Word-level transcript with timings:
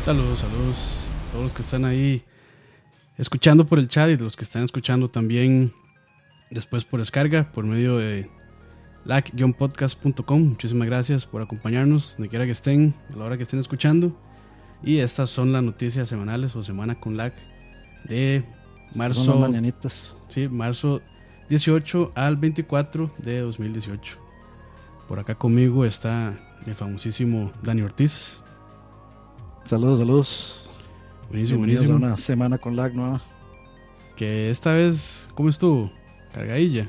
Saludos, 0.00 0.38
saludos 0.38 1.08
a 1.28 1.30
todos 1.30 1.42
los 1.44 1.52
que 1.52 1.60
están 1.60 1.84
ahí 1.84 2.24
escuchando 3.18 3.66
por 3.66 3.78
el 3.78 3.86
chat 3.86 4.08
y 4.08 4.16
de 4.16 4.24
los 4.24 4.34
que 4.34 4.44
están 4.44 4.62
escuchando 4.62 5.10
también 5.10 5.74
después 6.50 6.86
por 6.86 7.00
descarga 7.00 7.52
por 7.52 7.66
medio 7.66 7.98
de 7.98 8.30
lag-podcast.com. 9.04 10.40
Muchísimas 10.40 10.88
gracias 10.88 11.26
por 11.26 11.42
acompañarnos 11.42 12.16
donde 12.16 12.30
quiera 12.30 12.46
que 12.46 12.52
estén, 12.52 12.94
a 13.12 13.18
la 13.18 13.24
hora 13.26 13.36
que 13.36 13.42
estén 13.42 13.60
escuchando. 13.60 14.18
Y 14.82 14.98
estas 14.98 15.28
son 15.28 15.52
las 15.52 15.62
noticias 15.62 16.08
semanales 16.08 16.56
o 16.56 16.62
semana 16.62 16.98
con 16.98 17.18
lag 17.18 17.34
de 18.04 18.42
marzo. 18.96 19.38
mañanitas. 19.38 20.16
Sí, 20.28 20.48
marzo 20.48 21.02
18 21.50 22.12
al 22.14 22.38
24 22.38 23.12
de 23.18 23.40
2018. 23.40 24.16
Por 25.06 25.18
acá 25.18 25.34
conmigo 25.34 25.84
está 25.84 26.32
el 26.66 26.74
famosísimo 26.74 27.52
Dani 27.62 27.82
Ortiz. 27.82 28.44
Saludos, 29.70 30.00
saludos. 30.00 30.62
Buenísimo, 31.28 31.60
buenísimo. 31.60 31.94
una 31.94 32.16
semana 32.16 32.58
con 32.58 32.74
lag 32.74 32.92
nueva. 32.92 33.22
Que 34.16 34.50
esta 34.50 34.72
vez, 34.72 35.28
¿cómo 35.36 35.48
estuvo? 35.48 35.92
Cargadilla, 36.32 36.88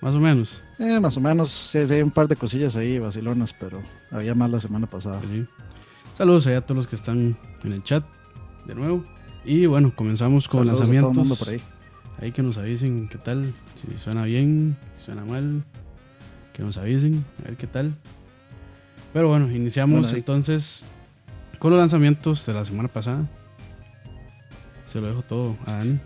más 0.00 0.14
o 0.14 0.20
menos. 0.20 0.62
Eh, 0.78 1.00
más 1.00 1.16
o 1.16 1.20
menos, 1.20 1.50
sí, 1.50 1.84
sí, 1.84 1.94
hay 1.94 2.02
un 2.02 2.12
par 2.12 2.28
de 2.28 2.36
cosillas 2.36 2.76
ahí, 2.76 3.00
vacilonas, 3.00 3.52
pero 3.52 3.82
había 4.12 4.36
más 4.36 4.52
la 4.52 4.60
semana 4.60 4.86
pasada. 4.86 5.18
Pues 5.18 5.32
sí. 5.32 5.46
Saludos 6.14 6.46
allá 6.46 6.58
a 6.58 6.60
todos 6.60 6.76
los 6.76 6.86
que 6.86 6.94
están 6.94 7.36
en 7.64 7.72
el 7.72 7.82
chat 7.82 8.04
de 8.66 8.76
nuevo. 8.76 9.04
Y 9.44 9.66
bueno, 9.66 9.92
comenzamos 9.92 10.46
con 10.46 10.60
Saludos 10.60 10.82
a 10.82 10.84
todo 10.84 10.92
el 10.92 10.94
lanzamientos. 11.00 11.26
mundo 11.26 11.44
por 11.44 11.48
ahí. 11.54 11.60
Ahí 12.20 12.30
que 12.30 12.42
nos 12.44 12.56
avisen 12.56 13.08
qué 13.08 13.18
tal, 13.18 13.52
si 13.80 13.98
suena 13.98 14.22
bien, 14.26 14.76
si 14.96 15.06
suena 15.06 15.24
mal, 15.24 15.64
que 16.52 16.62
nos 16.62 16.76
avisen, 16.76 17.24
a 17.40 17.48
ver 17.48 17.56
qué 17.56 17.66
tal. 17.66 17.96
Pero 19.12 19.26
bueno, 19.26 19.50
iniciamos 19.50 20.02
Bueno, 20.02 20.16
entonces 20.16 20.84
con 21.66 21.72
los 21.72 21.80
lanzamientos 21.80 22.46
de 22.46 22.54
la 22.54 22.64
semana 22.64 22.88
pasada. 22.88 23.26
Se 24.86 25.00
lo 25.00 25.08
dejo 25.08 25.22
todo 25.22 25.56
a 25.66 25.72
Dani, 25.72 25.98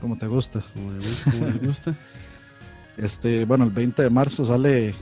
Como 0.00 0.16
te 0.16 0.28
gusta. 0.28 0.62
como 0.72 0.92
le 0.92 0.98
gusta. 0.98 1.30
Como 1.32 1.46
le 1.46 1.66
gusta. 1.66 1.94
Este, 2.96 3.44
bueno, 3.46 3.64
el 3.64 3.70
20 3.70 4.00
de 4.00 4.10
marzo 4.10 4.44
sale. 4.44 4.94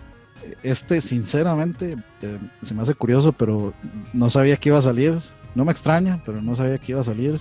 Este, 0.63 1.03
sinceramente, 1.03 1.99
eh, 2.23 2.39
se 2.63 2.73
me 2.73 2.81
hace 2.81 2.95
curioso, 2.95 3.33
pero 3.33 3.75
no 4.15 4.31
sabía 4.31 4.57
que 4.57 4.71
iba 4.71 4.79
a 4.79 4.83
salir. 4.83 5.19
No 5.55 5.67
me 5.67 5.73
extraña, 5.73 6.23
pero 6.25 6.41
no 6.41 6.57
sabía 6.57 6.79
que 6.79 6.93
iba 6.93 7.03
a 7.03 7.05
salir. 7.05 7.39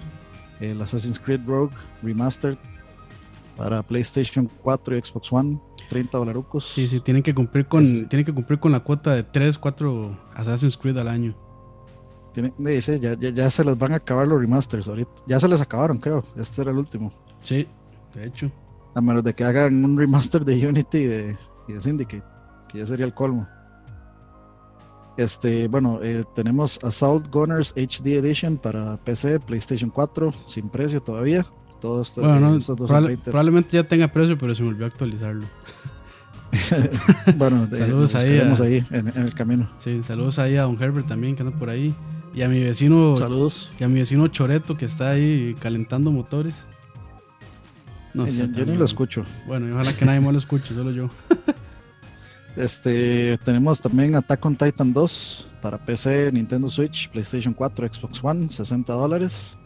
El 0.59 0.81
Assassin's 0.81 1.17
Creed 1.17 1.47
Rogue 1.47 1.73
Remastered 2.03 2.57
para 3.55 3.83
PlayStation 3.83 4.51
4 4.63 4.97
y 4.97 5.01
Xbox 5.01 5.31
One. 5.31 5.61
30 5.87 6.17
dolarucos. 6.17 6.73
Sí, 6.73 6.89
sí, 6.89 6.99
tienen 6.99 7.23
que 7.23 7.33
cumplir 7.33 7.67
con, 7.67 7.85
tienen 8.09 8.25
que 8.25 8.33
cumplir 8.33 8.59
con 8.59 8.73
la 8.73 8.81
cuota 8.81 9.13
de 9.13 9.23
3, 9.23 9.57
4 9.57 10.31
Assassin's 10.35 10.75
Creed 10.75 10.97
al 10.97 11.07
año. 11.07 11.48
Tiene- 12.33 12.53
dice, 12.57 12.99
ya, 12.99 13.13
ya, 13.13 13.29
ya 13.31 13.49
se 13.49 13.63
les 13.63 13.77
van 13.77 13.93
a 13.93 13.95
acabar 13.97 14.27
los 14.27 14.39
remasters 14.39 14.87
ahorita. 14.87 15.11
Ya 15.27 15.39
se 15.39 15.47
les 15.47 15.59
acabaron, 15.61 15.97
creo. 15.99 16.23
Este 16.37 16.61
era 16.61 16.71
el 16.71 16.77
último. 16.77 17.11
Sí, 17.41 17.67
de 18.13 18.27
hecho. 18.27 18.51
A 18.95 19.01
menos 19.01 19.23
de 19.23 19.33
que 19.33 19.43
hagan 19.43 19.83
un 19.85 19.97
remaster 19.97 20.43
de 20.45 20.67
Unity 20.67 20.97
y 20.97 21.05
de, 21.05 21.37
y 21.67 21.73
de 21.73 21.81
Syndicate, 21.81 22.23
que 22.67 22.79
ya 22.79 22.85
sería 22.85 23.05
el 23.05 23.13
colmo. 23.13 23.47
Este, 25.17 25.67
bueno, 25.67 25.99
eh, 26.01 26.23
tenemos 26.33 26.79
Assault 26.83 27.29
Gunners 27.29 27.73
HD 27.75 28.17
Edition 28.17 28.57
para 28.57 28.95
PC, 28.97 29.39
PlayStation 29.41 29.89
4, 29.89 30.31
sin 30.47 30.69
precio 30.69 31.01
todavía. 31.01 31.45
Todo 31.81 32.01
esto, 32.01 32.21
Bueno, 32.21 32.39
no, 32.39 32.51
dos 32.53 32.69
probable- 32.69 32.87
son 32.87 33.05
20. 33.07 33.23
probablemente 33.31 33.77
ya 33.77 33.83
tenga 33.87 34.07
precio, 34.07 34.37
pero 34.37 34.53
se 34.55 34.63
me 34.63 34.69
olvidó 34.69 34.85
actualizarlo. 34.85 35.45
Bueno, 37.37 37.67
Saludos 37.73 38.13
lo 38.13 38.19
ahí 38.19 38.39
a- 38.39 38.53
ahí 38.63 38.85
en, 38.91 39.07
en 39.09 39.17
el 39.23 39.33
camino. 39.33 39.69
Sí, 39.77 40.01
saludos 40.03 40.39
ahí 40.39 40.55
a 40.57 40.63
Don 40.63 40.81
Herbert 40.81 41.07
también, 41.07 41.35
que 41.35 41.43
anda 41.43 41.57
por 41.57 41.69
ahí. 41.69 41.93
Y 42.39 42.41
a 42.41 42.47
mi 42.47 42.63
vecino, 42.63 43.17
Saludos. 43.17 43.69
y 43.77 43.83
a 43.83 43.89
mi 43.89 43.99
vecino 43.99 44.25
Choreto, 44.29 44.77
que 44.77 44.85
está 44.85 45.09
ahí 45.09 45.53
calentando 45.59 46.09
motores. 46.09 46.63
No 48.13 48.25
Eh, 48.25 48.31
sé, 48.31 48.49
yo, 48.55 48.65
ni 48.65 48.77
lo 48.77 48.85
escucho. 48.85 49.25
Bueno, 49.45 49.67
y 49.67 49.71
ojalá 49.71 49.91
que 49.91 50.05
nadie 50.05 50.21
más 50.21 50.31
lo 50.31 50.39
escuche, 50.39 50.73
solo 50.73 50.91
yo. 50.91 51.09
Este, 52.55 53.37
tenemos 53.45 53.79
también 53.79 54.15
Attack 54.15 54.45
on 54.45 54.55
Titan 54.55 54.91
2 54.91 55.49
para 55.61 55.77
PC, 55.77 56.31
Nintendo 56.33 56.67
Switch, 56.67 57.09
PlayStation 57.09 57.53
4, 57.53 57.87
Xbox 57.93 58.23
One, 58.23 58.49
60 58.51 58.91
dólares. 58.93 59.57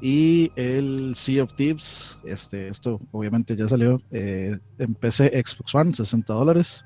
Y 0.00 0.50
el 0.56 1.12
Sea 1.16 1.42
of 1.44 1.54
Thieves, 1.54 2.18
este, 2.24 2.68
esto 2.68 2.98
obviamente 3.12 3.54
ya 3.56 3.68
salió 3.68 4.00
eh, 4.12 4.58
en 4.78 4.94
PC, 4.94 5.30
Xbox 5.44 5.74
One, 5.74 5.92
60 5.92 6.32
dólares. 6.32 6.84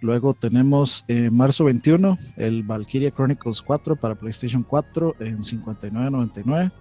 Luego 0.00 0.32
tenemos 0.34 1.04
en 1.08 1.34
marzo 1.34 1.64
21 1.64 2.18
el 2.36 2.62
Valkyria 2.62 3.10
Chronicles 3.10 3.60
4 3.60 3.96
para 3.96 4.14
PlayStation 4.14 4.62
4 4.62 5.16
en 5.20 5.38
59.99. 5.38 6.72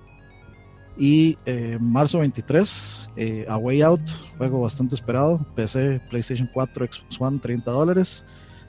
Y 0.98 1.38
eh, 1.46 1.78
marzo 1.80 2.20
23, 2.20 3.10
eh, 3.16 3.46
A 3.48 3.58
Way 3.58 3.82
Out, 3.84 4.02
juego 4.38 4.62
bastante 4.62 4.96
esperado. 4.96 5.46
PC, 5.56 6.02
PlayStation 6.10 6.50
4, 6.54 6.88
Xbox 6.92 7.22
One, 7.22 7.40
30 7.40 7.72
dólares. 7.72 8.26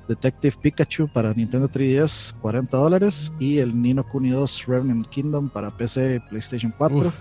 Detective 0.08 0.56
Pikachu 0.60 1.08
para 1.08 1.32
Nintendo 1.32 1.68
3DS, 1.68 2.34
40 2.40 2.76
dólares. 2.76 3.32
Y 3.38 3.58
el 3.58 3.80
Nino 3.80 4.06
Kuni 4.06 4.30
2 4.30 4.66
Revenant 4.66 5.08
Kingdom 5.08 5.48
para 5.48 5.76
PC, 5.76 6.20
PlayStation 6.28 6.72
4, 6.76 6.98
Uf. 6.98 7.14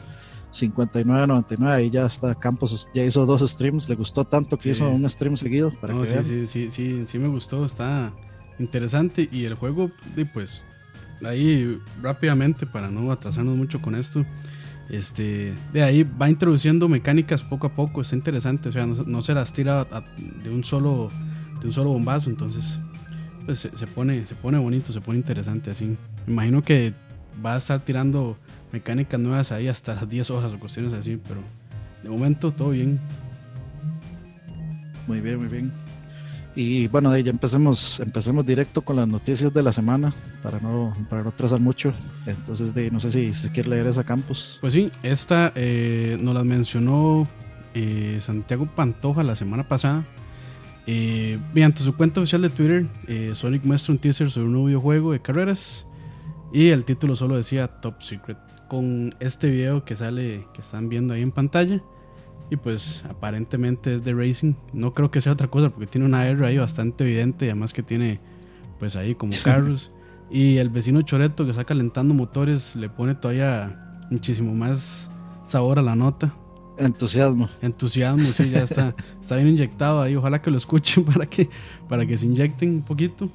59.99. 0.51 1.67
Ahí 1.71 1.89
ya 1.89 2.05
está 2.05 2.35
Campos, 2.35 2.87
ya 2.93 3.03
hizo 3.03 3.25
dos 3.25 3.41
streams. 3.49 3.87
Le 3.89 3.95
gustó 3.95 4.25
tanto 4.25 4.57
que 4.57 4.63
Sí. 4.63 4.69
hizo 4.71 4.89
un 4.89 5.07
stream 5.09 5.37
seguido. 5.37 5.71
Para 5.79 5.93
No, 5.93 6.01
que 6.01 6.07
sí, 6.07 6.13
vean. 6.13 6.25
sí, 6.25 6.47
sí, 6.47 6.71
sí, 6.71 7.03
sí 7.07 7.19
me 7.19 7.27
gustó, 7.27 7.65
está 7.65 8.11
interesante. 8.59 9.27
Y 9.31 9.45
el 9.45 9.53
juego, 9.55 9.89
y 10.15 10.25
pues, 10.25 10.63
ahí 11.25 11.79
rápidamente, 12.01 12.65
para 12.65 12.89
no 12.89 13.11
atrasarnos 13.11 13.55
mucho 13.55 13.81
con 13.81 13.95
esto, 13.95 14.25
este, 14.89 15.53
de 15.71 15.83
ahí 15.83 16.03
va 16.03 16.29
introduciendo 16.29 16.89
mecánicas 16.89 17.43
poco 17.43 17.67
a 17.67 17.73
poco, 17.73 18.01
está 18.01 18.15
interesante, 18.15 18.69
o 18.69 18.71
sea, 18.71 18.85
no, 18.87 18.95
se- 18.95 19.05
no 19.05 19.21
se 19.21 19.33
las 19.35 19.53
tira 19.53 19.81
a- 19.81 20.03
de 20.43 20.49
un 20.49 20.63
solo 20.63 21.09
de 21.61 21.67
un 21.67 21.73
solo 21.73 21.89
bombazo, 21.89 22.29
entonces 22.29 22.79
pues 23.45 23.59
se, 23.59 23.75
se 23.77 23.85
pone 23.85 24.25
se 24.25 24.33
pone 24.33 24.57
bonito, 24.57 24.93
se 24.93 25.01
pone 25.01 25.17
interesante 25.19 25.69
así. 25.71 25.95
Me 26.25 26.31
imagino 26.33 26.63
que 26.63 26.93
va 27.45 27.55
a 27.55 27.57
estar 27.57 27.81
tirando 27.81 28.37
mecánicas 28.71 29.19
nuevas 29.19 29.51
ahí 29.51 29.67
hasta 29.67 29.95
las 29.95 30.09
10 30.09 30.29
horas 30.31 30.53
o 30.53 30.59
cuestiones 30.59 30.93
así, 30.93 31.19
pero 31.27 31.41
de 32.03 32.09
momento 32.09 32.51
todo 32.51 32.71
bien. 32.71 32.99
Muy 35.07 35.21
bien, 35.21 35.37
muy 35.39 35.47
bien. 35.47 35.71
Y 36.55 36.87
bueno, 36.87 37.09
de 37.11 37.17
ahí 37.17 37.23
ya 37.23 37.31
empecemos, 37.31 37.99
empecemos 37.99 38.45
directo 38.45 38.81
con 38.81 38.95
las 38.97 39.07
noticias 39.07 39.53
de 39.53 39.63
la 39.63 39.71
semana 39.71 40.13
para 40.43 40.59
no, 40.59 40.93
para 41.09 41.23
no 41.23 41.29
atrasar 41.29 41.59
mucho. 41.59 41.93
Entonces, 42.25 42.73
de, 42.73 42.91
no 42.91 42.99
sé 42.99 43.11
si 43.11 43.33
se 43.33 43.51
quiere 43.51 43.69
leer 43.69 43.87
esa 43.87 44.03
campus. 44.03 44.57
Pues 44.59 44.73
sí, 44.73 44.91
esta 45.03 45.53
eh, 45.55 46.17
nos 46.19 46.33
la 46.35 46.43
mencionó 46.43 47.27
eh, 47.73 48.17
Santiago 48.19 48.65
Pantoja 48.65 49.23
la 49.23 49.35
semana 49.35 49.67
pasada. 49.67 50.03
Eh, 50.87 51.37
mediante 51.53 51.83
su 51.83 51.95
cuenta 51.95 52.19
oficial 52.19 52.41
de 52.41 52.49
Twitter, 52.49 52.87
eh, 53.07 53.31
Sonic 53.35 53.63
muestra 53.63 53.93
un 53.93 53.99
teaser 53.99 54.31
sobre 54.31 54.47
un 54.47 54.53
nuevo 54.53 54.67
videojuego 54.67 55.11
de 55.11 55.21
carreras. 55.21 55.85
Y 56.51 56.69
el 56.69 56.83
título 56.83 57.15
solo 57.15 57.37
decía 57.37 57.67
Top 57.67 58.01
Secret. 58.01 58.48
Con 58.69 59.13
este 59.19 59.49
video 59.49 59.83
que 59.83 59.97
sale, 59.97 60.47
que 60.53 60.61
están 60.61 60.87
viendo 60.87 61.13
ahí 61.13 61.21
en 61.21 61.31
pantalla. 61.31 61.83
Y 62.49 62.55
pues 62.55 63.03
aparentemente 63.09 63.93
es 63.93 64.05
de 64.05 64.13
Racing. 64.13 64.53
No 64.71 64.93
creo 64.93 65.11
que 65.11 65.19
sea 65.19 65.33
otra 65.33 65.49
cosa 65.49 65.69
porque 65.69 65.87
tiene 65.87 66.07
una 66.07 66.25
R 66.25 66.47
ahí 66.47 66.57
bastante 66.57 67.03
evidente. 67.03 67.45
Y 67.45 67.49
además 67.49 67.73
que 67.73 67.83
tiene 67.83 68.21
pues 68.79 68.95
ahí 68.95 69.15
como 69.15 69.33
carros. 69.43 69.91
y 70.31 70.57
el 70.57 70.69
vecino 70.69 71.01
Choreto 71.01 71.43
que 71.43 71.51
está 71.51 71.65
calentando 71.65 72.13
motores 72.13 72.77
le 72.77 72.89
pone 72.89 73.15
todavía 73.15 74.05
muchísimo 74.09 74.53
más 74.53 75.11
sabor 75.43 75.79
a 75.79 75.81
la 75.81 75.95
nota. 75.95 76.33
Entusiasmo. 76.79 77.49
Entusiasmo, 77.61 78.31
sí, 78.31 78.49
ya 78.49 78.63
está, 78.63 78.95
está 79.21 79.35
bien 79.35 79.49
inyectado 79.49 80.01
ahí. 80.01 80.15
Ojalá 80.15 80.41
que 80.41 80.49
lo 80.49 80.57
escuchen 80.57 81.03
para 81.13 81.25
que, 81.25 81.49
para 81.89 82.05
que 82.05 82.17
se 82.17 82.25
inyecten 82.25 82.69
un 82.69 82.83
poquito. 82.83 83.29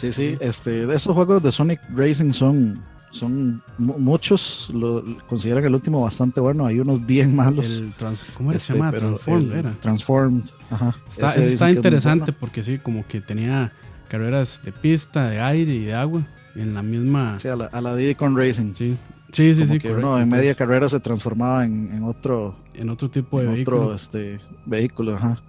Sí, 0.00 0.12
sí, 0.12 0.36
este, 0.40 0.86
de 0.86 0.96
esos 0.96 1.14
juegos 1.14 1.42
de 1.42 1.52
Sonic 1.52 1.80
Racing 1.94 2.32
son, 2.32 2.80
son 3.10 3.62
mu- 3.76 3.98
muchos, 3.98 4.70
lo 4.72 5.04
consideran 5.28 5.64
el 5.64 5.74
último 5.74 6.00
bastante 6.00 6.40
bueno, 6.40 6.64
hay 6.64 6.80
unos 6.80 7.04
bien 7.04 7.36
malos. 7.36 7.68
El 7.68 7.92
trans- 7.94 8.24
¿Cómo 8.34 8.50
se 8.52 8.56
Este, 8.56 8.72
llama? 8.72 8.90
pero 8.92 9.08
Transform, 9.08 9.42
el 9.42 9.52
era. 9.58 9.72
Transformed, 9.80 10.42
ajá. 10.70 10.94
Está, 11.06 11.34
está 11.34 11.68
es 11.68 11.76
interesante 11.76 12.32
porque 12.32 12.62
sí, 12.62 12.78
como 12.78 13.06
que 13.06 13.20
tenía 13.20 13.72
carreras 14.08 14.62
de 14.64 14.72
pista, 14.72 15.28
de 15.28 15.40
aire 15.40 15.74
y 15.74 15.84
de 15.84 15.94
agua 15.94 16.22
en 16.54 16.72
la 16.72 16.82
misma. 16.82 17.38
Sí, 17.38 17.48
a 17.48 17.56
la, 17.56 17.66
a 17.66 17.80
la 17.82 17.94
Diddy 17.94 18.14
Racing. 18.14 18.72
Sí, 18.74 18.96
sí, 19.32 19.54
sí, 19.54 19.66
sí, 19.66 19.78
que 19.78 19.88
correcto. 19.88 20.08
uno 20.12 20.18
en 20.18 20.28
media 20.28 20.38
Entonces, 20.38 20.56
carrera 20.56 20.88
se 20.88 20.98
transformaba 21.00 21.64
en, 21.66 21.92
en 21.92 22.02
otro, 22.04 22.56
en 22.74 22.88
otro 22.88 23.10
tipo 23.10 23.38
de 23.40 23.46
en 23.48 23.52
vehículo. 23.54 23.82
otro 23.82 23.94
este, 23.94 24.38
vehículo, 24.64 25.16
ajá. 25.16 25.40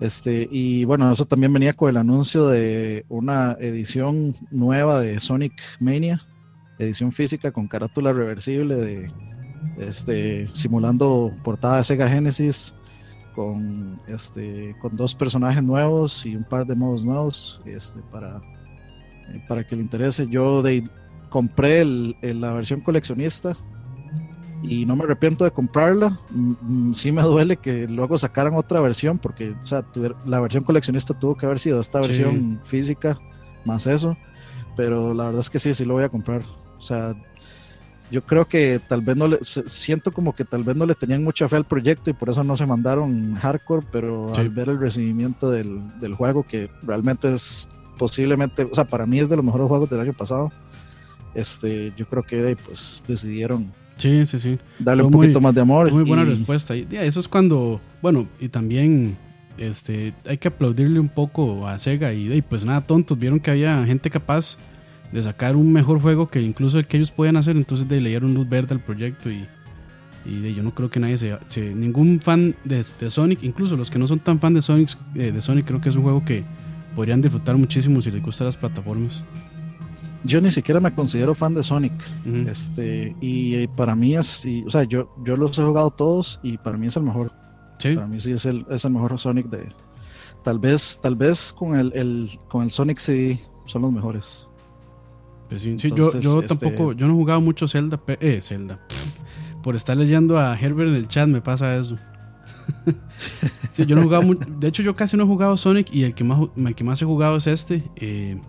Este, 0.00 0.48
y 0.50 0.84
bueno, 0.84 1.10
eso 1.10 1.24
también 1.24 1.52
venía 1.52 1.72
con 1.72 1.88
el 1.88 1.96
anuncio 1.96 2.48
de 2.48 3.04
una 3.08 3.56
edición 3.60 4.34
nueva 4.50 5.00
de 5.00 5.20
Sonic 5.20 5.52
Mania, 5.80 6.26
edición 6.78 7.12
física 7.12 7.52
con 7.52 7.68
carátula 7.68 8.12
reversible 8.12 8.74
de 8.76 9.12
este 9.78 10.46
simulando 10.48 11.32
portada 11.42 11.78
de 11.78 11.84
Sega 11.84 12.08
Genesis 12.08 12.74
con 13.34 13.98
este 14.06 14.76
con 14.80 14.96
dos 14.96 15.14
personajes 15.14 15.62
nuevos 15.62 16.24
y 16.26 16.36
un 16.36 16.44
par 16.44 16.66
de 16.66 16.74
modos 16.74 17.04
nuevos 17.04 17.60
este 17.64 18.00
para 18.12 18.40
eh, 19.28 19.42
para 19.48 19.66
que 19.66 19.76
le 19.76 19.82
interese. 19.82 20.26
Yo 20.28 20.62
de, 20.62 20.88
compré 21.30 21.80
el, 21.80 22.16
la 22.22 22.52
versión 22.52 22.80
coleccionista 22.80 23.56
y 24.66 24.86
no 24.86 24.96
me 24.96 25.04
arrepiento 25.04 25.44
de 25.44 25.50
comprarla. 25.50 26.18
Mm, 26.30 26.52
mm, 26.60 26.94
sí 26.94 27.12
me 27.12 27.22
duele 27.22 27.56
que 27.56 27.86
luego 27.86 28.18
sacaran 28.18 28.54
otra 28.54 28.80
versión 28.80 29.18
porque 29.18 29.50
o 29.50 29.66
sea, 29.66 29.84
la 30.24 30.40
versión 30.40 30.64
coleccionista 30.64 31.14
tuvo 31.14 31.36
que 31.36 31.46
haber 31.46 31.58
sido 31.58 31.80
esta 31.80 32.00
versión 32.00 32.60
física 32.64 33.18
más 33.64 33.86
eso. 33.86 34.16
Pero 34.76 35.14
la 35.14 35.26
verdad 35.26 35.40
es 35.40 35.50
que 35.50 35.58
sí, 35.58 35.74
sí 35.74 35.84
lo 35.84 35.94
voy 35.94 36.04
a 36.04 36.08
comprar. 36.08 36.42
O 36.78 36.80
sea, 36.80 37.14
yo 38.10 38.22
creo 38.22 38.44
que 38.44 38.80
tal 38.86 39.02
vez 39.02 39.16
no 39.16 39.28
le 39.28 39.38
siento 39.42 40.12
como 40.12 40.34
que 40.34 40.44
tal 40.44 40.64
vez 40.64 40.76
no 40.76 40.86
le 40.86 40.94
tenían 40.94 41.22
mucha 41.22 41.48
fe 41.48 41.56
al 41.56 41.64
proyecto 41.64 42.10
y 42.10 42.14
por 42.14 42.30
eso 42.30 42.42
no 42.42 42.56
se 42.56 42.66
mandaron 42.66 43.34
hardcore, 43.36 43.86
pero 43.92 44.34
al 44.34 44.48
ver 44.50 44.68
el 44.68 44.80
recibimiento 44.80 45.50
del, 45.50 45.80
del, 46.00 46.14
juego 46.14 46.42
que 46.42 46.70
realmente 46.82 47.32
es 47.32 47.68
posiblemente, 47.96 48.64
o 48.64 48.74
sea, 48.74 48.84
para 48.84 49.06
mí 49.06 49.20
es 49.20 49.28
de 49.28 49.36
los 49.36 49.44
mejores 49.44 49.68
juegos 49.68 49.90
del 49.90 50.00
año 50.00 50.12
pasado. 50.12 50.50
Este, 51.34 51.92
yo 51.96 52.06
creo 52.06 52.22
que 52.22 52.56
pues 52.64 53.02
decidieron 53.06 53.72
sí, 53.96 54.26
sí, 54.26 54.38
sí. 54.38 54.58
darle 54.78 55.02
un 55.02 55.10
poquito 55.10 55.40
más 55.40 55.54
de 55.54 55.60
amor. 55.60 55.90
Muy 55.92 56.04
buena 56.04 56.24
respuesta. 56.24 56.76
Y, 56.76 56.86
eso 56.92 57.20
es 57.20 57.28
cuando, 57.28 57.80
bueno, 58.02 58.26
y 58.40 58.48
también 58.48 59.16
este, 59.58 60.14
hay 60.26 60.38
que 60.38 60.48
aplaudirle 60.48 61.00
un 61.00 61.08
poco 61.08 61.66
a 61.66 61.78
Sega 61.78 62.12
y, 62.12 62.32
y 62.32 62.42
pues 62.42 62.64
nada, 62.64 62.80
tontos, 62.80 63.18
vieron 63.18 63.40
que 63.40 63.50
había 63.50 63.84
gente 63.84 64.10
capaz 64.10 64.58
de 65.12 65.22
sacar 65.22 65.54
un 65.54 65.72
mejor 65.72 66.00
juego 66.00 66.28
que 66.28 66.40
incluso 66.40 66.78
el 66.78 66.86
que 66.86 66.96
ellos 66.96 67.12
pueden 67.12 67.36
hacer, 67.36 67.56
entonces 67.56 67.88
de 67.88 68.00
leer 68.00 68.24
un 68.24 68.34
luz 68.34 68.48
verde 68.48 68.74
al 68.74 68.80
proyecto 68.80 69.30
y, 69.30 69.44
y 70.26 70.40
de, 70.40 70.54
yo 70.54 70.62
no 70.62 70.74
creo 70.74 70.90
que 70.90 70.98
nadie 70.98 71.16
se, 71.16 71.74
ningún 71.74 72.20
fan 72.20 72.56
de, 72.64 72.82
Sonic, 72.82 73.42
incluso 73.42 73.76
los 73.76 73.90
que 73.90 73.98
no 73.98 74.06
son 74.06 74.18
tan 74.18 74.40
fan 74.40 74.54
de 74.54 74.62
Sonic, 74.62 74.96
eh, 75.14 75.30
de 75.32 75.40
Sonic 75.40 75.66
creo 75.66 75.80
que 75.80 75.88
es 75.88 75.96
un 75.96 76.02
juego 76.02 76.24
que 76.24 76.42
podrían 76.96 77.20
disfrutar 77.20 77.56
muchísimo 77.56 78.00
si 78.00 78.10
les 78.10 78.22
gustan 78.22 78.46
las 78.46 78.56
plataformas. 78.56 79.24
Yo 80.24 80.40
ni 80.40 80.50
siquiera 80.50 80.80
me 80.80 80.94
considero 80.94 81.34
fan 81.34 81.54
de 81.54 81.62
Sonic, 81.62 81.92
este 82.48 83.14
y, 83.20 83.66
para 83.68 83.94
mí 83.94 84.16
es, 84.16 84.46
o 84.66 84.70
sea, 84.70 84.84
yo 84.84 85.14
yo 85.22 85.36
los 85.36 85.58
he 85.58 85.62
jugado 85.62 85.90
todos 85.90 86.40
y 86.42 86.56
para 86.56 86.78
mí 86.78 86.86
es 86.86 86.96
el 86.96 87.02
mejor. 87.02 87.30
Para 87.82 88.06
mí 88.06 88.18
sí 88.18 88.32
es 88.32 88.46
el, 88.46 88.64
es 88.70 88.84
el 88.86 88.92
mejor 88.92 89.18
Sonic 89.18 89.48
de, 89.48 89.68
tal 90.42 90.58
vez 90.58 90.98
tal 91.02 91.16
vez 91.16 91.52
con 91.52 91.78
el, 91.78 91.92
el 91.94 92.30
con 92.48 92.62
el 92.62 92.70
Sonic 92.70 92.98
sí 92.98 93.38
son 93.66 93.82
los 93.82 93.92
mejores. 93.92 94.48
Pues 95.48 95.60
sí, 95.60 95.76
yo, 95.76 96.18
yo 96.18 96.40
este, 96.40 96.56
tampoco, 96.56 96.92
yo 96.92 97.06
no 97.06 97.12
he 97.12 97.16
jugado 97.16 97.40
mucho 97.42 97.68
Zelda, 97.68 98.00
eh, 98.06 98.40
Zelda. 98.40 98.80
Por 99.62 99.76
estar 99.76 99.96
leyendo 99.96 100.38
a 100.38 100.58
Herbert 100.58 100.88
en 100.90 100.96
el 100.96 101.08
chat 101.08 101.28
me 101.28 101.42
pasa 101.42 101.76
eso. 101.76 101.98
sí, 103.72 103.84
yo 103.84 103.94
no 103.94 104.02
he 104.02 104.04
jugado 104.04 104.24
de 104.34 104.68
hecho 104.68 104.82
yo 104.82 104.96
casi 104.96 105.18
no 105.18 105.24
he 105.24 105.26
jugado 105.26 105.56
Sonic 105.58 105.92
y 105.92 106.04
el 106.04 106.14
que 106.14 106.24
más, 106.24 106.48
el 106.56 106.74
que 106.74 106.84
más 106.84 107.02
he 107.02 107.04
jugado 107.04 107.36
es 107.36 107.46
este. 107.46 107.84
Eh, 107.96 108.40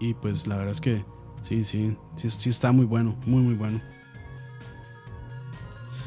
y 0.00 0.14
pues 0.14 0.46
la 0.46 0.56
verdad 0.56 0.72
es 0.72 0.80
que 0.80 1.04
sí, 1.44 1.62
sí, 1.62 1.96
sí, 2.16 2.30
sí 2.30 2.48
está 2.48 2.72
muy 2.72 2.84
bueno, 2.84 3.16
muy, 3.26 3.42
muy 3.42 3.54
bueno. 3.54 3.80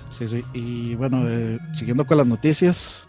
Sí, 0.10 0.28
sí. 0.28 0.44
Y 0.54 0.96
bueno, 0.96 1.30
eh, 1.30 1.60
siguiendo 1.74 2.06
con 2.06 2.18
las 2.18 2.28
noticias, 2.28 3.08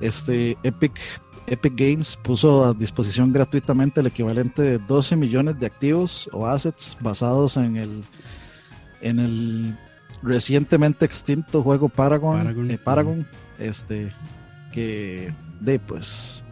este 0.00 0.58
Epic 0.62 1.00
Epic 1.46 1.74
Games 1.76 2.16
puso 2.22 2.64
a 2.64 2.74
disposición 2.74 3.32
gratuitamente 3.32 4.00
el 4.00 4.06
equivalente 4.06 4.62
de 4.62 4.78
12 4.78 5.16
millones 5.16 5.58
de 5.58 5.66
activos 5.66 6.30
o 6.32 6.46
assets 6.46 6.96
basados 7.00 7.56
en 7.56 7.76
el, 7.76 8.04
en 9.00 9.18
el 9.18 9.76
recientemente 10.22 11.04
extinto 11.04 11.62
juego 11.62 11.88
Paragon, 11.88 12.78
Paragon, 12.84 13.26
eh, 13.58 13.68
este, 13.68 14.12
que 14.72 15.32
de 15.60 15.78
pues 15.80 16.44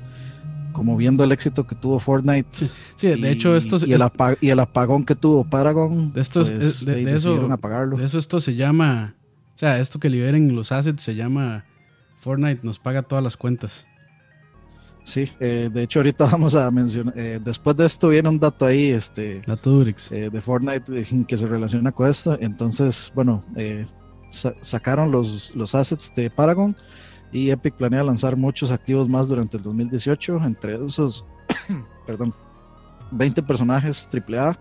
como 0.72 0.96
viendo 0.96 1.24
el 1.24 1.32
éxito 1.32 1.66
que 1.66 1.74
tuvo 1.74 1.98
Fortnite. 1.98 2.48
Sí, 2.94 3.08
de 3.08 3.30
hecho 3.30 3.56
esto 3.56 3.76
y, 3.86 3.92
el 3.92 4.02
y, 4.40 4.50
el 4.50 4.60
apagón 4.60 5.04
que 5.04 5.14
tuvo 5.14 5.44
Paragon. 5.44 6.12
De, 6.12 6.20
estos, 6.20 6.50
pues, 6.50 6.84
de, 6.84 7.14
eso, 7.14 7.50
apagarlo. 7.52 7.96
de 7.96 8.04
eso 8.04 8.18
esto 8.18 8.40
se 8.40 8.54
llama, 8.54 9.14
o 9.54 9.58
sea, 9.58 9.78
esto 9.78 9.98
que 9.98 10.08
liberen 10.08 10.54
los 10.54 10.72
assets 10.72 11.02
se 11.02 11.14
llama 11.14 11.64
Fortnite 12.18 12.60
nos 12.62 12.78
paga 12.78 13.02
todas 13.02 13.22
las 13.22 13.36
cuentas. 13.36 13.86
Sí, 15.04 15.30
eh, 15.40 15.70
de 15.72 15.84
hecho 15.84 16.00
ahorita 16.00 16.26
vamos 16.30 16.54
a 16.54 16.70
mencionar, 16.70 17.14
eh, 17.16 17.40
después 17.42 17.74
de 17.76 17.86
esto 17.86 18.10
viene 18.10 18.28
un 18.28 18.38
dato 18.38 18.66
ahí, 18.66 18.88
este, 18.88 19.40
dato 19.46 19.82
eh, 19.82 20.28
de 20.30 20.40
Fortnite 20.40 21.24
que 21.26 21.36
se 21.36 21.46
relaciona 21.46 21.92
con 21.92 22.08
esto. 22.08 22.36
Entonces, 22.40 23.10
bueno, 23.14 23.42
sacaron 24.60 25.10
los, 25.10 25.54
los 25.54 25.74
assets 25.74 26.12
de 26.14 26.28
Paragon 26.28 26.76
y 27.32 27.50
Epic 27.50 27.74
planea 27.74 28.02
lanzar 28.04 28.36
muchos 28.36 28.70
activos 28.70 29.08
más 29.08 29.28
durante 29.28 29.56
el 29.56 29.62
2018, 29.62 30.40
entre 30.44 30.84
esos, 30.84 31.24
perdón, 32.06 32.32
20 33.10 33.42
personajes 33.42 34.08
AAA 34.12 34.58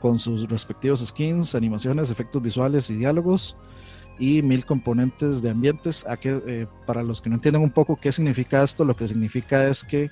con 0.00 0.18
sus 0.18 0.48
respectivos 0.48 1.04
skins, 1.06 1.54
animaciones, 1.54 2.10
efectos 2.10 2.42
visuales 2.42 2.90
y 2.90 2.94
diálogos 2.94 3.56
y 4.18 4.42
mil 4.42 4.64
componentes 4.64 5.42
de 5.42 5.50
ambientes. 5.50 6.04
Eh, 6.24 6.66
para 6.86 7.02
los 7.02 7.20
que 7.20 7.30
no 7.30 7.36
entienden 7.36 7.62
un 7.62 7.70
poco 7.70 7.96
qué 7.96 8.10
significa 8.10 8.62
esto, 8.62 8.84
lo 8.84 8.94
que 8.94 9.06
significa 9.06 9.66
es 9.66 9.84
que, 9.84 10.10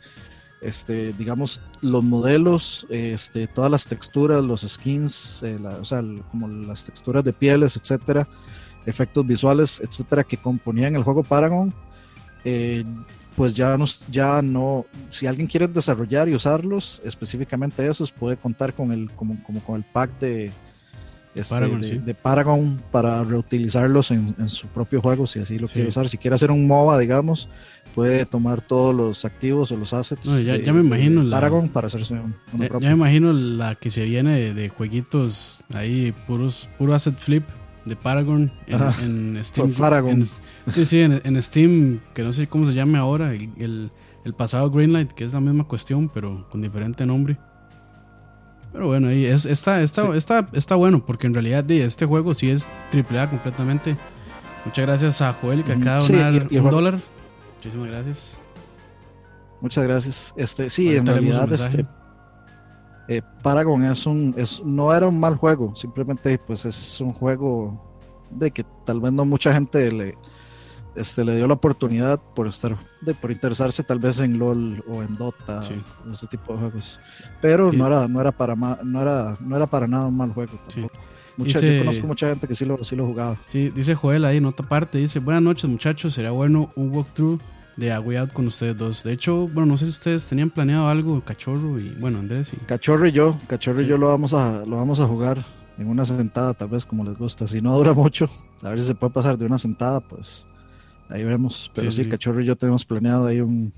este, 0.60 1.12
digamos, 1.14 1.60
los 1.80 2.04
modelos, 2.04 2.86
este, 2.90 3.46
todas 3.46 3.70
las 3.70 3.86
texturas, 3.86 4.44
los 4.44 4.62
skins, 4.62 5.42
eh, 5.42 5.58
o 5.80 5.84
sea, 5.84 6.02
como 6.30 6.48
las 6.48 6.84
texturas 6.84 7.24
de 7.24 7.32
pieles, 7.32 7.76
etcétera, 7.76 8.26
efectos 8.86 9.26
visuales, 9.26 9.80
etcétera, 9.80 10.24
que 10.24 10.36
componían 10.36 10.96
el 10.96 11.02
juego 11.02 11.22
Paragon, 11.22 11.72
eh, 12.44 12.84
pues 13.36 13.54
ya, 13.54 13.76
nos, 13.76 14.04
ya 14.08 14.42
no, 14.42 14.86
si 15.10 15.26
alguien 15.26 15.46
quiere 15.46 15.68
desarrollar 15.68 16.28
y 16.28 16.34
usarlos, 16.34 17.00
específicamente 17.04 17.86
esos, 17.86 18.10
puede 18.10 18.36
contar 18.36 18.74
con 18.74 18.92
el, 18.92 19.10
como, 19.12 19.42
como 19.44 19.60
con 19.60 19.76
el 19.76 19.84
pack 19.84 20.18
de 20.18 20.50
este, 21.34 21.98
de, 22.00 22.14
Paragon 22.14 22.80
para 22.90 23.22
reutilizarlos 23.22 24.10
en, 24.10 24.34
su 24.48 24.66
propio 24.68 25.00
juego 25.00 25.26
si 25.26 25.38
así 25.38 25.58
lo 25.58 25.68
quiere 25.68 25.88
usar. 25.88 26.08
Si 26.08 26.18
quiere 26.18 26.34
hacer 26.34 26.50
un 26.50 26.66
MOBA, 26.66 26.98
digamos, 26.98 27.48
puede 27.94 28.26
tomar 28.26 28.60
todos 28.60 28.94
los 28.94 29.24
activos 29.24 29.70
o 29.70 29.76
los 29.76 29.92
assets 29.92 30.26
ya, 30.44 30.72
me 30.72 30.80
imagino 30.80 31.28
Paragon 31.30 31.68
para 31.68 31.86
hacerse 31.86 32.14
ya, 32.14 32.68
me 32.80 32.90
imagino 32.90 33.32
la 33.32 33.74
que 33.74 33.90
se 33.90 34.04
viene 34.04 34.52
de, 34.54 34.68
jueguitos 34.68 35.64
ahí, 35.72 36.12
puros, 36.26 36.68
puro 36.78 36.94
asset 36.94 37.16
flip 37.16 37.44
de 37.84 37.96
Paragon 37.96 38.50
en, 38.66 39.42
Steam. 39.44 39.72
Paragon. 39.72 40.24
sí, 40.24 40.84
sí, 40.84 41.00
en, 41.00 41.42
Steam, 41.42 42.00
que 42.14 42.22
no 42.22 42.32
sé 42.32 42.46
cómo 42.46 42.66
se 42.66 42.74
llame 42.74 42.98
ahora, 42.98 43.32
el, 43.32 43.90
el 44.24 44.34
pasado 44.34 44.70
Greenlight, 44.70 45.12
que 45.12 45.24
es 45.24 45.32
la 45.32 45.40
misma 45.40 45.64
cuestión, 45.64 46.08
pero 46.08 46.46
con 46.50 46.60
diferente 46.60 47.06
nombre. 47.06 47.38
Pero 48.72 48.86
bueno, 48.86 49.08
es, 49.08 49.46
está, 49.46 49.82
está, 49.82 50.14
está, 50.14 50.48
está 50.52 50.74
bueno, 50.74 51.04
porque 51.04 51.26
en 51.26 51.34
realidad 51.34 51.68
este 51.70 52.04
juego 52.06 52.34
sí 52.34 52.50
es 52.50 52.68
AAA 52.92 53.30
completamente. 53.30 53.96
Muchas 54.64 54.86
gracias 54.86 55.22
a 55.22 55.32
Joel 55.32 55.64
que 55.64 55.72
acaba 55.72 56.04
de 56.04 56.12
donar 56.12 56.48
un 56.50 56.70
dólar. 56.70 56.98
Muchísimas 57.56 57.88
gracias. 57.88 58.38
Muchas 59.60 59.84
gracias. 59.84 60.34
Este, 60.36 60.70
sí, 60.70 60.94
en 60.94 61.06
realidad 61.06 61.50
este 61.52 61.86
eh, 63.08 63.22
Paragon 63.42 63.84
es 63.84 64.06
un, 64.06 64.34
es, 64.36 64.62
no 64.64 64.94
era 64.94 65.08
un 65.08 65.18
mal 65.18 65.36
juego, 65.36 65.74
simplemente 65.74 66.38
pues 66.38 66.66
es 66.66 67.00
un 67.00 67.12
juego 67.12 67.82
de 68.30 68.50
que 68.50 68.64
tal 68.84 69.00
vez 69.00 69.12
no 69.12 69.24
mucha 69.24 69.50
gente 69.52 69.90
le, 69.90 70.14
este, 70.94 71.24
le 71.24 71.34
dio 71.34 71.46
la 71.46 71.54
oportunidad 71.54 72.20
por 72.34 72.46
estar, 72.46 72.76
de, 73.00 73.14
por 73.14 73.30
interesarse 73.30 73.82
tal 73.82 73.98
vez 73.98 74.20
en 74.20 74.38
LOL 74.38 74.84
o 74.86 75.02
en 75.02 75.16
Dota, 75.16 75.60
o 76.06 76.12
ese 76.12 76.26
tipo 76.26 76.52
de 76.52 76.58
juegos. 76.58 77.00
Pero 77.40 77.72
no 77.72 77.86
era, 77.86 78.06
no 78.06 78.20
era 78.20 78.30
para 78.30 78.54
no 78.54 79.00
era, 79.00 79.38
no 79.40 79.56
era 79.56 79.66
para 79.66 79.86
nada 79.86 80.06
un 80.06 80.16
mal 80.16 80.32
juego 80.32 80.52
Mucha, 81.38 81.60
yo 81.60 81.78
conozco 81.78 82.06
mucha 82.08 82.28
gente 82.28 82.48
que 82.48 82.54
sí 82.56 82.64
lo, 82.64 82.82
sí 82.82 82.96
lo 82.96 83.06
jugaba. 83.06 83.36
Sí, 83.46 83.70
dice 83.70 83.94
Joel 83.94 84.24
ahí 84.24 84.38
en 84.38 84.44
otra 84.44 84.68
parte, 84.68 84.98
dice, 84.98 85.20
buenas 85.20 85.42
noches 85.42 85.70
muchachos, 85.70 86.12
sería 86.12 86.32
bueno 86.32 86.68
un 86.74 86.90
walkthrough 86.90 87.40
de 87.78 87.92
A 87.92 88.00
Way 88.00 88.16
Out 88.16 88.32
con 88.32 88.46
ustedes 88.46 88.76
dos. 88.76 89.02
De 89.02 89.12
hecho, 89.12 89.48
bueno, 89.48 89.66
no 89.66 89.78
sé 89.78 89.86
si 89.86 89.92
ustedes 89.92 90.26
tenían 90.26 90.50
planeado 90.50 90.88
algo, 90.88 91.22
Cachorro 91.24 91.78
y, 91.78 91.90
bueno, 92.00 92.18
Andrés. 92.18 92.52
Y... 92.52 92.56
Cachorro 92.66 93.06
y 93.06 93.12
yo, 93.12 93.38
Cachorro 93.46 93.80
y 93.80 93.86
yo 93.86 93.96
lo 93.96 94.08
vamos, 94.08 94.34
a, 94.34 94.64
lo 94.66 94.76
vamos 94.76 95.00
a 95.00 95.06
jugar 95.06 95.44
en 95.78 95.88
una 95.88 96.04
sentada, 96.04 96.54
tal 96.54 96.68
vez 96.68 96.84
como 96.84 97.04
les 97.04 97.16
gusta. 97.16 97.46
Si 97.46 97.60
no 97.60 97.76
dura 97.76 97.92
mucho, 97.92 98.28
a 98.62 98.70
ver 98.70 98.80
si 98.80 98.86
se 98.86 98.94
puede 98.94 99.12
pasar 99.12 99.38
de 99.38 99.46
una 99.46 99.58
sentada, 99.58 100.00
pues 100.00 100.48
Ahí 101.08 101.24
vemos. 101.24 101.70
Pero 101.74 101.90
sí, 101.90 102.08
Cachorro 102.08 102.42
y 102.42 102.46
yo 102.46 102.56
tenemos 102.56 102.84
planeado 102.84 103.26
ahí 103.26 103.40
un, 103.40 103.72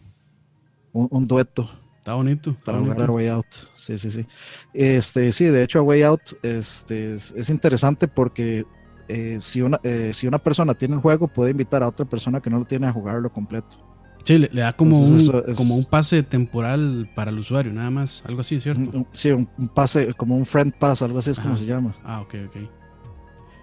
un, 0.92 1.26
dueto. 1.26 1.70
Está 1.98 2.14
bonito. 2.14 2.56
para 2.64 2.78
jugar 2.78 3.02
a 3.02 3.12
Way 3.12 3.28
Out. 3.28 3.46
Sí, 3.74 3.98
sí, 3.98 4.10
sí. 4.10 4.26
Este, 4.72 5.30
sí, 5.32 5.44
de 5.46 5.62
hecho, 5.62 5.78
a 5.78 5.82
Way 5.82 6.02
Out 6.02 6.20
este, 6.42 7.14
es, 7.14 7.50
interesante 7.50 8.08
porque 8.08 8.64
eh, 9.06 9.36
si, 9.40 9.62
una, 9.62 9.78
eh, 9.84 10.10
si 10.12 10.26
una 10.26 10.38
persona 10.38 10.74
tiene 10.74 10.94
el 10.94 11.00
juego, 11.00 11.28
puede 11.28 11.52
invitar 11.52 11.82
a 11.82 11.88
otra 11.88 12.04
persona 12.04 12.40
que 12.40 12.50
no 12.50 12.58
lo 12.58 12.64
tiene 12.64 12.88
a 12.88 12.92
jugarlo 12.92 13.30
completo. 13.30 13.76
Sí, 14.24 14.38
le, 14.38 14.48
da 14.48 14.72
como, 14.72 15.00
un, 15.00 15.32
como 15.56 15.74
un 15.74 15.84
pase 15.84 16.22
temporal 16.22 17.10
para 17.14 17.30
el 17.30 17.38
usuario, 17.38 17.72
nada 17.72 17.90
más. 17.90 18.22
Algo 18.26 18.42
así, 18.42 18.60
¿cierto? 18.60 19.06
sí, 19.12 19.30
un, 19.30 19.46
pase, 19.74 20.12
como 20.14 20.36
un 20.36 20.44
friend 20.44 20.74
pass, 20.74 21.02
algo 21.02 21.18
así 21.18 21.30
es 21.30 21.40
como 21.40 21.56
se 21.56 21.66
llama. 21.66 21.94
Ah, 22.04 22.20
ok, 22.20 22.34
ok. 22.48 22.56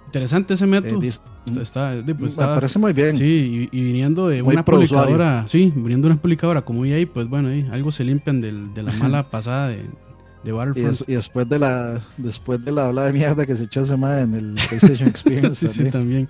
Interesante 0.08 0.54
ese 0.54 0.66
método. 0.66 1.02
Eh, 1.04 1.08
está, 1.62 1.94
pues, 2.18 2.38
me 2.38 2.46
parece 2.46 2.80
muy 2.80 2.94
bien. 2.94 3.18
Sí, 3.18 3.70
y, 3.72 3.82
viniendo 3.82 4.30
de 4.30 4.42
una 4.42 4.64
publicadora, 4.64 5.46
sí, 5.48 5.72
viniendo 5.76 6.08
de 6.08 6.14
una 6.14 6.22
publicadora 6.22 6.64
como 6.64 6.86
EA, 6.86 7.06
pues 7.14 7.28
bueno, 7.30 7.50
ahí 7.50 7.68
algo 7.72 7.92
se 7.92 8.04
limpian 8.04 8.42
de 8.42 8.84
la 8.84 8.92
mala 9.00 9.30
pasada 9.30 9.70
de, 9.70 9.84
de 10.44 10.50
Y, 10.50 10.52
Battlefront. 10.52 11.02
y 11.08 11.14
después 11.14 11.50
de 11.50 11.60
la 11.60 12.02
después 12.18 12.64
de 12.64 12.72
la 12.72 12.86
habla 12.86 13.06
de 13.06 13.14
mierda 13.14 13.46
que 13.46 13.56
se 13.56 13.66
echó 13.66 13.82
ese 13.82 13.98
mae 13.98 14.22
en 14.22 14.34
el 14.34 14.56
PlayStation 14.68 15.10
Experience 15.10 15.68
sí, 15.68 15.84
sí, 15.84 15.92
también. 15.92 16.30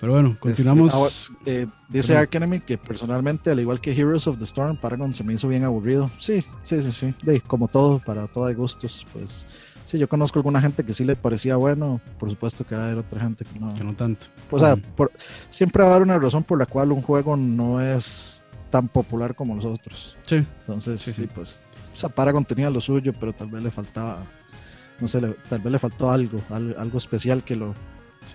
Pero 0.00 0.12
bueno, 0.12 0.36
continuamos. 0.38 0.92
Este, 0.94 1.32
ah, 1.50 1.62
eh, 1.62 1.66
dice. 1.88 2.16
Ark 2.16 2.34
Enemy 2.34 2.60
que 2.60 2.76
personalmente, 2.78 3.50
al 3.50 3.60
igual 3.60 3.80
que 3.80 3.92
Heroes 3.92 4.26
of 4.26 4.38
the 4.38 4.44
Storm, 4.44 4.76
Paragon 4.76 5.14
se 5.14 5.24
me 5.24 5.32
hizo 5.34 5.48
bien 5.48 5.64
aburrido. 5.64 6.10
Sí, 6.18 6.44
sí, 6.64 6.82
sí, 6.82 6.92
sí. 6.92 7.14
De, 7.22 7.40
como 7.40 7.68
todo, 7.68 7.98
para 7.98 8.26
todo 8.26 8.44
hay 8.44 8.54
gustos, 8.54 9.06
pues 9.12 9.46
sí, 9.86 9.98
yo 9.98 10.06
conozco 10.08 10.38
alguna 10.38 10.60
gente 10.60 10.84
que 10.84 10.92
sí 10.92 11.02
le 11.04 11.16
parecía 11.16 11.56
bueno. 11.56 12.00
Por 12.18 12.28
supuesto 12.28 12.66
que 12.66 12.74
va 12.74 12.82
a 12.82 12.84
haber 12.86 12.98
otra 12.98 13.20
gente 13.22 13.44
que 13.46 13.58
no. 13.58 13.74
que 13.74 13.84
no 13.84 13.94
tanto. 13.94 14.26
O 14.50 14.58
sea, 14.58 14.76
por- 14.76 15.10
siempre 15.48 15.82
va 15.82 15.88
a 15.88 15.94
haber 15.94 16.02
una 16.06 16.18
razón 16.18 16.44
por 16.44 16.58
la 16.58 16.66
cual 16.66 16.92
un 16.92 17.00
juego 17.00 17.34
no 17.36 17.80
es 17.80 18.42
tan 18.70 18.88
popular 18.88 19.34
como 19.34 19.54
los 19.54 19.64
otros. 19.64 20.14
Sí, 20.26 20.44
Entonces, 20.60 21.00
Sí, 21.00 21.12
sí, 21.12 21.22
sí. 21.22 21.28
pues, 21.34 21.62
o 21.94 21.96
sea, 21.96 22.10
Paragon 22.10 22.44
tenía 22.44 22.68
lo 22.68 22.82
suyo, 22.82 23.14
pero 23.18 23.32
tal 23.32 23.46
vez 23.48 23.62
le 23.62 23.70
faltaba, 23.70 24.18
no 25.00 25.08
sé, 25.08 25.22
le- 25.22 25.36
tal 25.48 25.60
vez 25.60 25.72
le 25.72 25.78
faltó 25.78 26.10
algo, 26.10 26.38
al- 26.50 26.76
algo 26.78 26.98
especial 26.98 27.42
que 27.42 27.56
lo, 27.56 27.72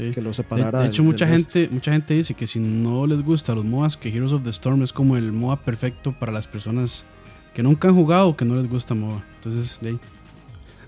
sí. 0.08 0.12
que 0.12 0.22
lo 0.22 0.30
De, 0.30 0.34
separara. 0.36 0.80
de 0.80 0.84
del- 0.86 0.94
hecho, 0.94 1.02
del 1.04 1.12
mucha 1.12 1.28
gente, 1.28 1.70
mucha 1.72 1.92
gente 1.92 2.14
dice 2.14 2.34
que 2.34 2.48
si 2.48 2.60
no 2.60 3.06
les 3.08 3.22
gusta 3.24 3.56
los 3.56 3.66
MOAs, 3.66 3.98
que 3.98 4.10
Heroes 4.10 4.32
of 4.32 4.44
the 4.44 4.50
Storm 4.52 4.82
es 4.84 4.92
como 4.94 5.18
el 5.18 5.32
MOA 5.32 5.58
perfecto 5.58 6.12
para 6.12 6.32
las 6.32 6.48
personas 6.48 7.06
que 7.54 7.64
nunca 7.64 7.88
han 7.90 7.96
jugado 7.96 8.30
o 8.30 8.36
que 8.38 8.46
no 8.46 8.56
les 8.56 8.70
gusta 8.70 8.94
MOA. 8.96 9.24
Entonces, 9.36 9.80
de 9.82 9.90
ahí, 9.90 10.00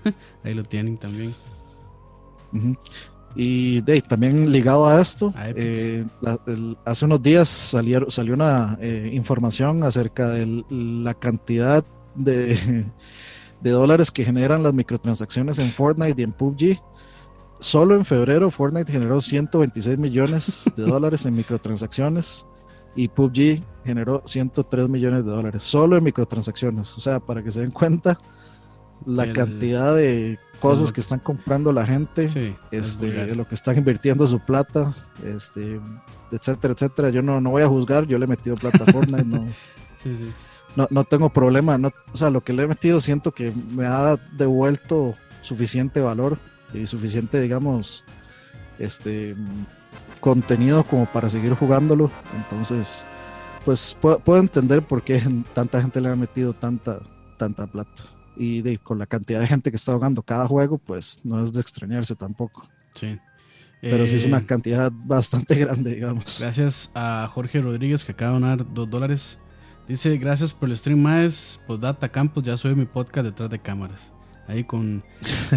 ahí 0.44 0.54
lo 0.54 0.62
tienen 0.64 0.96
también. 0.96 1.34
Ujú. 2.52 2.76
Y 3.36 3.80
de, 3.80 4.00
también 4.00 4.52
ligado 4.52 4.86
a 4.86 5.00
esto, 5.00 5.34
eh, 5.56 6.04
la- 6.20 6.38
el- 6.46 6.76
hace 6.84 7.04
unos 7.04 7.20
días 7.20 7.48
salieron, 7.48 8.08
salió 8.10 8.34
una 8.34 8.78
eh, 8.80 9.10
información 9.12 9.82
acerca 9.82 10.28
de 10.28 10.64
la 10.70 11.14
cantidad 11.14 11.84
de, 12.14 12.84
de 13.60 13.70
dólares 13.70 14.12
que 14.12 14.24
generan 14.24 14.62
las 14.62 14.72
microtransacciones 14.72 15.58
en 15.58 15.66
Fortnite 15.66 16.20
y 16.20 16.24
en 16.24 16.32
PUBG. 16.32 16.80
Solo 17.60 17.94
en 17.96 18.04
febrero 18.04 18.50
Fortnite 18.50 18.92
generó 18.92 19.20
126 19.20 19.98
millones 19.98 20.62
de 20.76 20.82
dólares 20.86 21.24
en 21.26 21.34
microtransacciones 21.36 22.46
y 22.96 23.08
PUBG 23.08 23.62
generó 23.84 24.22
103 24.24 24.88
millones 24.88 25.24
de 25.24 25.30
dólares 25.30 25.62
solo 25.62 25.96
en 25.96 26.04
microtransacciones. 26.04 26.96
O 26.96 27.00
sea, 27.00 27.20
para 27.20 27.42
que 27.42 27.50
se 27.50 27.60
den 27.60 27.70
cuenta 27.70 28.18
la 29.06 29.24
El- 29.24 29.32
cantidad 29.32 29.94
de 29.96 30.38
cosas 30.60 30.88
el- 30.88 30.92
que 30.94 31.00
están 31.00 31.18
comprando 31.20 31.72
la 31.72 31.84
gente 31.86 32.28
Sí, 32.28 32.54
este, 32.70 33.34
lo 33.34 33.46
que 33.48 33.54
están 33.54 33.76
invirtiendo 33.78 34.26
su 34.26 34.38
plata, 34.40 34.94
este, 35.24 35.80
etcétera, 36.30 36.74
etcétera. 36.74 37.08
Yo 37.10 37.22
no, 37.22 37.40
no 37.40 37.50
voy 37.50 37.62
a 37.62 37.68
juzgar, 37.68 38.06
yo 38.06 38.18
le 38.18 38.24
he 38.24 38.28
metido 38.28 38.56
plata 38.56 38.84
a 38.86 38.92
Fortnite, 38.92 39.24
no, 39.24 39.46
Sí, 40.02 40.14
sí. 40.14 40.30
no, 40.76 40.86
no 40.90 41.04
tengo 41.04 41.30
problema. 41.30 41.78
No, 41.78 41.90
o 42.12 42.16
sea, 42.16 42.30
lo 42.30 42.42
que 42.42 42.52
le 42.52 42.64
he 42.64 42.68
metido 42.68 43.00
siento 43.00 43.32
que 43.32 43.52
me 43.74 43.86
ha 43.86 44.16
devuelto 44.36 45.14
suficiente 45.40 46.00
valor 46.00 46.38
y 46.74 46.86
suficiente, 46.86 47.40
digamos, 47.40 48.04
este 48.78 49.36
contenido 50.20 50.84
como 50.84 51.06
para 51.06 51.30
seguir 51.30 51.54
jugándolo. 51.54 52.10
Entonces, 52.32 53.08
pues 53.64 53.96
puedo, 54.00 54.20
puedo 54.20 54.40
entender 54.40 54.86
por 54.86 55.04
qué 55.04 55.22
tanta 55.54 55.80
gente 55.82 56.00
le 56.00 56.10
ha 56.10 56.16
metido 56.16 56.54
tanta, 56.54 57.00
tanta 57.38 57.66
plata. 57.68 58.04
Y 58.36 58.62
de, 58.62 58.78
con 58.80 58.98
la 58.98 59.06
cantidad 59.06 59.40
de 59.40 59.46
gente 59.48 59.70
que 59.70 59.76
está 59.76 59.94
jugando 59.94 60.22
cada 60.22 60.48
juego, 60.48 60.78
pues 60.78 61.20
no 61.24 61.42
es 61.42 61.52
de 61.52 61.60
extrañarse 61.60 62.16
tampoco. 62.16 62.70
sí. 62.94 63.20
Pero 63.88 64.06
sí 64.06 64.16
es 64.16 64.24
Eh, 64.24 64.26
una 64.26 64.46
cantidad 64.46 64.90
bastante 64.94 65.56
grande, 65.60 65.94
digamos. 65.96 66.40
Gracias 66.40 66.90
a 66.94 67.28
Jorge 67.32 67.60
Rodríguez 67.60 68.04
que 68.04 68.12
acaba 68.12 68.32
de 68.32 68.40
donar 68.40 68.72
dos 68.74 68.90
dólares. 68.90 69.42
Dice, 69.86 70.16
gracias 70.18 70.54
por 70.54 70.70
el 70.70 70.78
stream 70.78 71.00
más. 71.00 71.62
Postdata 71.66 72.10
Campos, 72.10 72.44
ya 72.44 72.56
sube 72.56 72.74
mi 72.76 72.86
podcast 72.86 73.26
detrás 73.26 73.50
de 73.50 73.60
cámaras. 73.62 74.13
Ahí 74.46 74.64
con, 74.64 75.02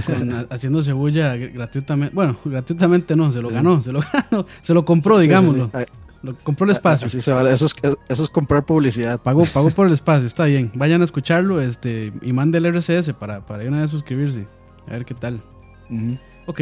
con 0.06 0.32
a- 0.34 0.46
haciendo 0.50 0.82
cebolla 0.82 1.36
gratuitamente. 1.36 2.16
Bueno, 2.16 2.38
gratuitamente 2.46 3.16
no, 3.16 3.32
se 3.32 3.42
lo 3.42 3.50
ganó, 3.50 3.82
se 3.84 3.92
lo 3.92 4.00
ganó, 4.32 4.46
se 4.62 4.74
lo 4.74 4.86
compró, 4.86 5.18
Sí, 5.20 5.24
digámoslo. 5.28 5.70
sí. 5.74 5.80
Lo 6.24 6.36
compró 6.40 6.66
el 6.66 6.72
espacio. 6.72 7.06
Así 7.08 7.22
se 7.22 7.32
vale. 7.32 7.54
Eso 7.54 7.68
es, 7.68 7.76
eso 8.10 8.24
es 8.24 8.30
comprar 8.30 8.66
publicidad. 8.66 9.22
Pagó, 9.22 9.46
pagó 9.54 9.70
por 9.70 9.88
el 9.88 9.94
espacio, 9.94 10.26
está 10.26 10.46
bien. 10.46 10.72
Vayan 10.74 11.02
a 11.02 11.04
escucharlo 11.04 11.62
este, 11.62 12.12
y 12.22 12.34
mande 12.34 12.58
el 12.58 12.66
RCS 12.66 13.14
para, 13.14 13.46
para 13.46 13.64
ir 13.64 13.70
una 13.70 13.82
vez 13.82 13.92
suscribirse. 13.92 14.48
A 14.88 14.92
ver 14.92 15.06
qué 15.06 15.14
tal. 15.14 15.42
Ujú. 15.90 16.18
Ok. 16.48 16.62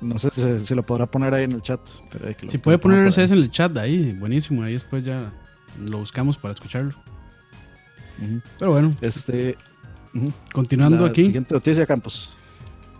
No 0.00 0.18
sé 0.18 0.28
si, 0.32 0.60
si 0.60 0.74
lo 0.74 0.82
podrá 0.82 1.06
poner 1.06 1.32
ahí 1.32 1.44
en 1.44 1.52
el 1.52 1.62
chat. 1.62 1.80
Pero 2.12 2.26
hay 2.28 2.34
que 2.34 2.44
lo- 2.46 2.52
Si 2.52 2.58
puede 2.58 2.76
poner. 2.78 3.06
RCS 3.06 3.30
en 3.32 3.38
el 3.38 3.50
chat 3.50 3.74
ahí, 3.78 4.12
buenísimo. 4.12 4.62
Ahí 4.64 4.74
después 4.74 5.02
ya 5.02 5.32
lo 5.82 5.98
buscamos 5.98 6.36
para 6.36 6.52
escucharlo. 6.52 6.92
Pero 8.58 8.72
bueno, 8.72 8.94
Este, 9.00 9.56
continuando 10.52 11.04
La 11.04 11.08
aquí. 11.10 11.24
Siguiente 11.24 11.54
noticia, 11.54 11.86
Campos. 11.86 12.30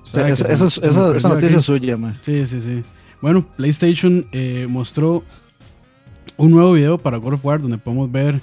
O 0.02 0.06
sea, 0.06 0.28
esa, 0.28 0.46
se- 0.46 0.52
esa 0.52 0.66
es- 0.66 0.72
se 0.74 0.80
me 0.82 0.86
esa- 0.88 1.00
perdió 1.00 1.16
esa 1.16 1.28
noticia 1.28 1.58
es 1.58 1.64
suya, 1.64 1.96
man. 1.96 2.18
Sí, 2.22 2.46
sí, 2.46 2.60
sí. 2.60 2.82
Bueno, 3.20 3.46
PlayStation 3.56 4.26
eh, 4.32 4.66
mostró 4.68 5.24
un 6.36 6.50
nuevo 6.50 6.72
video 6.72 6.98
para 6.98 7.16
God 7.18 7.34
of 7.34 7.44
War 7.44 7.60
donde 7.60 7.78
podemos 7.78 8.10
ver 8.10 8.40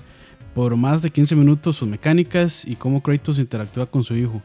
por 0.56 0.76
más 0.76 1.02
de 1.02 1.12
15 1.12 1.36
minutos 1.36 1.78
sus 1.78 1.88
mecánicas 1.88 2.66
y 2.66 2.76
cómo 2.76 3.02
Kratos 3.02 3.38
interactúa 3.40 3.86
con 3.86 4.04
su 4.04 4.16
hijo. 4.16 4.42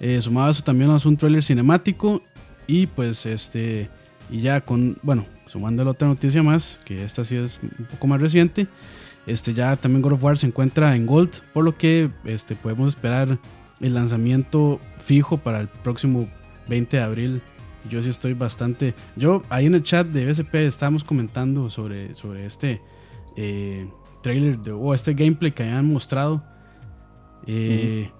Eh, 0.00 0.20
sumado 0.20 0.48
a 0.48 0.50
eso 0.50 0.62
también 0.62 0.90
hace 0.90 1.06
un 1.08 1.16
tráiler 1.16 1.42
cinemático 1.44 2.22
y 2.66 2.86
pues 2.86 3.26
este 3.26 3.88
y 4.30 4.40
ya 4.40 4.60
con 4.62 4.96
bueno 5.02 5.24
sumando 5.46 5.84
la 5.84 5.90
otra 5.92 6.08
noticia 6.08 6.42
más 6.42 6.80
que 6.84 7.04
esta 7.04 7.24
sí 7.24 7.36
es 7.36 7.60
un 7.62 7.84
poco 7.86 8.06
más 8.06 8.20
reciente 8.20 8.66
este 9.26 9.52
ya 9.54 9.76
también 9.76 10.00
God 10.02 10.14
of 10.14 10.24
War 10.24 10.36
se 10.38 10.46
encuentra 10.46 10.96
en 10.96 11.04
Gold 11.06 11.30
por 11.52 11.62
lo 11.64 11.76
que 11.76 12.10
este 12.24 12.56
podemos 12.56 12.88
esperar 12.90 13.38
el 13.86 13.94
lanzamiento 13.94 14.80
fijo 14.98 15.38
para 15.38 15.60
el 15.60 15.68
próximo 15.68 16.26
20 16.68 16.96
de 16.96 17.02
abril 17.02 17.42
yo 17.88 18.02
sí 18.02 18.08
estoy 18.08 18.34
bastante. 18.34 18.94
Yo 19.16 19.42
ahí 19.50 19.66
en 19.66 19.74
el 19.74 19.82
chat 19.82 20.06
de 20.06 20.26
BSP 20.26 20.54
estábamos 20.54 21.04
comentando 21.04 21.68
sobre, 21.70 22.14
sobre 22.14 22.46
este 22.46 22.80
eh, 23.36 23.88
trailer 24.22 24.58
de, 24.58 24.72
o 24.72 24.94
este 24.94 25.14
gameplay 25.14 25.52
que 25.52 25.64
habían 25.64 25.92
mostrado. 25.92 26.42
Eh, 27.46 28.10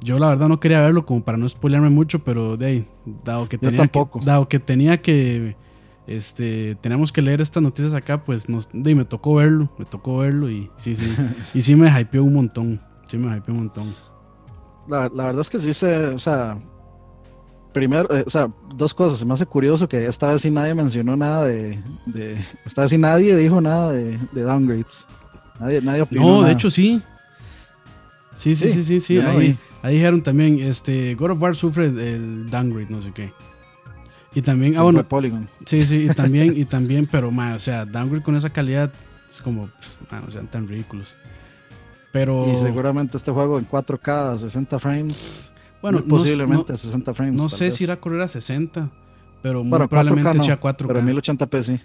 Yo 0.00 0.18
la 0.18 0.28
verdad 0.28 0.48
no 0.48 0.58
quería 0.58 0.80
verlo 0.80 1.04
como 1.04 1.22
para 1.22 1.36
no 1.36 1.48
spoilearme 1.48 1.90
mucho, 1.90 2.20
pero 2.20 2.56
de 2.56 2.66
ahí, 2.66 2.88
dado 3.24 3.48
que 3.48 3.58
tenía 3.58 3.86
que, 3.88 4.04
dado 4.22 4.48
que 4.48 4.58
tenía 4.58 5.02
que 5.02 5.56
este 6.06 6.74
teníamos 6.76 7.12
que 7.12 7.20
leer 7.20 7.42
estas 7.42 7.62
noticias 7.62 7.92
acá, 7.92 8.24
pues 8.24 8.48
nos, 8.48 8.70
de 8.72 8.90
ahí 8.90 8.94
me 8.94 9.04
tocó 9.04 9.34
verlo, 9.34 9.70
me 9.78 9.84
tocó 9.84 10.18
verlo 10.18 10.50
y 10.50 10.70
sí, 10.76 10.96
sí, 10.96 11.14
y 11.52 11.60
sí 11.60 11.76
me 11.76 11.88
hypeó 12.00 12.24
un 12.24 12.32
montón, 12.32 12.80
sí 13.06 13.18
me 13.18 13.36
hypeó 13.36 13.52
un 13.52 13.60
montón. 13.60 14.07
La, 14.88 15.10
la 15.14 15.26
verdad 15.26 15.40
es 15.40 15.50
que 15.50 15.58
sí 15.58 15.72
se, 15.72 15.96
o 16.08 16.18
sea, 16.18 16.58
primero, 17.72 18.12
eh, 18.16 18.24
o 18.26 18.30
sea, 18.30 18.48
dos 18.74 18.94
cosas. 18.94 19.18
Se 19.18 19.24
me 19.24 19.34
hace 19.34 19.46
curioso 19.46 19.88
que 19.88 20.06
esta 20.06 20.32
vez 20.32 20.42
sí 20.42 20.50
nadie 20.50 20.74
mencionó 20.74 21.16
nada 21.16 21.46
de, 21.46 21.78
de 22.06 22.38
esta 22.64 22.82
vez 22.82 22.90
sí 22.90 22.98
nadie 22.98 23.36
dijo 23.36 23.60
nada 23.60 23.92
de, 23.92 24.18
de 24.32 24.42
downgrades. 24.42 25.06
Nadie, 25.60 25.80
nadie 25.80 26.02
opinó 26.02 26.22
No, 26.22 26.42
de 26.42 26.52
hecho 26.52 26.70
sí. 26.70 27.02
Sí, 28.34 28.54
sí, 28.54 28.68
Sí, 28.68 28.74
sí, 28.74 28.84
sí, 28.84 29.00
sí. 29.00 29.14
yo 29.14 29.22
no 29.24 29.30
ahí, 29.30 29.58
ahí 29.82 29.96
dijeron 29.96 30.22
también, 30.22 30.60
este, 30.60 31.14
God 31.16 31.32
of 31.32 31.42
War 31.42 31.56
sufre 31.56 31.86
el 31.86 32.48
downgrade, 32.48 32.86
no 32.88 33.02
sé 33.02 33.10
qué. 33.12 33.32
Y 34.34 34.42
también, 34.42 34.76
ah, 34.76 34.82
bueno, 34.82 35.02
Polygon. 35.08 35.48
sí, 35.66 35.84
sí, 35.84 36.06
y 36.08 36.14
también, 36.14 36.56
y 36.56 36.64
también, 36.66 37.08
pero, 37.10 37.30
ma, 37.32 37.54
o 37.54 37.58
sea, 37.58 37.84
downgrade 37.84 38.22
con 38.22 38.36
esa 38.36 38.50
calidad 38.50 38.92
es 39.30 39.40
como, 39.40 39.66
pff, 39.66 40.12
ma, 40.12 40.22
o 40.26 40.30
sea, 40.30 40.42
tan 40.42 40.68
ridículos. 40.68 41.16
Pero, 42.12 42.50
Y 42.52 42.56
seguramente 42.56 43.16
este 43.16 43.30
juego 43.32 43.58
en 43.58 43.68
4K 43.68 44.34
a 44.34 44.38
60 44.38 44.78
frames. 44.78 45.52
bueno, 45.82 45.98
muy 46.00 46.08
posiblemente 46.08 46.68
no, 46.68 46.74
a 46.74 46.76
60 46.76 47.14
frames. 47.14 47.34
no 47.36 47.48
sé 47.48 47.64
vez. 47.66 47.74
si 47.74 47.84
irá 47.84 47.94
a 47.94 48.00
correr 48.00 48.22
a 48.22 48.28
60, 48.28 48.90
pero 49.42 49.60
muy 49.62 49.70
Bueno, 49.70 49.84
4K 49.86 49.88
probablemente 49.88 50.38
no, 50.38 50.44
sea 50.44 50.60
4K. 50.60 50.86
Pero 50.86 51.00
1080p 51.02 51.62
sí. 51.62 51.80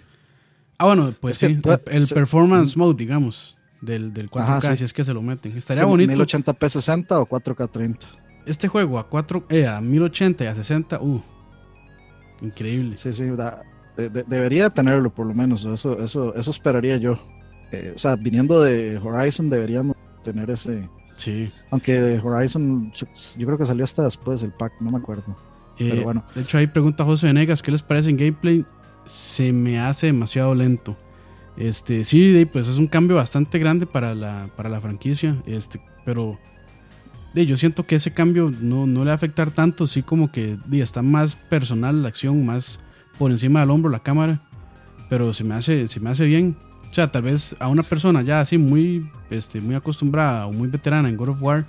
Ah, 0.78 0.86
bueno, 0.86 1.12
pues 1.20 1.36
Es 1.42 1.48
que 1.48 1.54
sí, 1.54 1.60
puede- 1.60 1.82
el, 1.86 1.96
el 1.98 2.06
se- 2.06 2.14
performance 2.14 2.76
mode, 2.76 2.96
digamos, 2.96 3.56
del, 3.80 4.12
del 4.14 4.30
4K, 4.30 4.42
Ajá, 4.42 4.70
sí. 4.72 4.76
si 4.78 4.84
es 4.84 4.92
que 4.92 5.04
se 5.04 5.12
lo 5.14 5.22
meten. 5.22 5.56
Estaría 5.56 5.82
Sí, 5.84 5.88
bonito. 5.88 6.12
1080p 6.14 6.68
60 6.68 7.20
o 7.20 7.26
4K 7.26 7.70
30. 7.70 8.06
Este 8.46 8.66
juego 8.68 8.98
a 8.98 9.08
4, 9.08 9.44
eh, 9.50 9.66
a 9.66 9.80
1080 9.80 10.44
y 10.44 10.46
a 10.48 10.54
60, 10.54 11.00
uh, 11.00 11.22
increíble. 12.40 12.96
Sí, 12.96 13.12
sí, 13.12 13.24
da- 13.30 13.62
de- 13.96 14.08
de- 14.08 14.24
debería 14.24 14.70
tenerlo 14.70 15.10
por 15.10 15.26
lo 15.26 15.34
menos. 15.34 15.64
Eso, 15.64 15.98
eso, 16.02 16.34
eso 16.34 16.50
esperaría 16.50 16.96
yo. 16.96 17.18
Eh, 17.70 17.92
o 17.94 17.98
sea, 17.98 18.16
viniendo 18.16 18.62
de 18.62 18.98
Horizon 18.98 19.48
deberíamos 19.50 19.96
tener 20.24 20.50
ese. 20.50 20.88
Sí. 21.14 21.52
Aunque 21.70 22.18
Horizon 22.18 22.92
yo 22.92 23.46
creo 23.46 23.56
que 23.56 23.64
salió 23.64 23.84
hasta 23.84 24.02
después 24.02 24.42
el 24.42 24.50
pack, 24.50 24.72
no 24.80 24.90
me 24.90 24.98
acuerdo. 24.98 25.36
Eh, 25.78 25.88
Pero 25.90 26.02
bueno. 26.02 26.24
De 26.34 26.42
hecho, 26.42 26.58
ahí 26.58 26.66
pregunta 26.66 27.04
José 27.04 27.26
Venegas, 27.26 27.62
¿qué 27.62 27.70
les 27.70 27.82
parece 27.82 28.10
en 28.10 28.16
gameplay? 28.16 28.64
Se 29.04 29.52
me 29.52 29.78
hace 29.78 30.06
demasiado 30.06 30.54
lento. 30.54 30.96
Este, 31.56 32.02
sí, 32.02 32.48
pues 32.52 32.66
es 32.66 32.78
un 32.78 32.88
cambio 32.88 33.16
bastante 33.16 33.58
grande 33.58 33.86
para 33.86 34.14
la, 34.14 34.48
para 34.56 34.68
la 34.68 34.80
franquicia. 34.80 35.36
Este, 35.46 35.80
pero 36.04 36.38
de, 37.32 37.46
yo 37.46 37.56
siento 37.56 37.86
que 37.86 37.96
ese 37.96 38.12
cambio 38.12 38.52
no, 38.60 38.86
no 38.86 39.00
le 39.00 39.06
va 39.06 39.12
a 39.12 39.16
afectar 39.16 39.50
tanto, 39.50 39.86
sí 39.86 40.02
como 40.02 40.32
que 40.32 40.56
está 40.72 41.02
más 41.02 41.34
personal 41.34 42.02
la 42.02 42.08
acción, 42.08 42.44
más 42.44 42.80
por 43.18 43.30
encima 43.30 43.60
del 43.60 43.70
hombro 43.70 43.90
la 43.90 44.02
cámara. 44.02 44.40
Pero 45.08 45.32
se 45.32 45.44
me 45.44 45.54
hace, 45.54 45.86
se 45.86 46.00
me 46.00 46.10
hace 46.10 46.24
bien. 46.24 46.56
O 46.94 47.00
sea, 47.02 47.10
tal 47.10 47.22
vez 47.22 47.56
a 47.58 47.66
una 47.66 47.82
persona 47.82 48.22
ya 48.22 48.38
así 48.38 48.56
muy, 48.56 49.10
este, 49.28 49.60
muy 49.60 49.74
acostumbrada 49.74 50.46
o 50.46 50.52
muy 50.52 50.68
veterana 50.68 51.08
en 51.08 51.16
God 51.16 51.30
of 51.30 51.42
War, 51.42 51.64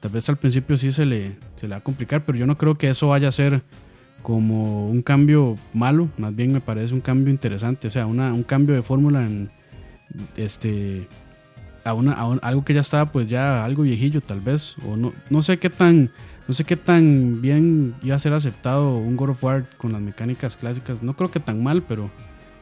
tal 0.00 0.10
vez 0.10 0.28
al 0.28 0.36
principio 0.36 0.76
sí 0.76 0.92
se 0.92 1.06
le, 1.06 1.38
se 1.56 1.66
le 1.66 1.70
va 1.70 1.76
a 1.76 1.80
complicar, 1.80 2.26
pero 2.26 2.36
yo 2.36 2.46
no 2.46 2.58
creo 2.58 2.76
que 2.76 2.90
eso 2.90 3.08
vaya 3.08 3.28
a 3.28 3.32
ser 3.32 3.62
como 4.22 4.86
un 4.90 5.00
cambio 5.00 5.56
malo, 5.72 6.10
más 6.18 6.36
bien 6.36 6.52
me 6.52 6.60
parece 6.60 6.92
un 6.92 7.00
cambio 7.00 7.32
interesante, 7.32 7.88
o 7.88 7.90
sea, 7.90 8.04
una, 8.04 8.34
un 8.34 8.42
cambio 8.42 8.74
de 8.74 8.82
fórmula 8.82 9.24
en 9.24 9.48
este 10.36 11.08
a, 11.82 11.94
una, 11.94 12.12
algo 12.42 12.62
que 12.62 12.74
ya 12.74 12.82
estaba 12.82 13.10
pues 13.10 13.30
ya 13.30 13.64
algo 13.64 13.84
viejillo 13.84 14.20
tal 14.20 14.40
vez, 14.40 14.76
o 14.86 14.94
no, 14.94 15.14
no 15.30 15.40
sé 15.40 15.58
qué 15.58 15.70
tan 15.70 16.10
no 16.48 16.52
sé 16.52 16.64
qué 16.64 16.76
tan 16.76 17.40
bien 17.40 17.94
iba 18.02 18.14
a 18.14 18.18
ser 18.18 18.34
aceptado 18.34 18.94
un 18.98 19.16
God 19.16 19.30
of 19.30 19.42
War 19.42 19.64
con 19.78 19.92
las 19.92 20.02
mecánicas 20.02 20.54
clásicas, 20.54 21.02
no 21.02 21.16
creo 21.16 21.30
que 21.30 21.40
tan 21.40 21.62
mal, 21.62 21.82
pero 21.82 22.10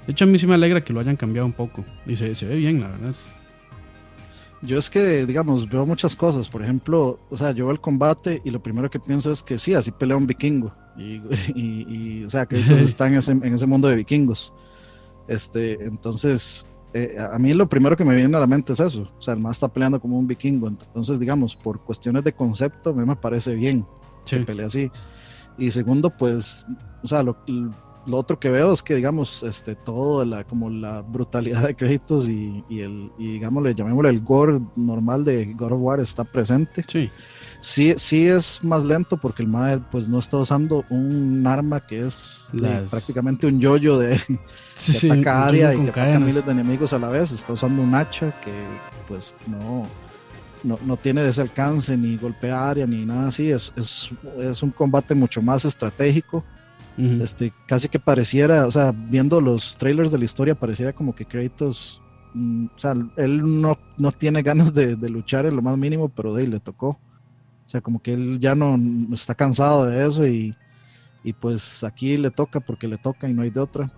de 0.09 0.13
hecho 0.13 0.25
a 0.25 0.27
mí 0.27 0.39
sí 0.39 0.47
me 0.47 0.55
alegra 0.55 0.81
que 0.81 0.95
lo 0.95 1.01
hayan 1.01 1.17
cambiado 1.17 1.45
un 1.45 1.53
poco 1.53 1.85
y 2.07 2.17
se, 2.17 2.35
se 2.35 2.47
ve 2.47 2.57
bien, 2.57 2.81
la 2.81 2.89
verdad. 2.89 3.15
Yo 4.63 4.79
es 4.79 4.89
que, 4.89 5.27
digamos, 5.27 5.69
veo 5.69 5.85
muchas 5.85 6.17
cosas. 6.17 6.49
Por 6.49 6.63
ejemplo, 6.63 7.19
o 7.29 7.37
sea, 7.37 7.51
yo 7.51 7.67
veo 7.67 7.73
el 7.73 7.81
combate 7.83 8.41
y 8.43 8.49
lo 8.49 8.63
primero 8.63 8.89
que 8.89 8.99
pienso 8.99 9.31
es 9.31 9.43
que 9.43 9.59
sí, 9.59 9.75
así 9.75 9.91
pelea 9.91 10.17
un 10.17 10.27
vikingo. 10.27 10.73
Y, 10.97 11.21
y, 11.55 12.25
o 12.25 12.31
sea, 12.31 12.47
que 12.47 12.57
ellos 12.57 12.81
están 12.81 13.13
en 13.13 13.19
ese, 13.19 13.33
en 13.33 13.53
ese, 13.53 13.67
mundo 13.67 13.87
de 13.87 13.97
vikingos. 13.97 14.55
Este, 15.29 15.75
entonces, 15.85 16.67
eh, 16.95 17.15
a 17.31 17.39
mí 17.39 17.53
lo 17.53 17.69
primero 17.69 17.95
que 17.95 18.03
me 18.03 18.17
viene 18.17 18.35
a 18.35 18.41
la 18.41 18.47
mente 18.47 18.73
es 18.73 18.81
eso. 18.81 19.13
O 19.19 19.21
sea, 19.21 19.35
el 19.35 19.41
más 19.41 19.57
está 19.57 19.69
peleando 19.69 20.01
como 20.01 20.19
un 20.19 20.27
vikingo. 20.27 20.69
Entonces, 20.69 21.21
digamos, 21.21 21.55
por 21.55 21.81
cuestiones 21.81 22.25
de 22.25 22.33
concepto, 22.33 22.91
a 22.91 22.95
mí 22.95 23.05
me 23.05 23.15
parece 23.15 23.55
bien 23.55 23.85
que 24.25 24.39
pelee 24.39 24.65
así. 24.65 24.91
Y 25.59 25.71
segundo, 25.71 26.09
pues, 26.09 26.65
o 27.03 27.09
sea, 27.09 27.23
lo, 27.23 27.37
lo 28.09 28.17
otro 28.17 28.41
que 28.41 28.51
veo 28.51 28.73
es 28.73 28.83
que, 28.83 28.95
digamos, 28.95 29.43
este, 29.43 29.75
todo 29.75 30.25
la, 30.25 30.45
como 30.45 30.71
la 30.71 31.03
brutalidad 31.03 31.67
de 31.67 31.77
créditos 31.77 32.29
y, 32.29 32.65
y 32.69 32.81
el, 32.81 33.13
y 33.19 33.33
digámosle, 33.33 33.75
llamémosle 33.75 34.11
el 34.11 34.21
gore 34.21 34.61
normal 34.77 35.25
de 35.25 35.53
God 35.55 35.73
of 35.73 35.81
War 35.81 36.01
está 36.01 36.25
presente. 36.25 36.85
Sí. 36.89 37.11
Sí, 37.61 37.95
sí 37.97 38.29
es 38.29 38.63
más 38.63 38.85
lento 38.85 39.17
porque 39.17 39.43
el 39.43 39.49
MAE 39.49 39.79
pues 39.91 40.09
no 40.09 40.21
está 40.21 40.37
usando 40.37 40.85
un 40.91 41.45
arma 41.45 41.81
que 41.81 42.07
es 42.07 42.51
prácticamente 42.89 43.49
un 43.49 43.59
yoyo 43.61 43.99
de, 43.99 44.21
sí, 44.75 45.11
ataca 45.11 45.47
área 45.47 45.75
y 45.75 45.81
que 45.83 45.91
ataca 45.91 46.21
miles 46.21 46.47
de 46.47 46.53
enemigos 46.53 46.93
a 46.93 46.99
la 46.99 47.09
vez. 47.09 47.33
Está 47.33 47.53
usando 47.55 47.83
un 47.83 47.95
hacha 47.95 48.33
que 48.41 48.53
pues 49.09 49.35
no, 49.47 49.87
no, 50.63 50.79
no 50.87 50.97
tiene 50.97 51.29
ese 51.29 51.43
alcance 51.43 51.97
ni 51.97 52.17
golpea 52.17 52.71
área 52.71 52.87
ni 52.87 53.05
nada 53.05 53.29
así. 53.29 53.51
Es, 53.51 53.73
es, 53.77 54.11
es 54.39 54.63
un 54.63 54.71
combate 54.71 55.15
mucho 55.17 55.43
más 55.43 55.65
estratégico 55.65 56.45
este, 56.99 57.53
casi 57.67 57.89
que 57.89 58.01
pareciera, 58.01 58.67
o 58.67 58.73
sea, 58.73 58.93
viendo 58.93 59.41
los 59.41 59.77
trailers 59.77 60.11
de 60.11 60.19
la 60.19 60.25
historia, 60.25 60.57
pareciera 60.57 60.93
como 60.93 61.15
que 61.15 61.25
Kratos, 61.25 62.03
mm, 62.35 62.67
o 62.75 62.79
sea, 62.79 62.95
él 63.17 63.61
no, 63.61 63.79
no 63.97 64.11
tiene 64.11 64.43
ganas 64.43 64.75
de, 64.75 64.97
luchar 64.97 65.47
en 65.47 65.55
lo 65.55 65.63
más 65.63 65.79
mínimo, 65.79 66.09
pero 66.09 66.35
de 66.35 66.43
ahí 66.43 66.49
le 66.49 66.59
tocó. 66.59 66.89
O 67.67 67.71
sea, 67.71 67.81
como 67.81 68.03
que 68.03 68.15
él 68.15 68.39
ya 68.41 68.55
no 68.55 68.79
está 69.13 69.35
cansado 69.35 69.87
de 69.87 70.07
eso 70.07 70.27
y, 70.27 70.57
y 71.23 71.33
pues 71.35 71.85
aquí 71.85 72.17
le 72.17 72.31
toca 72.31 72.61
porque 72.61 72.89
le 72.89 72.99
toca 72.99 73.29
y 73.29 73.35
no 73.35 73.43
hay 73.43 73.51
de 73.51 73.61
otra. 73.61 73.93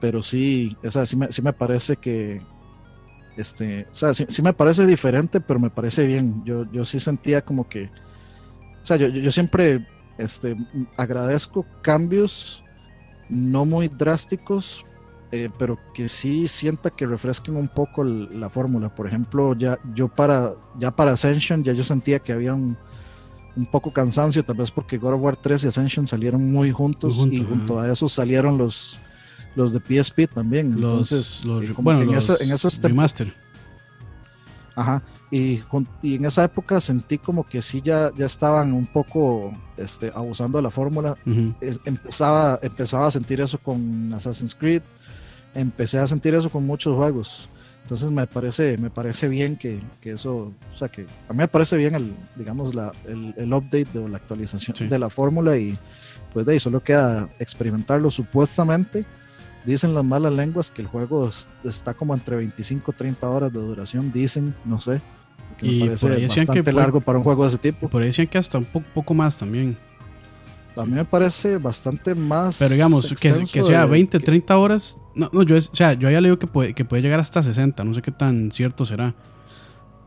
Pero 0.00 0.22
sí, 0.22 0.76
o 0.84 0.90
sea, 0.90 1.06
sí 1.06 1.16
me, 1.16 1.32
sí 1.32 1.42
me 1.42 1.52
parece 1.52 1.96
que, 1.96 2.42
este, 3.36 3.86
o 3.90 3.94
sea, 3.94 4.14
sí, 4.14 4.42
me 4.42 4.52
parece 4.52 4.86
diferente, 4.86 5.40
pero 5.40 5.58
me 5.58 5.70
parece 5.70 6.06
bien. 6.06 6.44
Yo, 6.44 6.70
yo 6.70 6.84
sí 6.84 7.00
sentía 7.00 7.42
como 7.42 7.68
que, 7.68 7.90
o 8.82 8.86
sea, 8.86 8.96
yo, 8.96 9.08
yo 9.08 9.32
siempre 9.32 9.86
este, 10.18 10.56
agradezco 10.96 11.66
cambios 11.82 12.64
no 13.28 13.64
muy 13.64 13.88
drásticos, 13.88 14.84
eh, 15.32 15.48
pero 15.58 15.78
que 15.94 16.08
sí 16.08 16.48
sienta 16.48 16.90
que 16.90 17.06
refresquen 17.06 17.56
un 17.56 17.68
poco 17.68 18.02
la 18.02 18.50
fórmula. 18.50 18.94
Por 18.94 19.06
ejemplo, 19.06 19.54
ya 19.54 19.78
yo 19.94 20.08
para 20.08 20.54
ya 20.78 20.90
para 20.90 21.12
Ascension 21.12 21.62
ya 21.62 21.72
yo 21.72 21.84
sentía 21.84 22.18
que 22.18 22.32
había 22.32 22.54
un, 22.54 22.76
poco 23.70 23.92
cansancio, 23.92 24.42
tal 24.42 24.56
vez 24.56 24.70
porque 24.70 24.96
God 24.96 25.14
of 25.14 25.20
War 25.20 25.36
3 25.36 25.64
y 25.64 25.68
Ascension 25.68 26.06
salieron 26.06 26.50
muy 26.50 26.70
juntos 26.72 27.26
y 27.30 27.44
junto 27.44 27.78
a 27.78 27.90
eso 27.90 28.08
salieron 28.08 28.56
los 28.58 28.98
los 29.54 29.72
de 29.72 29.80
PSP 29.80 30.32
también. 30.32 30.72
Los, 30.80 31.12
Entonces, 31.12 31.44
los, 31.44 31.76
bueno, 31.76 32.02
en, 32.02 32.14
esa, 32.14 32.36
en 32.40 32.52
esas 32.52 32.80
remaster. 32.80 33.32
Ajá. 34.74 35.02
Y, 35.30 35.62
en 36.02 36.24
esa 36.24 36.44
época 36.44 36.80
sentí 36.80 37.18
como 37.18 37.44
que 37.44 37.62
sí 37.62 37.80
ya, 37.80 38.10
ya 38.16 38.26
estaban 38.26 38.72
un 38.72 38.86
poco 38.86 39.52
este, 39.76 40.10
abusando 40.14 40.58
de 40.58 40.62
la 40.62 40.70
fórmula. 40.70 41.16
empezaba, 41.84 42.58
empezaba 42.62 43.06
a 43.06 43.10
sentir 43.10 43.40
eso 43.40 43.58
con 43.58 44.12
Assassin's 44.12 44.54
Creed, 44.54 44.82
empecé 45.54 45.98
a 45.98 46.06
sentir 46.06 46.34
eso 46.34 46.50
con 46.50 46.66
muchos 46.66 46.96
juegos. 46.96 47.48
Entonces 47.82 48.10
me 48.10 48.26
parece, 48.26 48.76
me 48.76 48.90
parece 48.90 49.28
bien 49.28 49.56
que, 49.56 49.80
eso, 50.02 50.52
o 50.72 50.76
sea 50.76 50.88
que 50.88 51.06
a 51.28 51.32
mí 51.32 51.38
me 51.38 51.48
parece 51.48 51.76
bien 51.76 51.94
el, 51.94 52.12
digamos, 52.36 52.74
la, 52.74 52.92
el, 53.06 53.52
update 53.52 53.98
o 53.98 54.08
la 54.08 54.18
actualización 54.18 54.88
de 54.88 54.98
la 54.98 55.10
fórmula 55.10 55.56
y 55.56 55.76
pues 56.32 56.46
de 56.46 56.52
ahí 56.52 56.60
solo 56.60 56.80
queda 56.82 57.28
experimentarlo 57.40 58.10
supuestamente 58.10 59.06
Dicen 59.64 59.94
las 59.94 60.04
malas 60.04 60.32
lenguas 60.32 60.70
que 60.70 60.82
el 60.82 60.88
juego 60.88 61.30
está 61.64 61.92
como 61.92 62.14
entre 62.14 62.36
25 62.36 62.92
y 62.92 62.94
30 62.94 63.28
horas 63.28 63.52
de 63.52 63.60
duración, 63.60 64.10
dicen, 64.10 64.54
no 64.64 64.80
sé. 64.80 65.02
Y 65.62 65.84
me 65.84 65.96
parece 65.96 66.42
bastante 66.42 66.72
largo 66.72 67.00
para 67.00 67.18
un 67.18 67.24
juego 67.24 67.42
de 67.42 67.48
ese 67.48 67.58
tipo. 67.58 67.88
Por 67.88 68.02
ahí 68.02 68.08
decían 68.08 68.26
que 68.26 68.38
hasta 68.38 68.58
un 68.58 68.64
poco, 68.64 69.14
más 69.14 69.36
también. 69.36 69.76
A 70.76 70.84
mí 70.84 70.92
me 70.92 71.04
parece 71.04 71.58
bastante 71.58 72.14
más. 72.14 72.56
Pero 72.58 72.72
digamos, 72.72 73.12
que, 73.20 73.44
que, 73.52 73.62
sea 73.62 73.86
20, 73.86 74.18
30 74.20 74.56
horas. 74.56 74.98
No, 75.14 75.28
no, 75.32 75.42
yo, 75.42 75.56
o 75.56 75.60
sea, 75.60 75.94
yo 75.94 76.08
había 76.08 76.20
leído 76.20 76.38
que 76.38 76.46
puede, 76.46 76.74
que 76.74 76.84
puede 76.84 77.02
llegar 77.02 77.20
hasta 77.20 77.42
60. 77.42 77.84
No 77.84 77.92
sé 77.92 78.02
qué 78.02 78.12
tan 78.12 78.52
cierto 78.52 78.86
será. 78.86 79.14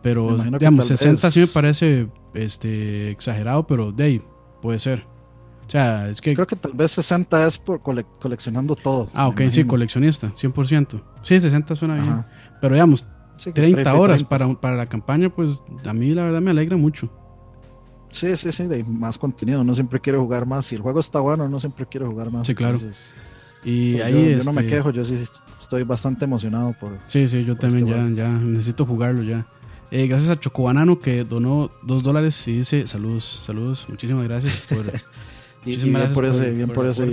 Pero, 0.01 0.37
digamos, 0.37 0.87
60 0.87 1.31
sí 1.31 1.39
me 1.41 1.47
parece 1.47 2.07
este, 2.33 3.11
exagerado, 3.11 3.65
pero 3.65 3.91
de 3.91 4.03
ahí 4.03 4.21
puede 4.61 4.79
ser. 4.79 5.05
O 5.65 5.69
sea, 5.69 6.09
es 6.09 6.19
que... 6.19 6.33
Creo 6.33 6.45
que 6.45 6.57
tal 6.57 6.73
vez 6.73 6.91
60 6.91 7.47
es 7.47 7.57
por 7.57 7.81
coleccionando 7.81 8.75
todo. 8.75 9.09
Ah, 9.13 9.29
ok, 9.29 9.43
sí, 9.49 9.63
coleccionista, 9.63 10.27
100%. 10.33 11.01
Sí, 11.21 11.39
60 11.39 11.75
suena 11.75 11.95
bien. 11.95 12.25
Pero 12.59 12.75
digamos, 12.75 13.05
30, 13.37 13.95
horas 13.95 14.23
Para, 14.23 14.53
para 14.53 14.75
la 14.75 14.87
campaña, 14.87 15.29
pues 15.29 15.63
a 15.85 15.93
mí 15.93 16.09
la 16.09 16.23
verdad 16.23 16.41
me 16.41 16.51
alegra 16.51 16.77
mucho. 16.77 17.09
Sí, 18.09 18.35
sí, 18.37 18.51
sí, 18.51 18.67
de 18.67 18.83
más 18.83 19.17
contenido. 19.17 19.63
No 19.63 19.73
siempre 19.73 19.99
quiero 19.99 20.21
jugar 20.21 20.45
más. 20.45 20.65
Si 20.65 20.75
el 20.75 20.81
juego 20.81 20.99
está 20.99 21.19
bueno, 21.19 21.49
no 21.49 21.59
siempre 21.59 21.87
quiero 21.87 22.09
jugar 22.09 22.31
más. 22.31 22.45
Sí, 22.45 22.53
claro. 22.53 22.77
y 23.63 23.93
pues, 23.93 24.03
ahí 24.05 24.37
yo, 24.37 24.43
no 24.43 24.53
me 24.53 24.61
este 24.61 24.75
quejo, 24.75 24.91
yo 24.91 25.03
sí 25.03 25.15
estoy 25.59 25.83
bastante 25.83 26.25
emocionado 26.25 26.75
por. 26.79 26.97
Sí, 27.07 27.27
sí, 27.27 27.43
yo 27.43 27.55
también 27.55 27.87
este 27.87 28.15
ya, 28.15 28.23
ya 28.23 28.29
necesito 28.29 28.85
jugarlo 28.85 29.23
ya. 29.23 29.45
Eh, 29.89 30.07
gracias 30.07 30.31
a 30.31 30.39
Chocobanano 30.39 30.99
que 30.99 31.23
donó 31.23 31.69
dos 31.83 32.01
dólares 32.01 32.47
y 32.47 32.57
dice 32.57 32.87
saludos, 32.87 33.43
saludos, 33.45 33.85
muchísimas 33.89 34.23
gracias 34.23 34.61
por 34.61 34.85
Y, 35.65 35.77
bien 35.77 36.13
por 36.13 36.25
ese, 36.25 36.51
bien 36.51 36.69
por, 36.69 36.85
ese. 36.85 37.05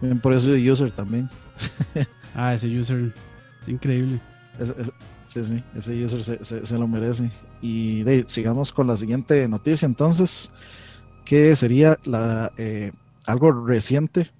Bien 0.00 0.20
por 0.20 0.32
ese 0.32 0.70
user 0.70 0.92
también. 0.92 1.28
ah, 2.34 2.54
ese 2.54 2.68
user 2.68 3.12
es 3.62 3.68
increíble. 3.68 4.20
sí, 5.26 5.44
sí, 5.44 5.64
ese 5.74 6.04
user 6.04 6.24
se, 6.24 6.66
se, 6.66 6.78
lo 6.78 6.88
merece. 6.88 7.30
Y 7.62 8.04
sigamos 8.26 8.72
con 8.72 8.86
la 8.86 8.96
siguiente 8.96 9.46
noticia 9.48 9.86
entonces, 9.86 10.50
que 11.24 11.54
sería 11.56 11.98
la, 12.04 12.52
eh, 12.56 12.92
algo 13.26 13.52
reciente, 13.66 14.30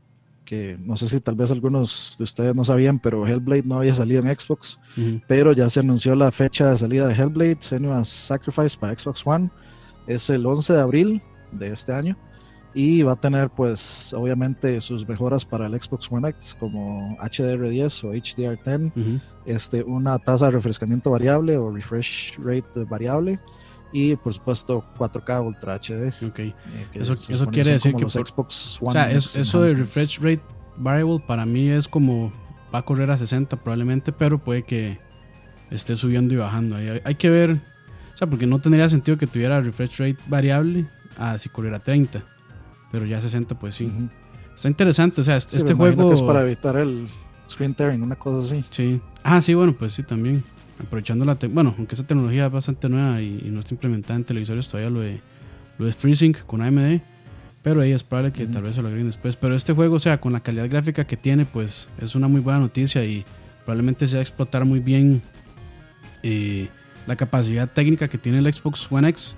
que 0.44 0.76
no 0.80 0.96
sé 0.96 1.08
si 1.08 1.20
tal 1.20 1.36
vez 1.36 1.50
algunos 1.52 2.16
de 2.18 2.24
ustedes 2.24 2.54
no 2.54 2.64
sabían, 2.64 2.98
pero 2.98 3.26
Hellblade 3.26 3.62
no 3.64 3.76
había 3.76 3.94
salido 3.94 4.20
en 4.20 4.36
Xbox, 4.36 4.78
pero 5.28 5.52
ya 5.52 5.70
se 5.70 5.80
anunció 5.80 6.14
la 6.16 6.32
fecha 6.32 6.70
de 6.70 6.78
salida 6.78 7.06
de 7.06 7.14
Hellblade, 7.14 7.58
Senua's 7.60 8.08
Sacrifice 8.08 8.76
para 8.76 8.98
Xbox 8.98 9.24
One, 9.24 9.50
es 10.06 10.28
el 10.28 10.44
11 10.44 10.72
de 10.72 10.80
abril 10.80 11.22
de 11.52 11.72
este 11.72 11.92
año 11.92 12.16
y 12.72 13.02
va 13.02 13.12
a 13.12 13.16
tener 13.16 13.50
pues 13.50 14.12
obviamente 14.12 14.80
sus 14.80 15.06
mejoras 15.06 15.44
para 15.44 15.66
el 15.66 15.80
Xbox 15.80 16.10
One 16.10 16.28
X 16.30 16.56
como 16.58 17.16
HDR10 17.18 18.04
o 18.04 18.12
HDR10 18.12 19.20
este, 19.44 19.82
una 19.82 20.18
tasa 20.18 20.46
de 20.46 20.52
refrescamiento 20.52 21.10
variable 21.10 21.56
o 21.56 21.70
refresh 21.70 22.38
rate 22.38 22.84
variable 22.88 23.40
y 23.92 24.14
por 24.16 24.32
supuesto 24.32 24.84
4K 24.98 25.44
Ultra 25.44 25.74
HD. 25.80 26.12
Eh, 26.38 26.54
eso, 26.94 27.14
eso 27.14 27.46
quiere 27.48 27.72
decir 27.72 27.94
que 27.94 28.04
los 28.04 28.12
Xbox 28.12 28.78
One 28.80 28.90
o 28.90 28.92
sea, 28.92 29.10
eso 29.10 29.62
de 29.62 29.74
refresh 29.74 30.18
rate 30.20 30.42
variable 30.76 31.22
para 31.26 31.44
mí 31.44 31.68
es 31.68 31.88
como 31.88 32.32
va 32.72 32.80
a 32.80 32.82
correr 32.82 33.10
a 33.10 33.16
60 33.16 33.56
probablemente 33.56 34.12
pero 34.12 34.38
puede 34.38 34.62
que 34.62 35.00
esté 35.70 35.96
subiendo 35.96 36.34
y 36.34 36.36
bajando 36.36 36.76
hay, 36.76 37.00
hay 37.02 37.14
que 37.16 37.30
ver 37.30 37.58
o 38.14 38.16
sea 38.16 38.28
porque 38.28 38.46
no 38.46 38.60
tendría 38.60 38.88
sentido 38.88 39.18
que 39.18 39.26
tuviera 39.26 39.60
refresh 39.60 39.98
rate 39.98 40.18
variable 40.28 40.86
a 41.16 41.38
si 41.38 41.48
corriera 41.48 41.78
30. 41.78 42.22
Pero 42.90 43.06
ya 43.06 43.20
60, 43.20 43.58
pues 43.58 43.74
sí. 43.74 43.90
Está 44.54 44.68
interesante, 44.68 45.20
o 45.20 45.24
sea, 45.24 45.36
este 45.36 45.74
juego. 45.74 46.12
es 46.12 46.22
para 46.22 46.42
evitar 46.42 46.76
el 46.76 47.08
screen 47.48 47.74
tearing, 47.74 48.02
una 48.02 48.16
cosa 48.16 48.46
así. 48.46 48.64
Sí. 48.70 49.00
Ah, 49.22 49.40
sí, 49.40 49.54
bueno, 49.54 49.74
pues 49.78 49.94
sí, 49.94 50.02
también. 50.02 50.42
Aprovechando 50.78 51.24
la. 51.24 51.36
Bueno, 51.50 51.74
aunque 51.76 51.94
esa 51.94 52.06
tecnología 52.06 52.46
es 52.46 52.52
bastante 52.52 52.88
nueva 52.88 53.20
y, 53.20 53.48
no 53.50 53.60
está 53.60 53.74
implementada 53.74 54.16
en 54.16 54.24
televisores 54.24 54.68
todavía, 54.68 54.90
lo 54.90 55.00
de, 55.00 55.20
lo 55.78 55.86
de 55.86 55.92
FreeSync 55.92 56.38
con 56.46 56.62
AMD. 56.62 57.00
Pero 57.62 57.82
ahí 57.82 57.92
es 57.92 58.02
probable 58.02 58.32
que 58.32 58.46
tal 58.46 58.62
vez 58.62 58.76
se 58.76 58.82
lo 58.82 58.88
agreguen 58.88 59.08
después. 59.08 59.36
Pero 59.36 59.54
este 59.54 59.74
juego, 59.74 59.96
o 59.96 60.00
sea, 60.00 60.20
con 60.20 60.32
la 60.32 60.40
calidad 60.40 60.68
gráfica 60.68 61.06
que 61.06 61.16
tiene, 61.16 61.44
pues 61.44 61.88
es 62.00 62.14
una 62.14 62.26
muy 62.26 62.40
buena 62.40 62.58
noticia 62.58 63.04
y 63.04 63.24
probablemente 63.64 64.06
se 64.06 64.16
va 64.16 64.20
a 64.20 64.22
explotar 64.22 64.64
muy 64.64 64.80
bien 64.80 65.20
eh, 66.22 66.68
la 67.06 67.16
capacidad 67.16 67.68
técnica 67.70 68.08
que 68.08 68.16
tiene 68.16 68.38
el 68.38 68.52
Xbox 68.52 68.90
One 68.90 69.08
X 69.10 69.36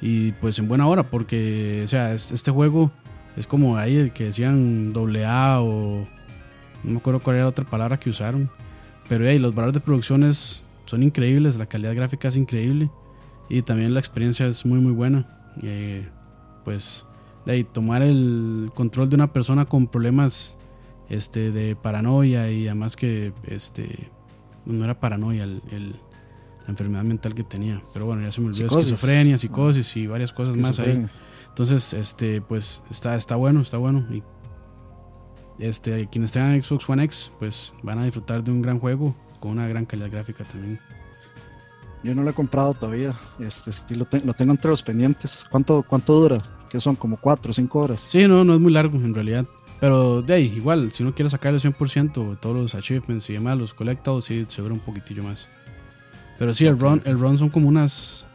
y 0.00 0.32
pues 0.32 0.58
en 0.58 0.68
buena 0.68 0.86
hora 0.86 1.02
porque 1.02 1.82
o 1.84 1.88
sea 1.88 2.14
este 2.14 2.50
juego 2.50 2.90
es 3.36 3.46
como 3.46 3.76
ahí 3.76 3.96
el 3.96 4.12
que 4.12 4.24
decían 4.24 4.92
doble 4.92 5.26
A 5.26 5.60
o 5.60 6.04
no 6.82 6.90
me 6.90 6.98
acuerdo 6.98 7.20
cuál 7.20 7.36
era 7.36 7.44
la 7.44 7.50
otra 7.50 7.64
palabra 7.64 8.00
que 8.00 8.10
usaron 8.10 8.50
pero 9.08 9.28
hey, 9.28 9.38
los 9.38 9.54
valores 9.54 9.74
de 9.74 9.80
producciones 9.80 10.64
son 10.86 11.02
increíbles 11.02 11.56
la 11.56 11.66
calidad 11.66 11.94
gráfica 11.94 12.28
es 12.28 12.36
increíble 12.36 12.90
y 13.50 13.62
también 13.62 13.92
la 13.92 14.00
experiencia 14.00 14.46
es 14.46 14.64
muy 14.64 14.78
muy 14.78 14.92
buena. 14.92 15.26
Eh, 15.62 16.08
pues 16.64 17.04
de 17.44 17.52
ahí, 17.52 17.64
tomar 17.64 18.00
el 18.02 18.70
control 18.74 19.10
de 19.10 19.16
una 19.16 19.32
persona 19.32 19.64
con 19.64 19.88
problemas 19.88 20.56
este, 21.08 21.50
de 21.50 21.74
paranoia 21.74 22.50
y 22.50 22.66
además 22.66 22.94
que 22.94 23.32
este, 23.46 24.08
no 24.64 24.84
era 24.84 25.00
paranoia 25.00 25.42
el, 25.44 25.60
la 25.72 26.09
enfermedad 26.70 27.04
mental 27.04 27.34
que 27.34 27.44
tenía, 27.44 27.82
pero 27.92 28.06
bueno, 28.06 28.22
ya 28.22 28.32
se 28.32 28.40
me 28.40 28.48
olvidó, 28.48 28.66
esquizofrenia, 28.66 29.38
psicosis 29.38 29.96
y 29.96 30.06
varias 30.06 30.32
cosas 30.32 30.56
más 30.56 30.78
ahí. 30.78 31.06
Entonces, 31.48 31.92
este, 31.94 32.40
pues 32.40 32.84
está, 32.90 33.16
está 33.16 33.36
bueno, 33.36 33.60
está 33.60 33.76
bueno. 33.76 34.06
Y 34.10 34.22
este, 35.58 36.08
quienes 36.10 36.32
tengan 36.32 36.62
Xbox 36.62 36.88
One 36.88 37.04
X, 37.04 37.32
pues 37.38 37.74
van 37.82 37.98
a 37.98 38.04
disfrutar 38.04 38.42
de 38.42 38.50
un 38.50 38.62
gran 38.62 38.78
juego 38.78 39.14
con 39.40 39.52
una 39.52 39.68
gran 39.68 39.84
calidad 39.84 40.10
gráfica 40.10 40.44
también. 40.44 40.80
Yo 42.02 42.14
no 42.14 42.22
lo 42.22 42.30
he 42.30 42.34
comprado 42.34 42.72
todavía. 42.74 43.18
Este, 43.38 43.72
sí 43.72 43.94
lo, 43.94 44.06
lo 44.24 44.34
tengo 44.34 44.52
entre 44.52 44.70
los 44.70 44.82
pendientes. 44.82 45.44
¿Cuánto, 45.50 45.84
cuánto 45.86 46.14
dura? 46.14 46.42
Que 46.70 46.80
son 46.80 46.96
como 46.96 47.18
4 47.18 47.50
o 47.50 47.54
5 47.54 47.78
horas. 47.78 48.00
Sí, 48.00 48.26
no, 48.26 48.44
no 48.44 48.54
es 48.54 48.60
muy 48.60 48.72
largo 48.72 48.96
en 48.96 49.14
realidad. 49.14 49.44
Pero 49.80 50.22
de 50.22 50.34
ahí, 50.34 50.52
igual, 50.56 50.92
si 50.92 51.02
uno 51.02 51.14
quiere 51.14 51.30
sacar 51.30 51.52
el 51.54 51.60
100%, 51.60 52.38
todos 52.38 52.56
los 52.56 52.74
achievements 52.74 53.28
y 53.30 53.34
demás, 53.34 53.58
los 53.58 53.74
colectados, 53.74 54.26
sí, 54.26 54.44
se 54.48 54.62
un 54.62 54.78
poquitillo 54.78 55.22
más. 55.22 55.48
Pero 56.40 56.54
sí, 56.54 56.64
el 56.64 56.78
run, 56.78 57.02
el 57.04 57.18
run 57.18 57.36
son 57.36 57.50
como 57.50 57.68
unas 57.68 58.26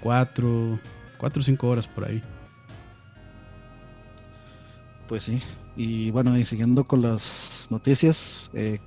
4, 0.00 0.78
4 1.18 1.40
o 1.40 1.42
5 1.42 1.68
horas 1.68 1.88
por 1.88 2.04
ahí. 2.04 2.22
Pues 5.08 5.24
sí. 5.24 5.40
Y 5.76 6.12
bueno, 6.12 6.38
y 6.38 6.44
siguiendo 6.44 6.84
con 6.84 7.02
las 7.02 7.66
noticias, 7.68 8.48
eh, 8.54 8.78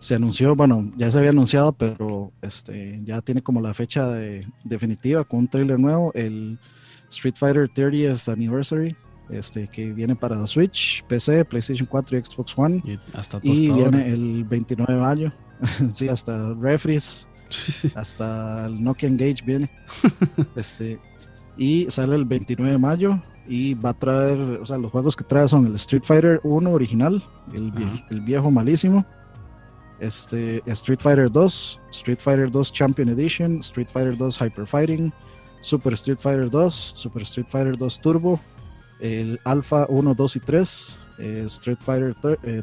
se 0.00 0.14
anunció, 0.14 0.54
bueno, 0.54 0.92
ya 0.98 1.10
se 1.10 1.16
había 1.16 1.30
anunciado, 1.30 1.72
pero 1.72 2.30
este 2.42 3.00
ya 3.04 3.22
tiene 3.22 3.40
como 3.40 3.62
la 3.62 3.72
fecha 3.72 4.06
de, 4.08 4.46
definitiva 4.64 5.24
con 5.24 5.40
un 5.40 5.48
trailer 5.48 5.80
nuevo, 5.80 6.12
el 6.12 6.58
Street 7.08 7.36
Fighter 7.36 7.70
30th 7.70 8.30
Anniversary, 8.30 8.94
este 9.30 9.66
que 9.66 9.94
viene 9.94 10.14
para 10.14 10.46
Switch, 10.46 11.02
PC, 11.04 11.42
PlayStation 11.46 11.88
4 11.90 12.18
y 12.18 12.22
Xbox 12.22 12.58
One. 12.58 12.82
Y, 12.84 12.98
hasta 13.16 13.40
y 13.42 13.72
viene 13.72 14.12
el 14.12 14.44
29 14.44 14.92
de 14.92 15.00
mayo. 15.00 15.32
sí, 15.94 16.06
hasta 16.06 16.52
Refries, 16.52 17.26
hasta 17.94 18.66
el 18.66 18.82
Nokia 18.82 19.08
Engage 19.08 19.42
viene. 19.44 19.70
este 20.56 20.98
y 21.56 21.90
sale 21.90 22.14
el 22.14 22.24
29 22.24 22.72
de 22.72 22.78
mayo 22.78 23.20
y 23.48 23.74
va 23.74 23.90
a 23.90 23.94
traer, 23.94 24.38
o 24.38 24.66
sea, 24.66 24.78
los 24.78 24.92
juegos 24.92 25.16
que 25.16 25.24
trae 25.24 25.48
son 25.48 25.66
el 25.66 25.74
Street 25.74 26.04
Fighter 26.04 26.40
1 26.44 26.70
original, 26.70 27.22
el, 27.52 27.72
el 28.10 28.20
viejo 28.20 28.50
malísimo. 28.50 29.04
Este, 30.00 30.62
Street 30.66 31.00
Fighter 31.00 31.30
2, 31.30 31.80
Street 31.90 32.20
Fighter 32.20 32.50
2 32.50 32.72
Champion 32.72 33.08
Edition, 33.08 33.58
Street 33.58 33.88
Fighter 33.88 34.16
2 34.16 34.38
Hyper 34.40 34.66
Fighting, 34.66 35.12
Super 35.60 35.94
Street 35.94 36.18
Fighter 36.20 36.48
2, 36.48 36.92
Super 36.94 37.22
Street 37.22 37.46
Fighter 37.48 37.76
2 37.76 38.00
Turbo, 38.00 38.38
el 39.00 39.40
Alpha 39.44 39.86
1, 39.88 40.14
2 40.14 40.36
y 40.36 40.40
3, 40.40 40.98
eh, 41.18 41.42
Street 41.46 41.78
Fighter 41.80 42.14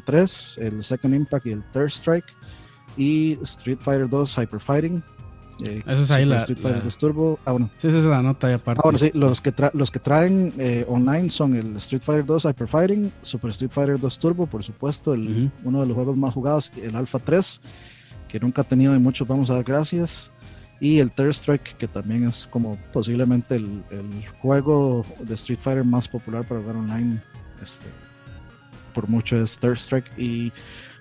3, 0.06 0.58
eh, 0.58 0.66
el 0.66 0.82
Second 0.82 1.14
Impact 1.14 1.46
y 1.46 1.52
el 1.52 1.62
Third 1.72 1.90
Strike, 1.90 2.34
y 2.96 3.38
Street 3.42 3.78
Fighter 3.80 4.08
2 4.08 4.38
Hyper 4.38 4.60
Fighting, 4.60 5.02
eh, 5.64 5.82
Esa 5.86 6.02
es 6.02 6.10
ahí 6.10 6.24
la, 6.24 6.38
Street 6.38 6.58
Fighter 6.58 6.92
Turbo. 6.94 7.38
Ah, 7.44 7.52
bueno. 7.52 7.70
Sí, 7.78 7.88
esa 7.88 7.98
es 7.98 8.04
la 8.04 8.22
nota 8.22 8.52
aparte. 8.52 8.80
Ah, 8.80 8.82
bueno, 8.84 8.98
sí, 8.98 9.10
los 9.14 9.40
que, 9.40 9.54
los 9.72 9.90
que 9.90 9.98
traen 9.98 10.52
eh, 10.58 10.84
online 10.88 11.30
son 11.30 11.54
el 11.54 11.76
Street 11.76 12.02
Fighter 12.02 12.26
2 12.26 12.44
Hyper 12.44 12.68
Fighting, 12.68 13.12
Super 13.22 13.50
Street 13.50 13.70
Fighter 13.70 13.98
2 13.98 14.18
Turbo, 14.18 14.46
por 14.46 14.62
supuesto, 14.62 15.14
el, 15.14 15.50
uno 15.64 15.80
de 15.80 15.86
los 15.86 15.94
juegos 15.94 16.16
más 16.16 16.34
jugados, 16.34 16.72
el 16.82 16.94
Alpha 16.94 17.18
3, 17.18 17.60
que 18.28 18.38
nunca 18.38 18.62
ha 18.62 18.64
tenido 18.64 18.92
de 18.92 18.98
muchos, 18.98 19.26
vamos 19.26 19.48
a 19.50 19.54
dar 19.54 19.64
gracias. 19.64 20.30
Y 20.78 20.98
el 20.98 21.10
Third 21.10 21.30
Strike, 21.30 21.76
que 21.78 21.88
también 21.88 22.24
es 22.24 22.46
como 22.46 22.76
posiblemente 22.92 23.54
el, 23.54 23.82
el 23.90 24.28
juego 24.42 25.06
de 25.20 25.32
Street 25.34 25.58
Fighter 25.58 25.84
más 25.84 26.06
popular 26.06 26.46
para 26.46 26.60
jugar 26.60 26.76
online. 26.76 27.22
Este, 27.62 27.86
por 28.92 29.08
mucho 29.08 29.38
es 29.38 29.58
Third 29.58 29.76
Strike. 29.76 30.18
Y 30.18 30.52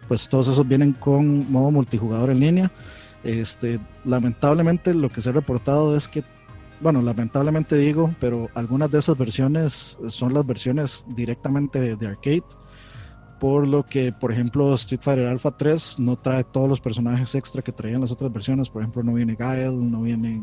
pues 0.07 0.29
todos 0.29 0.47
esos 0.47 0.67
vienen 0.67 0.93
con 0.93 1.51
modo 1.51 1.71
multijugador 1.71 2.29
en 2.29 2.39
línea. 2.39 2.71
Este, 3.23 3.79
lamentablemente 4.03 4.93
lo 4.93 5.09
que 5.09 5.19
se 5.19 5.29
ha 5.29 5.33
reportado 5.33 5.97
es 5.97 6.07
que, 6.07 6.23
bueno, 6.79 7.01
lamentablemente 7.01 7.75
digo, 7.75 8.13
pero 8.19 8.49
algunas 8.53 8.91
de 8.91 8.99
esas 8.99 9.17
versiones 9.17 9.97
son 10.09 10.33
las 10.33 10.45
versiones 10.45 11.05
directamente 11.07 11.95
de, 11.95 12.07
arcade, 12.07 12.43
por 13.39 13.67
lo 13.67 13.83
que, 13.83 14.11
por 14.11 14.31
ejemplo, 14.31 14.75
Street 14.75 15.01
Fighter 15.01 15.25
Alpha 15.25 15.57
3 15.57 15.99
no 15.99 16.17
trae 16.17 16.43
todos 16.43 16.69
los 16.69 16.79
personajes 16.79 17.33
extra 17.33 17.63
que 17.63 17.71
traían 17.71 18.01
las 18.01 18.11
otras 18.11 18.31
versiones, 18.31 18.69
por 18.69 18.83
ejemplo, 18.83 19.01
no 19.01 19.13
viene 19.13 19.35
Gael, 19.35 19.91
no 19.91 20.03
viene 20.03 20.41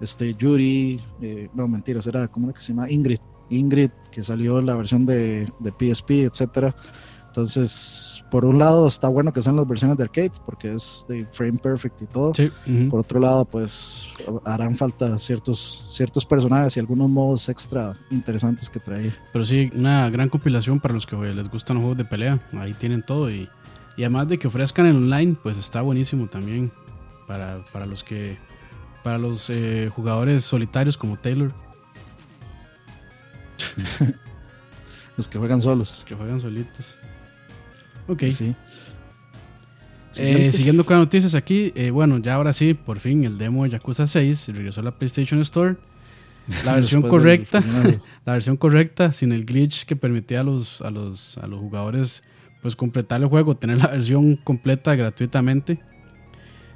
este, 0.00 0.34
Yuri, 0.34 1.00
eh, 1.22 1.48
no, 1.54 1.68
mentiras, 1.68 2.08
era, 2.08 2.26
¿cómo 2.26 2.52
que 2.52 2.60
se 2.60 2.72
llama? 2.72 2.90
Ingrid, 2.90 3.20
Ingrid, 3.50 3.90
que 4.10 4.24
salió 4.24 4.58
en 4.58 4.66
la 4.66 4.74
versión 4.74 5.06
de, 5.06 5.48
de 5.60 5.70
PSP, 5.70 6.24
etcétera 6.24 6.74
entonces, 7.30 8.24
por 8.28 8.44
un 8.44 8.58
lado 8.58 8.88
está 8.88 9.06
bueno 9.06 9.32
que 9.32 9.40
sean 9.40 9.54
las 9.54 9.66
versiones 9.66 9.96
de 9.96 10.02
arcade 10.02 10.32
porque 10.44 10.74
es 10.74 11.06
de 11.08 11.24
frame 11.30 11.58
perfect 11.58 12.02
y 12.02 12.06
todo. 12.06 12.32
Por 12.90 13.00
otro 13.00 13.20
lado, 13.20 13.44
pues 13.44 14.08
harán 14.44 14.76
falta 14.76 15.16
ciertos, 15.16 15.86
ciertos 15.92 16.26
personajes 16.26 16.76
y 16.76 16.80
algunos 16.80 17.08
modos 17.08 17.48
extra 17.48 17.94
interesantes 18.10 18.68
que 18.68 18.80
trae. 18.80 19.14
Pero 19.32 19.46
sí, 19.46 19.70
una 19.76 20.10
gran 20.10 20.28
compilación 20.28 20.80
para 20.80 20.92
los 20.92 21.06
que 21.06 21.14
les 21.16 21.48
gustan 21.48 21.76
los 21.76 21.82
juegos 21.82 21.98
de 21.98 22.04
pelea. 22.04 22.40
Ahí 22.54 22.74
tienen 22.74 23.04
todo 23.04 23.30
y, 23.30 23.48
y 23.96 24.02
además 24.02 24.26
de 24.26 24.36
que 24.36 24.48
ofrezcan 24.48 24.86
en 24.86 24.96
online, 24.96 25.36
pues 25.40 25.56
está 25.56 25.82
buenísimo 25.82 26.26
también 26.26 26.72
para, 27.28 27.64
para 27.72 27.86
los 27.86 28.02
que 28.02 28.38
para 29.04 29.18
los 29.18 29.50
eh, 29.50 29.88
jugadores 29.94 30.44
solitarios 30.44 30.98
como 30.98 31.16
Taylor. 31.16 31.52
los 35.16 35.28
que 35.28 35.38
juegan 35.38 35.62
solos. 35.62 36.02
Que 36.08 36.16
juegan 36.16 36.40
solitos. 36.40 36.98
Ok. 38.10 38.24
Sí. 38.32 38.54
Eh, 40.16 40.50
siguiendo 40.52 40.84
con 40.84 40.96
las 40.96 41.06
noticias 41.06 41.36
aquí, 41.36 41.72
eh, 41.76 41.90
bueno, 41.90 42.18
ya 42.18 42.34
ahora 42.34 42.52
sí, 42.52 42.74
por 42.74 42.98
fin 42.98 43.22
el 43.24 43.38
demo 43.38 43.62
de 43.62 43.70
Yakuza 43.70 44.08
6 44.08 44.50
regresó 44.54 44.80
a 44.80 44.84
la 44.84 44.90
PlayStation 44.90 45.40
Store. 45.40 45.76
La 46.64 46.74
versión 46.76 47.02
correcta, 47.02 47.62
la 48.24 48.32
versión 48.32 48.56
correcta, 48.56 49.12
sin 49.12 49.30
el 49.30 49.44
glitch 49.44 49.84
que 49.84 49.94
permitía 49.94 50.40
a 50.40 50.44
los, 50.44 50.82
a 50.82 50.90
los, 50.90 51.38
a 51.38 51.46
los 51.46 51.60
jugadores 51.60 52.24
pues 52.60 52.76
completar 52.76 53.22
el 53.22 53.28
juego, 53.28 53.56
tener 53.56 53.78
la 53.78 53.86
versión 53.92 54.36
completa 54.36 54.96
gratuitamente. 54.96 55.80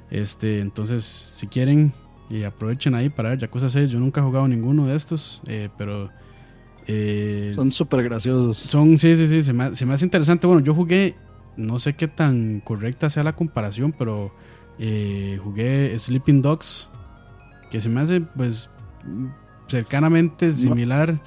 Este, 0.09 0.61
entonces, 0.61 1.03
si 1.03 1.47
quieren, 1.47 1.93
y 2.29 2.43
aprovechen 2.43 2.95
ahí 2.95 3.09
para 3.09 3.29
ver 3.29 3.39
Yakuza 3.39 3.69
6. 3.69 3.89
Yo 3.89 3.99
nunca 3.99 4.21
he 4.21 4.23
jugado 4.23 4.47
ninguno 4.47 4.87
de 4.87 4.95
estos, 4.95 5.41
eh, 5.47 5.69
pero 5.77 6.09
son 7.55 7.71
súper 7.71 8.03
graciosos. 8.03 8.57
Son, 8.57 8.97
sí, 8.97 9.15
sí, 9.15 9.27
sí, 9.27 9.41
se 9.41 9.53
me, 9.53 9.75
se 9.75 9.85
me, 9.85 9.93
hace 9.93 10.05
interesante. 10.05 10.47
Bueno, 10.47 10.63
yo 10.63 10.73
jugué 10.73 11.15
no 11.57 11.79
sé 11.79 11.95
qué 11.95 12.07
tan 12.07 12.59
correcta 12.59 13.09
sea 13.09 13.23
la 13.23 13.35
comparación, 13.35 13.93
pero 13.97 14.33
eh, 14.77 15.39
jugué 15.43 15.97
Sleeping 15.97 16.41
Dogs, 16.41 16.89
que 17.69 17.81
se 17.81 17.89
me 17.89 18.01
hace 18.01 18.21
pues 18.21 18.69
cercanamente 19.67 20.53
similar, 20.53 21.19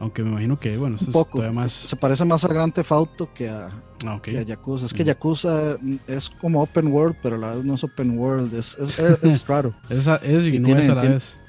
aunque 0.00 0.22
me 0.22 0.30
imagino 0.30 0.58
que 0.58 0.76
bueno, 0.76 0.96
es 0.96 1.10
todavía 1.10 1.52
más... 1.52 1.72
Se 1.72 1.96
parece 1.96 2.24
más 2.24 2.44
a 2.44 2.48
Grand 2.48 2.72
Theft 2.72 2.92
Auto 2.92 3.32
que 3.32 3.48
a, 3.48 3.70
ah, 4.06 4.20
Yakuza. 4.46 4.86
Es 4.86 4.94
que 4.94 5.04
mm. 5.04 5.06
Yakuza 5.06 5.76
es 6.06 6.30
como 6.30 6.62
open 6.62 6.88
world, 6.88 7.16
pero 7.22 7.36
a 7.36 7.38
la 7.38 7.54
vez 7.54 7.64
no 7.64 7.74
es 7.74 7.84
open 7.84 8.18
world, 8.18 8.54
es, 8.54 8.76
es, 8.78 9.46
raro. 9.46 9.74
es, 9.90 10.06
es 10.06 10.44
y, 10.52 10.58
no 10.58 10.76
es 10.76 10.88
a 10.88 10.94
la 10.94 11.02
vez. 11.02 11.40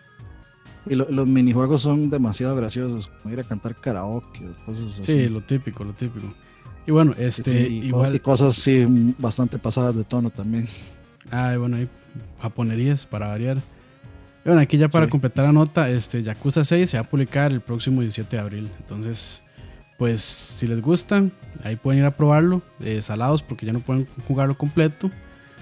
Y 0.85 0.95
los 0.95 1.27
minijuegos 1.27 1.81
son 1.81 2.09
demasiado 2.09 2.55
graciosos, 2.55 3.07
como 3.07 3.33
ir 3.33 3.39
a 3.39 3.43
cantar 3.43 3.75
karaoke, 3.75 4.41
cosas 4.65 4.99
así. 4.99 5.03
Sí, 5.03 5.29
lo 5.29 5.41
típico, 5.41 5.83
lo 5.83 5.93
típico. 5.93 6.33
Y 6.87 6.91
bueno, 6.91 7.13
este, 7.17 7.67
igual. 7.67 8.15
Y 8.15 8.19
cosas 8.19 8.55
sí, 8.55 8.85
bastante 9.19 9.59
pasadas 9.59 9.95
de 9.95 10.03
tono 10.03 10.29
también. 10.31 10.67
Ah, 11.31 11.55
bueno, 11.57 11.77
hay 11.77 11.87
japonerías 12.41 13.05
para 13.05 13.27
variar. 13.27 13.57
bueno, 14.43 14.59
aquí 14.61 14.77
ya 14.77 14.87
para 14.87 15.07
completar 15.07 15.45
la 15.45 15.51
nota, 15.51 15.89
este 15.89 16.23
Yakuza 16.23 16.63
6 16.63 16.89
se 16.89 16.97
va 16.97 17.01
a 17.01 17.07
publicar 17.07 17.51
el 17.51 17.61
próximo 17.61 18.01
17 18.01 18.35
de 18.35 18.41
abril. 18.41 18.69
Entonces, 18.79 19.43
pues 19.97 20.21
si 20.21 20.65
les 20.65 20.81
gusta, 20.81 21.25
ahí 21.63 21.75
pueden 21.75 21.99
ir 21.99 22.05
a 22.05 22.11
probarlo. 22.11 22.61
Eh, 22.79 23.01
salados 23.01 23.43
porque 23.43 23.65
ya 23.65 23.73
no 23.73 23.81
pueden 23.81 24.07
jugarlo 24.27 24.57
completo. 24.57 25.11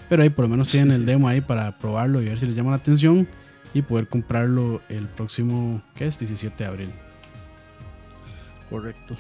Pero 0.08 0.24
ahí 0.24 0.30
por 0.30 0.46
lo 0.46 0.50
menos 0.50 0.70
tienen 0.70 0.92
el 0.92 1.06
demo 1.06 1.28
ahí 1.28 1.42
para 1.42 1.78
probarlo 1.78 2.22
y 2.22 2.26
ver 2.26 2.40
si 2.40 2.46
les 2.46 2.56
llama 2.56 2.70
la 2.70 2.78
atención. 2.78 3.28
Y 3.74 3.82
poder 3.82 4.08
comprarlo 4.08 4.82
el 4.90 5.08
próximo, 5.08 5.82
¿qué 5.96 6.08
es? 6.08 6.18
17 6.20 6.64
de 6.64 6.70
abril. 6.70 6.92
Correcto. 8.70 9.16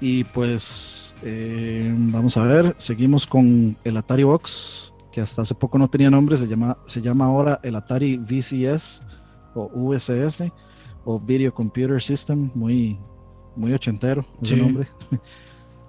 Y 0.00 0.24
pues 0.24 1.14
eh, 1.22 1.92
vamos 1.94 2.36
a 2.36 2.44
ver, 2.44 2.74
seguimos 2.78 3.26
con 3.26 3.76
el 3.84 3.96
Atari 3.96 4.22
Box. 4.24 4.92
que 5.12 5.20
hasta 5.20 5.42
hace 5.42 5.54
poco 5.56 5.76
no 5.76 5.88
tenía 5.88 6.08
nombre, 6.08 6.36
se 6.36 6.46
llama, 6.46 6.78
se 6.86 7.00
llama 7.02 7.24
ahora 7.26 7.58
el 7.64 7.74
Atari 7.74 8.16
VCS 8.16 9.02
o 9.54 9.68
VCS 9.68 10.44
o 11.04 11.18
Video 11.18 11.52
Computer 11.52 12.00
System, 12.00 12.50
muy, 12.54 12.96
muy 13.56 13.72
ochentero 13.72 14.24
ese 14.42 14.54
Sí. 14.54 14.60
nombre. 14.60 14.86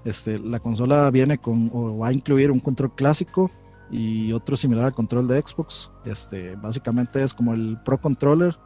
Este, 0.04 0.40
la 0.40 0.60
consola 0.60 1.12
viene 1.12 1.38
con, 1.38 1.70
o 1.72 2.00
va 2.00 2.08
a 2.08 2.12
incluir 2.14 2.50
un 2.50 2.60
control 2.60 2.96
clásico 2.96 3.52
y 3.92 4.32
otro 4.32 4.56
similar 4.56 4.86
al 4.86 4.94
control 4.94 5.28
de 5.28 5.42
Xbox. 5.46 5.92
Este, 6.06 6.56
básicamente 6.56 7.22
es 7.22 7.34
como 7.34 7.54
el 7.54 7.78
Pro 7.84 8.00
Controller 8.00 8.58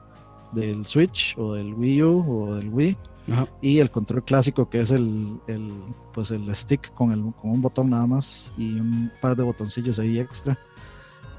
del 0.51 0.85
Switch 0.85 1.35
o 1.37 1.53
del 1.53 1.73
Wii 1.73 2.03
U 2.03 2.25
o 2.43 2.55
del 2.55 2.69
Wii 2.69 2.97
Ajá. 3.31 3.47
y 3.61 3.79
el 3.79 3.89
control 3.89 4.23
clásico 4.23 4.69
que 4.69 4.81
es 4.81 4.91
el, 4.91 5.39
el, 5.47 5.73
pues 6.13 6.29
el 6.31 6.53
stick 6.55 6.93
con, 6.93 7.11
el, 7.11 7.33
con 7.41 7.51
un 7.51 7.61
botón 7.61 7.89
nada 7.89 8.05
más 8.05 8.53
y 8.57 8.79
un 8.79 9.11
par 9.21 9.35
de 9.35 9.43
botoncillos 9.43 9.97
ahí 9.99 10.19
extra. 10.19 10.57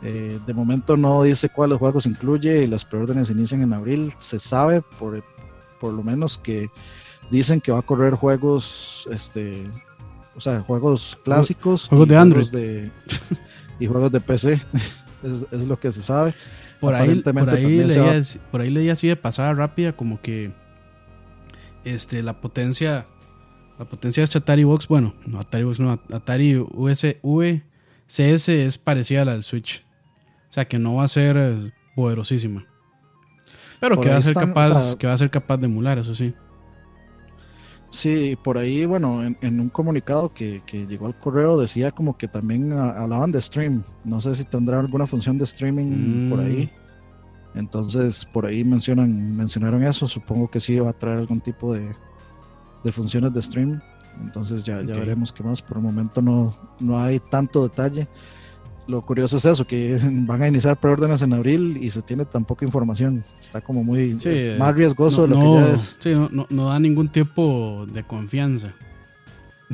Eh, 0.03 0.39
de 0.47 0.53
momento 0.53 0.97
no 0.97 1.23
dice 1.23 1.49
cuáles 1.49 1.79
juegos 1.79 2.05
incluye 2.07 2.65
y 2.65 2.67
las 2.67 2.85
preórdenes 2.85 3.31
inician 3.31 3.63
en 3.63 3.73
abril. 3.73 4.13
Se 4.19 4.39
sabe 4.39 4.83
por, 4.99 5.23
por 5.81 5.95
lo 5.95 6.03
menos 6.03 6.37
que 6.37 6.69
dicen 7.31 7.61
que 7.61 7.73
va 7.73 7.79
a 7.79 7.83
correr 7.83 8.15
juegos, 8.15 9.09
este, 9.11 9.65
o 10.37 10.41
sea, 10.41 10.61
juegos 10.61 11.17
clásicos, 11.25 11.89
juegos 11.89 12.09
de 12.09 12.17
Android. 12.17 12.51
de- 12.51 12.91
y 13.81 13.87
juegos 13.87 14.13
de 14.13 14.21
PC. 14.21 14.61
es, 15.23 15.47
es 15.51 15.65
lo 15.67 15.79
que 15.79 15.93
se 15.93 16.03
sabe. 16.03 16.35
Por 16.81 16.95
ahí, 16.95 17.21
por 17.23 17.51
ahí 17.51 17.79
va- 17.81 17.85
leía, 17.87 18.21
por 18.51 18.61
ahí 18.61 18.71
leía 18.71 18.93
así 18.93 19.09
de 19.09 19.17
pasada 19.17 19.55
rápida 19.55 19.93
como 19.95 20.21
que 20.21 20.53
este 21.85 22.23
la 22.23 22.41
potencia 22.41 23.07
la 23.79 23.85
potencia 23.85 24.21
de 24.21 24.25
este 24.25 24.39
Atari 24.39 24.65
Box, 24.65 24.89
bueno, 24.89 25.15
no 25.27 25.39
Atari 25.39 25.65
Box, 25.65 25.81
no, 25.81 25.91
Atari 26.13 26.57
US, 26.57 27.05
VCS 27.23 28.49
es 28.49 28.79
parecida 28.79 29.23
a 29.23 29.25
la 29.27 29.33
del 29.33 29.43
Switch. 29.43 29.85
O 30.49 30.53
sea 30.53 30.67
que 30.67 30.79
no 30.79 30.95
va 30.95 31.05
a 31.05 31.09
ser 31.09 31.37
eh, 31.37 31.73
poderosísima. 31.95 32.65
Pero 33.81 33.97
Por 33.97 34.05
que 34.05 34.11
va 34.11 34.17
a 34.17 34.23
ser 34.23 34.31
están, 34.33 34.49
capaz, 34.49 34.71
o 34.71 34.75
sea- 34.91 34.99
que 34.99 35.07
va 35.07 35.13
a 35.13 35.19
ser 35.19 35.31
capaz 35.31 35.59
de 35.59 35.67
emular, 35.67 35.99
eso 35.99 36.15
sí. 36.15 36.35
Sí, 37.91 38.37
por 38.43 38.59
ahí, 38.59 38.85
bueno, 38.85 39.25
en, 39.25 39.37
en 39.41 39.61
un 39.61 39.69
comunicado 39.71 40.33
que, 40.35 40.63
que 40.67 40.87
llegó 40.87 41.07
al 41.07 41.19
correo 41.19 41.59
decía 41.59 41.93
como 41.93 42.17
que 42.19 42.29
también 42.29 42.73
ah, 42.73 42.91
hablaban 42.91 43.33
de 43.33 43.41
stream. 43.41 43.85
No 44.05 44.21
sé 44.21 44.35
si 44.35 44.45
tendrá 44.45 44.81
alguna 44.81 45.07
función 45.07 45.39
de 45.39 45.45
streaming 45.45 46.27
Mm. 46.27 46.31
por 46.31 46.41
ahí. 46.41 46.71
Entonces, 47.55 48.25
por 48.27 48.45
ahí 48.45 48.65
mencionan, 48.65 49.35
mencionaron 49.37 49.83
eso. 49.83 50.07
Supongo 50.07 50.51
que 50.51 50.61
sí 50.61 50.79
va 50.79 50.91
a 50.91 50.93
traer 50.93 51.19
algún 51.19 51.41
tipo 51.41 51.73
de, 51.73 51.95
de 52.85 52.93
funciones 52.93 53.33
de 53.33 53.41
stream. 53.41 53.81
Entonces 54.21 54.65
ya, 54.65 54.83
ya 54.83 54.93
veremos 54.95 55.33
qué 55.33 55.43
más. 55.43 55.63
Por 55.63 55.79
el 55.79 55.83
momento 55.83 56.21
no, 56.21 56.57
no 56.81 56.99
hay 56.99 57.19
tanto 57.31 57.63
detalle. 57.63 58.09
Lo 58.89 59.03
curioso 59.03 59.37
es 59.39 59.45
eso, 59.45 59.67
que 59.67 59.99
van 60.03 60.43
a 60.43 60.49
iniciar 60.49 60.79
preórdenes 60.79 61.21
en 61.23 61.33
abril 61.33 61.79
y 61.81 61.91
se 61.91 62.03
tiene 62.03 62.25
tan 62.25 62.45
poca 62.45 62.65
información. 62.65 63.25
Está 63.41 63.61
como 63.61 63.83
muy 63.83 64.19
Sí, 64.19 64.29
es 64.29 64.41
eh, 64.41 64.57
más 64.59 64.75
riesgoso 64.75 65.23
no, 65.23 65.23
de 65.23 65.29
lo 65.29 65.35
no- 65.37 65.43
que 65.43 65.69
ya 65.69 65.75
es. 65.75 65.97
sí, 65.99 66.11
no, 66.15 66.47
no- 66.49 66.69
da 66.69 66.79
ningún 66.79 67.09
tipo 67.09 67.87
de 67.93 68.03
confianza. 68.05 68.73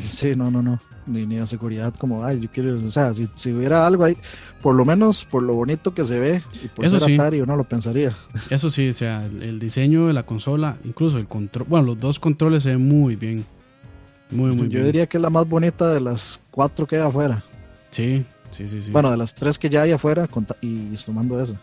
Sí, 0.01 0.35
no, 0.35 0.51
no, 0.51 0.62
no. 0.62 0.81
Ni, 1.05 1.27
ni 1.27 1.35
de 1.37 1.46
seguridad 1.48 1.92
como, 1.98 2.25
ay, 2.25 2.40
yo 2.40 2.48
quiero, 2.51 2.79
o 2.87 2.90
sea, 2.90 3.12
si, 3.12 3.29
si 3.35 3.53
hubiera 3.53 3.85
algo 3.87 4.05
ahí, 4.05 4.16
por 4.62 4.75
lo 4.75 4.85
menos 4.85 5.25
por 5.25 5.42
lo 5.42 5.53
bonito 5.53 5.92
que 5.92 6.05
se 6.05 6.18
ve 6.18 6.42
y 6.64 6.68
por 6.68 6.85
Eso 6.85 6.98
ser 7.01 7.09
sí. 7.09 7.14
Atari 7.16 7.40
uno 7.40 7.57
lo 7.57 7.64
pensaría. 7.64 8.16
Eso 8.51 8.70
sí, 8.70 8.88
o 8.88 8.92
sea, 8.94 9.27
el, 9.27 9.42
el 9.42 9.59
diseño 9.59 10.07
de 10.07 10.12
la 10.14 10.22
consola, 10.22 10.77
incluso 10.85 11.18
el 11.18 11.27
control, 11.27 11.66
bueno, 11.68 11.87
los 11.88 12.01
dos 12.01 12.18
controles 12.20 12.62
se 12.62 12.70
ven 12.70 12.88
muy 12.88 13.16
bien. 13.16 13.44
Muy, 14.31 14.53
muy 14.53 14.68
yo 14.68 14.75
bien. 14.79 14.85
diría 14.87 15.07
que 15.07 15.18
es 15.18 15.22
la 15.22 15.29
más 15.29 15.46
bonita 15.46 15.92
de 15.92 16.01
las 16.01 16.40
cuatro 16.51 16.87
que 16.87 16.96
hay 16.96 17.03
afuera. 17.03 17.44
Sí, 17.90 18.25
sí, 18.53 18.69
sí, 18.69 18.83
sí. 18.83 18.91
Bueno, 18.91 19.11
de 19.11 19.17
las 19.17 19.35
tres 19.35 19.59
que 19.59 19.69
ya 19.69 19.83
hay 19.83 19.93
afuera 19.93 20.29
y 20.61 20.97
sumando 20.97 21.41
esa. 21.41 21.55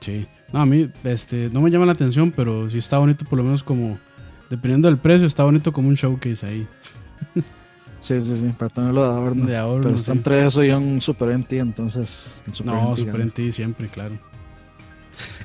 Sí. 0.00 0.26
No, 0.52 0.60
a 0.60 0.66
mí 0.66 0.88
este, 1.02 1.48
no 1.52 1.60
me 1.62 1.70
llama 1.70 1.86
la 1.86 1.92
atención, 1.92 2.30
pero 2.30 2.68
sí 2.68 2.78
está 2.78 2.98
bonito, 2.98 3.24
por 3.24 3.38
lo 3.38 3.44
menos 3.44 3.64
como, 3.64 3.98
dependiendo 4.50 4.88
del 4.88 4.98
precio, 4.98 5.26
está 5.26 5.44
bonito 5.44 5.72
como 5.72 5.88
un 5.88 5.94
showcase 5.94 6.46
ahí. 6.46 6.68
Sí, 8.00 8.20
sí, 8.20 8.36
sí, 8.36 8.52
para 8.58 8.68
tenerlo 8.68 9.02
de 9.02 9.08
adorno. 9.08 9.46
De 9.46 9.56
ahorro, 9.56 9.82
Pero 9.82 9.96
sí. 9.96 10.02
está 10.02 10.12
entre 10.12 10.46
eso 10.46 10.62
y 10.62 10.70
un 10.70 11.00
Super 11.00 11.38
NT, 11.38 11.52
entonces 11.54 12.42
Super 12.52 12.74
No, 12.74 12.92
NT 12.92 12.98
Super. 12.98 13.26
NT 13.26 13.50
siempre, 13.50 13.88
claro. 13.88 14.18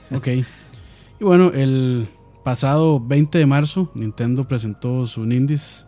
Ok. 0.16 0.28
Y 0.28 1.24
bueno, 1.24 1.52
el 1.54 2.08
pasado 2.44 3.00
20 3.00 3.38
de 3.38 3.46
marzo, 3.46 3.92
Nintendo 3.94 4.48
presentó 4.48 5.08
su 5.08 5.24
Indies. 5.24 5.86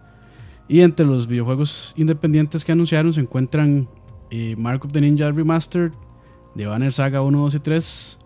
Y 0.67 0.81
entre 0.81 1.05
los 1.05 1.27
videojuegos 1.27 1.93
independientes 1.97 2.63
que 2.63 2.71
anunciaron 2.71 3.11
se 3.11 3.19
encuentran 3.19 3.89
eh, 4.31 4.55
Mark 4.57 4.83
of 4.85 4.91
the 4.91 4.99
Ninja 5.01 5.31
Remastered, 5.31 5.93
The 6.55 6.65
Banner 6.65 6.91
Saga 6.91 7.21
1, 7.21 7.37
2 7.37 7.55
y 7.55 7.59
3, 7.59 8.17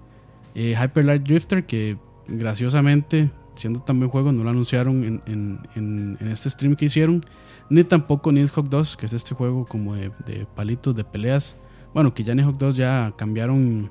eh, 0.55 0.75
Hyper 0.81 1.05
Light 1.05 1.23
Drifter, 1.23 1.65
que 1.65 1.97
graciosamente, 2.27 3.29
siendo 3.55 3.79
tan 3.81 3.97
buen 3.99 4.09
juego, 4.09 4.31
no 4.31 4.43
lo 4.43 4.49
anunciaron 4.49 5.03
en, 5.03 5.21
en- 5.25 5.59
en- 5.75 6.17
en 6.19 6.27
este 6.29 6.49
stream 6.49 6.75
que 6.75 6.85
hicieron, 6.85 7.25
ni 7.69 7.83
tampoco 7.83 8.31
Nidhogg 8.31 8.69
2, 8.69 8.97
que 8.97 9.05
es 9.07 9.13
este 9.13 9.33
juego 9.35 9.65
como 9.65 9.95
de, 9.95 10.11
de 10.25 10.45
palitos 10.55 10.95
de 10.95 11.03
peleas. 11.03 11.55
Bueno, 11.93 12.13
que 12.13 12.23
ya 12.23 12.35
Nidhogg 12.35 12.57
2 12.57 12.75
ya 12.75 13.13
cambiaron 13.17 13.89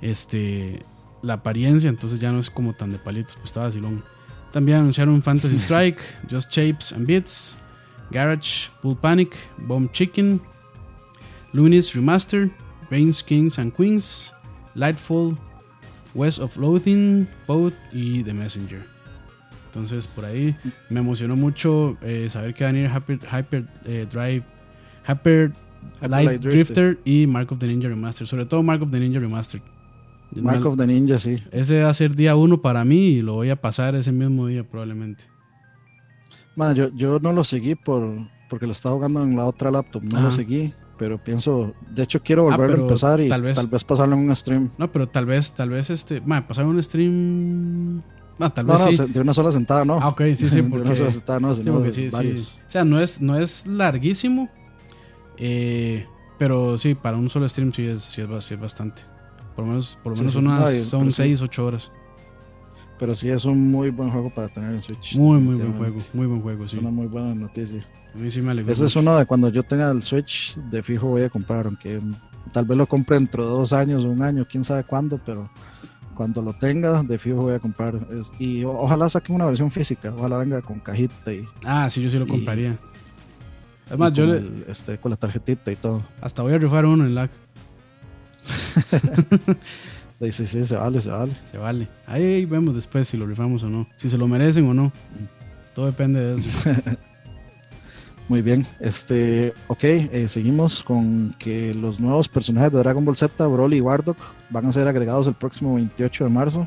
este, 0.00 0.82
la 1.22 1.34
apariencia, 1.34 1.88
entonces 1.88 2.20
ya 2.20 2.32
no 2.32 2.38
es 2.38 2.50
como 2.50 2.72
tan 2.74 2.90
de 2.90 2.98
palitos, 2.98 3.34
pues 3.36 3.46
estaba 3.46 3.66
vacilón. 3.66 4.02
También 4.52 4.78
anunciaron 4.78 5.22
Fantasy 5.22 5.56
Strike, 5.58 5.98
Just 6.30 6.50
Shapes 6.52 6.92
and 6.92 7.06
Beats, 7.06 7.56
Garage, 8.10 8.68
Bull 8.82 8.96
Panic, 8.96 9.34
Bomb 9.58 9.90
Chicken, 9.92 10.40
Lunis 11.54 11.94
Remaster, 11.94 12.50
Reigns 12.90 13.22
Kings 13.22 13.58
and 13.58 13.72
Queens, 13.72 14.32
Lightfall, 14.74 15.38
West 16.14 16.40
of 16.40 16.56
Loathing, 16.56 17.26
Boat 17.46 17.72
y 17.92 18.22
The 18.24 18.34
Messenger. 18.34 18.82
Entonces 19.66 20.06
por 20.08 20.24
ahí 20.24 20.54
me 20.90 21.00
emocionó 21.00 21.36
mucho 21.36 21.96
eh, 22.02 22.28
saber 22.28 22.54
que 22.54 22.64
van 22.64 22.76
a 22.76 22.80
ir 22.80 22.90
Hyper, 22.90 23.18
Hyper 23.20 23.64
eh, 23.86 24.06
Drive, 24.10 24.44
Hyper 25.08 25.52
Hyper 26.00 26.10
Light 26.10 26.26
Light 26.26 26.42
Drifter 26.42 26.98
y 27.04 27.26
Mark 27.26 27.52
of 27.52 27.58
the 27.58 27.66
Ninja 27.66 27.88
Remastered. 27.88 28.26
Sobre 28.26 28.46
todo 28.46 28.62
Mark 28.62 28.82
of 28.82 28.90
the 28.90 28.98
Ninja 28.98 29.20
Remastered. 29.20 29.62
Mark 30.32 30.66
of 30.66 30.76
the 30.76 30.86
Ninja, 30.86 31.18
sí. 31.18 31.40
Ese 31.52 31.82
va 31.82 31.90
a 31.90 31.94
ser 31.94 32.16
día 32.16 32.34
uno 32.34 32.60
para 32.60 32.84
mí 32.84 33.06
y 33.06 33.22
lo 33.22 33.34
voy 33.34 33.50
a 33.50 33.56
pasar 33.56 33.94
ese 33.94 34.10
mismo 34.10 34.48
día 34.48 34.64
probablemente. 34.64 35.24
Man, 36.56 36.74
yo, 36.74 36.90
yo 36.94 37.18
no 37.20 37.32
lo 37.32 37.44
seguí 37.44 37.74
por, 37.74 38.16
porque 38.48 38.66
lo 38.66 38.72
estaba 38.72 38.96
jugando 38.96 39.22
en 39.22 39.36
la 39.36 39.44
otra 39.44 39.70
laptop, 39.70 40.02
no 40.04 40.20
lo 40.20 40.30
seguí, 40.30 40.72
pero 40.98 41.18
pienso, 41.22 41.72
de 41.90 42.02
hecho 42.02 42.22
quiero 42.22 42.50
Ah, 42.50 42.56
volver 42.56 42.78
a 42.78 42.82
empezar 42.82 43.20
y 43.20 43.28
tal 43.28 43.40
tal 43.40 43.42
vez- 43.42 43.70
vez, 43.70 43.84
pasarlo 43.84 44.14
en 44.16 44.28
un 44.28 44.36
stream. 44.36 44.70
No, 44.78 44.90
pero 44.92 45.08
tal 45.08 45.26
vez, 45.26 45.52
tal 45.52 45.70
vez 45.70 45.90
este. 45.90 46.20
Ma, 46.20 46.46
pasar 46.46 46.64
un 46.66 46.82
stream. 46.82 48.02
Ah, 48.40 48.50
tal 48.50 48.66
vez 48.66 48.80
no, 48.80 48.90
sí. 48.90 48.96
se- 48.96 49.06
de 49.06 49.20
una 49.20 49.32
sola 49.34 49.50
sentada, 49.52 49.84
no. 49.84 49.98
Ah, 50.00 50.08
ok, 50.08 50.22
sí, 50.34 50.50
sí, 50.50 50.56
de 50.62 50.62
porque- 50.64 50.86
una 50.86 50.94
sola 50.94 51.10
sentada, 51.10 51.40
no, 51.40 51.54
Sí, 51.54 51.62
porque 51.64 51.84
de 51.84 51.90
sí, 51.92 52.10
sí. 52.10 52.58
O 52.66 52.70
sea, 52.70 52.84
no 52.84 53.00
es, 53.00 53.20
no 53.20 53.38
es 53.38 53.66
larguísimo. 53.66 54.48
eh, 55.36 56.06
pero 56.38 56.76
sí, 56.78 56.94
para 56.94 57.16
un 57.16 57.30
solo 57.30 57.48
stream 57.48 57.72
sí 57.72 57.86
es, 57.86 58.02
sí 58.02 58.20
es, 58.20 58.28
ba- 58.28 58.40
sí 58.40 58.54
es 58.54 58.60
bastante. 58.60 59.02
Por 59.54 59.64
lo 59.64 59.70
menos, 59.70 59.98
por 60.02 60.12
lo 60.12 60.18
menos 60.18 60.34
unas, 60.34 60.74
son 60.84 61.00
pero 61.02 61.10
sí. 61.12 61.16
6, 61.22 61.42
8 61.42 61.64
horas. 61.66 61.92
Pero 62.98 63.14
sí 63.14 63.28
es 63.28 63.44
un 63.44 63.70
muy 63.70 63.90
buen 63.90 64.10
juego 64.10 64.30
para 64.30 64.48
tener 64.48 64.72
en 64.72 64.80
Switch. 64.80 65.16
Muy, 65.16 65.40
muy 65.40 65.54
buen 65.56 65.72
juego. 65.76 65.98
Muy 66.12 66.26
buen 66.26 66.40
juego, 66.42 66.64
Es 66.64 66.72
sí. 66.72 66.78
una 66.78 66.90
muy 66.90 67.06
buena 67.06 67.34
noticia. 67.34 67.84
A 68.14 68.18
mí 68.18 68.30
sí 68.30 68.40
me 68.40 68.52
alegró. 68.52 68.72
Ese 68.72 68.84
es 68.84 68.94
uno 68.96 69.16
de 69.16 69.26
cuando 69.26 69.48
yo 69.48 69.62
tenga 69.64 69.90
el 69.90 70.02
Switch, 70.02 70.56
de 70.56 70.82
fijo 70.82 71.08
voy 71.08 71.22
a 71.22 71.30
comprar, 71.30 71.66
aunque 71.66 72.00
tal 72.52 72.64
vez 72.64 72.78
lo 72.78 72.86
compre 72.86 73.16
dentro 73.16 73.42
de 73.44 73.50
dos 73.50 73.72
años 73.72 74.04
o 74.04 74.08
un 74.08 74.22
año, 74.22 74.46
quién 74.48 74.62
sabe 74.64 74.84
cuándo, 74.84 75.18
pero 75.24 75.50
cuando 76.14 76.40
lo 76.40 76.52
tenga, 76.52 77.02
de 77.02 77.18
fijo 77.18 77.38
voy 77.38 77.54
a 77.54 77.58
comprar. 77.58 77.96
Es- 78.16 78.30
y 78.38 78.62
o- 78.64 78.70
ojalá 78.78 79.08
saquen 79.08 79.34
una 79.34 79.46
versión 79.46 79.70
física, 79.70 80.12
ojalá 80.16 80.36
venga 80.38 80.62
con 80.62 80.78
cajita 80.78 81.32
y, 81.32 81.44
Ah, 81.64 81.90
sí, 81.90 82.02
yo 82.02 82.10
sí 82.10 82.18
lo 82.18 82.24
y- 82.26 82.28
compraría. 82.28 82.76
Además, 83.88 84.12
yo 84.14 84.24
le- 84.26 84.36
el- 84.38 84.64
este, 84.68 84.96
con 84.98 85.10
la 85.10 85.16
tarjetita 85.16 85.72
y 85.72 85.76
todo. 85.76 86.02
hasta 86.20 86.42
voy 86.42 86.54
a 86.54 86.58
rifar 86.58 86.86
uno 86.86 87.04
en 87.04 87.14
lag. 87.16 87.30
Y 90.20 90.32
sí, 90.32 90.46
sí, 90.46 90.64
se 90.64 90.76
vale, 90.76 91.00
se 91.02 91.10
vale. 91.10 91.36
Se 91.50 91.58
vale. 91.58 91.88
Ahí 92.06 92.46
vemos 92.46 92.74
después 92.74 93.06
si 93.08 93.16
lo 93.18 93.26
rifamos 93.26 93.62
o 93.64 93.68
no. 93.68 93.86
Si 93.96 94.08
se 94.08 94.16
lo 94.16 94.26
merecen 94.26 94.66
o 94.68 94.72
no. 94.72 94.90
Todo 95.74 95.86
depende 95.86 96.20
de 96.20 96.40
eso. 96.40 96.48
Muy 98.28 98.40
bien, 98.40 98.66
este, 98.80 99.52
ok, 99.68 99.84
eh, 99.84 100.26
seguimos 100.28 100.82
con 100.82 101.34
que 101.38 101.74
los 101.74 102.00
nuevos 102.00 102.26
personajes 102.26 102.72
de 102.72 102.78
Dragon 102.78 103.04
Ball 103.04 103.16
Z, 103.16 103.46
Broly 103.46 103.76
y 103.76 103.80
Bardock, 103.80 104.16
van 104.48 104.64
a 104.64 104.72
ser 104.72 104.88
agregados 104.88 105.26
el 105.26 105.34
próximo 105.34 105.74
28 105.74 106.24
de 106.24 106.30
marzo 106.30 106.66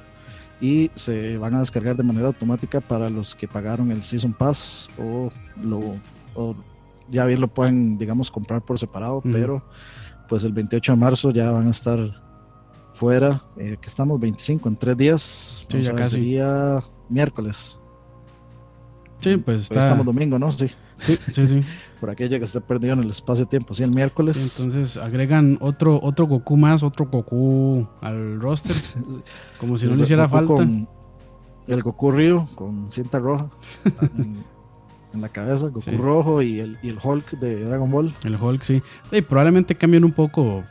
y 0.62 0.92
se 0.94 1.36
van 1.38 1.56
a 1.56 1.60
descargar 1.60 1.96
de 1.96 2.04
manera 2.04 2.28
automática 2.28 2.80
para 2.80 3.10
los 3.10 3.34
que 3.36 3.48
pagaron 3.48 3.92
el 3.92 4.04
Season 4.04 4.34
Pass 4.34 4.88
o, 5.00 5.32
lo, 5.64 5.96
o 6.36 6.56
ya 7.10 7.26
bien 7.26 7.42
lo 7.42 7.48
pueden, 7.48 7.98
digamos, 7.98 8.30
comprar 8.30 8.62
por 8.62 8.78
separado, 8.78 9.22
pero 9.24 9.64
pues 10.30 10.44
el 10.44 10.54
28 10.54 10.92
de 10.92 10.96
marzo 10.98 11.32
ya 11.32 11.50
van 11.50 11.68
a 11.68 11.72
estar 11.72 12.22
fuera, 12.94 13.42
eh, 13.58 13.78
que 13.82 13.88
estamos 13.88 14.20
25 14.20 14.70
en 14.70 14.76
tres 14.76 14.96
días, 14.98 15.66
Sí, 15.70 15.82
ya 15.82 15.96
casi. 15.96 16.18
sería 16.18 16.84
miércoles, 17.10 17.80
Sí, 19.22 19.38
pues 19.38 19.58
Hoy 19.58 19.62
está. 19.64 19.80
estamos 19.80 20.06
domingo, 20.06 20.38
¿no? 20.38 20.52
Sí. 20.52 20.68
Sí, 21.00 21.18
sí, 21.32 21.48
sí. 21.48 21.64
Por 22.00 22.10
aquella 22.10 22.38
que 22.40 22.46
esté 22.46 22.62
perdido 22.62 22.94
en 22.94 23.00
el 23.04 23.10
espacio-tiempo. 23.10 23.74
Sí, 23.74 23.84
el 23.84 23.92
miércoles. 23.92 24.38
Sí, 24.38 24.64
entonces 24.64 24.98
agregan 24.98 25.58
otro, 25.62 26.00
otro 26.02 26.26
Goku 26.28 26.58
más, 26.58 26.84
otro 26.84 27.06
Goku 27.06 27.88
al 28.02 28.40
roster. 28.40 28.76
como 29.60 29.78
si 29.78 29.88
no 29.88 29.96
le 29.96 30.04
hiciera 30.04 30.26
Goku 30.26 30.36
falta. 30.38 30.54
con 30.56 30.88
el 31.68 31.82
Goku 31.82 32.12
Ryu 32.12 32.48
con 32.56 32.90
cinta 32.92 33.20
roja 33.20 33.50
en, 34.18 34.38
en 35.14 35.22
la 35.22 35.30
cabeza, 35.30 35.68
Goku 35.68 35.82
Sí. 35.82 35.92
rojo 35.98 36.42
y 36.42 36.60
el, 36.60 36.78
y 36.84 36.90
el 36.90 36.98
Hulk 37.04 37.32
de 37.40 37.64
Dragon 37.66 37.90
Ball. 37.92 38.14
El 38.24 38.36
Hulk, 38.36 38.62
sí. 38.62 38.82
Y 39.12 39.22
probablemente 39.22 39.76
cambien 39.76 40.04
un 40.06 40.12
poco. 40.14 40.64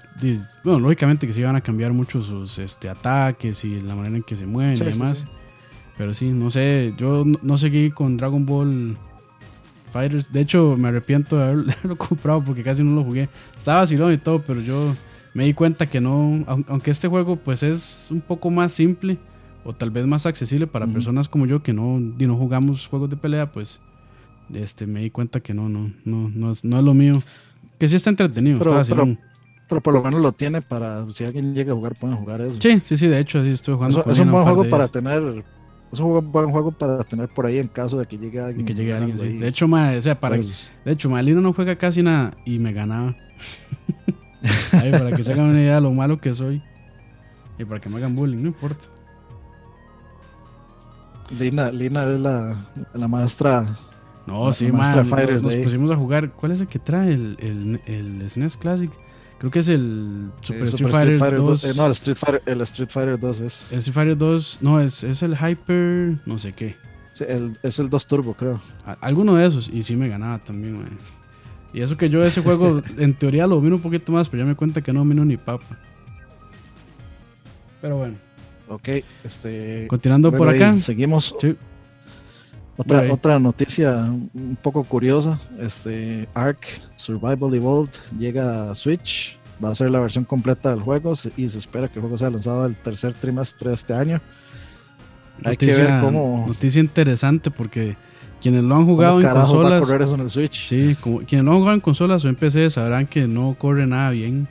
Bueno, 0.65 0.81
lógicamente 0.81 1.27
que 1.27 1.33
sí 1.33 1.43
van 1.43 1.57
a 1.57 1.61
cambiar 1.61 1.93
mucho 1.93 2.23
sus 2.23 2.59
este, 2.59 2.89
ataques 2.89 3.65
y 3.65 3.81
la 3.81 3.95
manera 3.95 4.17
en 4.17 4.23
que 4.23 4.37
se 4.37 4.47
mueven 4.47 4.77
Sí, 4.77 4.83
y 4.85 4.87
demás. 4.87 5.27
Pero 5.99 6.15
sí, 6.15 6.31
no 6.31 6.51
sé. 6.51 6.95
Yo 6.97 7.25
no, 7.25 7.39
no 7.43 7.59
seguí 7.59 7.91
con 7.91 8.17
Dragon 8.17 8.45
Ball 8.47 8.97
Fighters. 9.97 10.33
De 10.33 10.41
hecho, 10.41 10.77
me 10.79 10.89
arrepiento 10.89 11.37
de 11.39 11.45
haberlo, 11.45 11.97
comprado 11.97 12.43
porque 12.43 12.63
casi 12.63 12.83
no 12.83 12.95
lo 12.97 13.05
jugué. 13.05 13.29
Estaba 13.57 13.81
vacilón 13.81 14.13
y 14.13 14.19
todo, 14.19 14.41
pero 14.43 14.61
yo 14.61 14.95
me 15.35 15.45
di 15.45 15.55
cuenta 15.55 15.87
que 15.87 16.01
no. 16.01 16.45
aun- 16.47 16.65
Aunque 16.69 16.91
este 16.91 17.09
juego, 17.09 17.37
pues 17.37 17.63
es 17.63 18.09
un 18.11 18.21
poco 18.21 18.51
más 18.51 18.73
simple 18.73 19.19
o 19.65 19.73
tal 19.73 19.91
vez 19.91 20.07
más 20.07 20.27
accesible 20.27 20.67
para 20.67 20.85
Ujú. 20.85 20.95
personas 20.95 21.29
como 21.29 21.47
yo 21.47 21.63
que 21.63 21.73
no, 21.73 21.99
no 21.99 22.37
jugamos 22.37 22.87
juegos 22.87 23.11
de 23.11 23.17
pelea, 23.17 23.51
pues 23.51 23.81
este 24.55 24.87
me 24.87 25.01
di 25.01 25.11
cuenta 25.11 25.41
que 25.41 25.53
no, 25.55 25.69
no, 25.69 25.91
no, 26.05 26.31
no, 26.35 26.51
es, 26.53 26.65
no 26.65 26.79
es 26.79 26.85
lo 26.85 26.95
mío. 26.95 27.23
Que 27.79 27.89
sí 27.89 27.97
está 27.97 28.11
entretenido, 28.11 28.59
Pero- 28.59 28.71
está 28.71 28.79
vacilón. 28.95 29.19
Pero 29.69 29.81
por 29.81 29.93
lo 29.95 30.01
menos 30.01 30.21
lo 30.21 30.31
tiene 30.31 30.63
para 30.63 31.05
si 31.11 31.25
alguien 31.25 31.53
llega 31.53 31.73
a 31.73 31.75
jugar, 31.75 31.97
pueden 31.97 32.17
jugar 32.17 32.41
eso. 32.41 32.61
Sí, 32.61 32.79
sí, 32.79 32.97
sí, 32.97 33.09
de 33.09 33.19
hecho, 33.19 33.41
así 33.41 33.49
estoy 33.51 33.75
jugando. 33.75 33.99
Es, 33.99 34.05
con 34.05 34.13
es 34.13 34.19
un 34.21 34.31
buen 34.31 34.45
juego 34.45 34.65
para 34.71 34.87
tener. 34.87 35.45
Es 35.93 36.01
un 36.01 36.31
buen- 36.33 36.51
juego 36.51 36.73
para 36.73 37.03
tener 37.05 37.29
por 37.29 37.47
ahí 37.47 37.59
en 37.59 37.69
caso 37.69 37.99
de 37.99 38.07
que 38.07 38.19
llegue 38.19 38.41
alguien. 38.41 38.67
que 38.67 38.75
llegue 38.75 38.93
alguien, 38.93 39.13
jugando 39.17 39.31
sí. 39.31 39.37
ahí. 39.37 39.39
De 39.41 39.49
hecho, 39.49 39.69
ma, 39.69 39.93
o 39.97 40.03
sea, 40.03 40.19
para, 40.19 40.37
Pues, 40.37 40.71
de 40.85 40.93
hecho, 40.93 41.09
Malino 41.09 41.41
no 41.41 41.53
juega 41.53 41.77
casi 41.77 42.03
nada 42.03 42.33
y 42.45 42.59
me 42.59 42.73
ganaba. 42.73 43.15
Ay, 44.73 44.91
para 44.91 45.13
que 45.17 45.23
se 45.23 45.33
hagan 45.33 45.47
una 45.47 45.61
idea 45.61 45.77
de 45.77 45.81
lo 45.81 45.93
malo 45.93 46.19
que 46.21 46.35
soy. 46.35 46.61
Y 47.59 47.65
para 47.65 47.81
que 47.81 47.89
me 47.89 47.97
hagan 47.97 48.15
bullying, 48.15 48.43
no 48.43 48.49
importa. 48.49 48.85
Lina, 51.39 51.71
Lina 51.73 52.05
es 52.13 52.21
la, 52.21 52.67
la 52.95 53.09
maestra. 53.09 53.77
No, 54.27 54.47
La- 54.47 54.53
sí, 54.53 54.67
la 54.67 54.73
ma, 54.73 54.79
maestra 54.79 55.03
nos, 55.03 55.11
fighters 55.11 55.43
pusimos 55.65 55.91
a 55.91 55.97
jugar. 55.97 56.31
¿Cuál 56.33 56.53
es 56.53 56.61
el 56.61 56.67
que 56.69 56.79
trae 56.79 57.13
el, 57.15 57.37
el, 57.41 57.81
el 57.87 58.31
SNES 58.31 58.57
Classic? 58.57 58.91
Creo 59.39 59.51
que 59.51 59.59
es 59.59 59.69
el 59.69 60.31
Super 60.41 60.63
eh, 60.63 60.65
Street 60.65 60.89
Super 60.89 61.19
Fighter 61.19 61.37
2. 61.39 61.65
Eh, 61.65 61.73
no, 61.77 61.87
el 61.87 61.93
Street 61.93 62.17
Fighter, 62.17 62.43
el 62.47 62.61
Street 62.63 62.89
Fighter 62.91 63.19
2 63.21 63.41
es. 63.41 63.73
El 63.73 63.79
Street 63.79 63.95
Fighter 63.95 64.17
2, 64.19 64.59
no, 64.63 64.81
es, 64.81 65.05
es 65.05 65.23
el 65.23 65.37
Hyper, 65.37 66.19
no 66.25 66.39
sé 66.39 66.53
qué. 66.53 66.77
sí, 67.13 67.25
el- 67.29 67.59
es 67.63 67.79
el 67.79 67.91
2 67.91 68.07
Turbo, 68.07 68.35
creo. 68.35 68.61
A- 68.87 68.97
alguno 69.03 69.35
de 69.35 69.47
esos, 69.47 69.69
y 69.69 69.83
sí 69.83 69.95
me 69.97 70.09
ganaba 70.09 70.39
también, 70.39 70.79
man. 70.79 70.89
Y 71.75 71.83
eso 71.83 71.97
que 71.99 72.09
yo 72.09 72.25
ese 72.25 72.41
juego, 72.41 72.83
en 72.97 73.13
teoría 73.15 73.47
lo 73.47 73.57
domino 73.57 73.77
un 73.77 73.83
poquito 73.83 74.11
más, 74.13 74.29
pero 74.31 74.43
ya 74.45 74.49
me 74.49 74.55
cuenta 74.55 74.81
que 74.81 74.93
no 74.93 75.01
domino 75.01 75.25
ni 75.25 75.37
papa. 75.37 75.67
Pero 77.83 77.99
bueno, 77.99 78.15
Ok, 78.69 78.89
este. 79.23 79.87
continuando 79.89 80.31
bueno, 80.31 80.45
por 80.47 80.55
acá. 80.55 80.81
Seguimos. 80.81 81.35
Sí, 81.41 81.55
Otra, 82.77 83.13
otra 83.13 83.39
noticia 83.39 84.03
un 84.03 84.59
poco 84.61 84.85
curiosa, 84.85 85.41
este 85.59 86.29
Ark 86.35 86.67
Survival 86.97 87.55
Evolved 87.55 87.95
llega 88.19 88.71
a 88.71 88.75
Switch, 88.75 89.39
va 89.65 89.71
a 89.71 89.75
ser 89.75 89.91
la 89.91 89.99
versión 89.99 90.25
completa 90.25 90.71
del 90.71 90.81
juego 90.81 91.15
y 91.37 91.49
se 91.49 91.59
espera 91.59 91.89
que 91.89 91.95
el 91.95 92.01
juego 92.03 92.19
sea 92.19 92.29
lanzado 92.29 92.67
el 92.67 92.77
tercer 92.77 93.15
trimestre 93.15 93.71
de 93.71 93.75
este 93.75 93.95
año. 93.95 94.21
Hay 95.45 95.57
que 95.57 95.67
ver 95.67 96.01
cómo, 96.03 96.45
noticia 96.47 96.81
interesante 96.81 97.51
porque 97.51 97.97
quienes 98.41 98.63
lo 98.63 98.75
han 98.75 98.85
jugado 98.85 99.21
en 99.21 99.27
carajos 99.27 99.55
va 99.55 99.59
a 99.59 99.63
consolas, 99.63 99.81
correr 99.81 100.03
eso 100.03 100.15
en 100.15 100.21
el 100.21 100.31
Switch. 100.31 100.69
sí, 100.69 100.97
como, 101.01 101.21
quienes 101.21 101.45
lo 101.45 101.53
han 101.53 101.59
jugado 101.59 101.75
en 101.75 101.81
consolas 101.81 102.25
o 102.25 102.29
en 102.29 102.37
PC 102.37 102.71
sabrán 102.71 103.07
que 103.07 103.27
no 103.27 103.57
corre 103.59 103.87
nada 103.87 104.11
bien. 104.11 104.49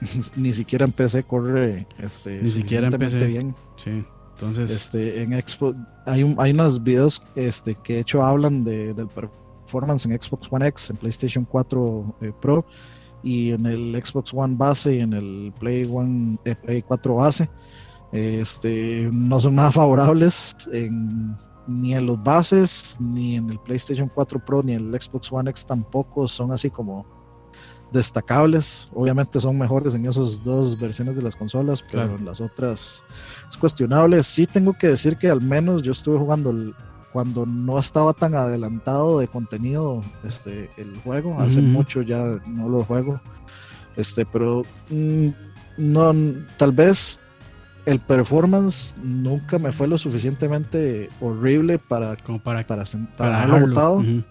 Ni 0.36 0.52
siquiera 0.52 0.84
en 0.84 0.92
PC 0.92 1.24
corre 1.24 1.86
este, 1.98 2.40
Ni 2.42 2.50
siquiera 2.50 2.88
en 2.88 2.92
PC. 2.94 3.26
bien. 3.26 3.54
Sí, 3.76 4.04
entonces, 4.34 4.70
Este, 4.70 5.22
en 5.22 5.32
Xbox 5.32 5.76
hay, 6.06 6.22
un, 6.22 6.34
hay 6.38 6.50
unos 6.52 6.82
videos 6.82 7.22
este, 7.34 7.74
que 7.76 7.94
de 7.94 8.00
hecho 8.00 8.22
hablan 8.22 8.64
de, 8.64 8.92
del 8.94 9.08
performance 9.08 10.06
en 10.06 10.20
Xbox 10.20 10.48
One 10.50 10.66
X, 10.68 10.90
en 10.90 10.96
PlayStation 10.96 11.44
4 11.44 12.16
eh, 12.22 12.32
Pro 12.40 12.64
y 13.22 13.52
en 13.52 13.66
el 13.66 14.00
Xbox 14.02 14.32
One 14.34 14.56
base 14.56 14.96
y 14.96 15.00
en 15.00 15.12
el 15.12 15.52
Play 15.60 15.88
One 15.90 16.38
eh, 16.44 16.54
Play 16.56 16.82
4 16.82 17.14
base. 17.14 17.48
Este, 18.10 19.08
no 19.12 19.40
son 19.40 19.54
nada 19.54 19.70
favorables 19.72 20.54
en- 20.72 21.36
ni 21.68 21.94
en 21.94 22.06
los 22.06 22.20
bases, 22.22 22.96
ni 22.98 23.36
en 23.36 23.48
el 23.48 23.58
PlayStation 23.60 24.10
4 24.12 24.44
Pro, 24.44 24.62
ni 24.64 24.72
en 24.72 24.92
el 24.92 25.00
Xbox 25.00 25.30
One 25.32 25.48
X 25.50 25.64
tampoco 25.64 26.26
son 26.26 26.50
así 26.52 26.68
como 26.70 27.06
destacables. 27.92 28.88
Obviamente 28.94 29.38
son 29.40 29.58
mejores 29.58 29.94
en 29.94 30.06
esas 30.06 30.42
dos 30.44 30.78
versiones 30.80 31.14
de 31.16 31.22
las 31.22 31.36
consolas, 31.36 31.82
pero 31.82 32.04
Claro. 32.04 32.18
en 32.18 32.24
las 32.24 32.40
otras 32.40 33.04
es 33.50 33.56
cuestionable. 33.56 34.22
Sí 34.22 34.46
tengo 34.46 34.72
que 34.72 34.88
decir 34.88 35.16
que 35.16 35.28
al 35.30 35.40
menos 35.40 35.82
yo 35.82 35.92
estuve 35.92 36.18
jugando 36.18 36.50
el- 36.50 36.74
cuando 37.12 37.44
no 37.44 37.78
estaba 37.78 38.14
tan 38.14 38.34
adelantado 38.34 39.18
de 39.18 39.28
contenido 39.28 40.02
este, 40.26 40.70
el 40.78 40.96
juego. 41.04 41.38
Hace 41.38 41.60
mucho 41.60 42.00
ya 42.02 42.40
no 42.46 42.68
lo 42.70 42.84
juego. 42.84 43.20
Este, 43.96 44.24
pero 44.24 44.62
mm, 44.88 45.28
no, 45.76 46.14
tal 46.56 46.72
vez 46.72 47.20
el 47.84 48.00
performance 48.00 48.94
nunca 49.02 49.58
me 49.58 49.72
fue 49.72 49.88
lo 49.88 49.98
suficientemente 49.98 51.10
horrible 51.20 51.78
para, 51.78 52.16
como 52.16 52.38
para, 52.38 52.66
para, 52.66 52.84
para 52.84 53.16
para 53.18 53.40
dejarlo. 53.42 53.68
botado 53.68 53.94
Ujú. 53.96 54.22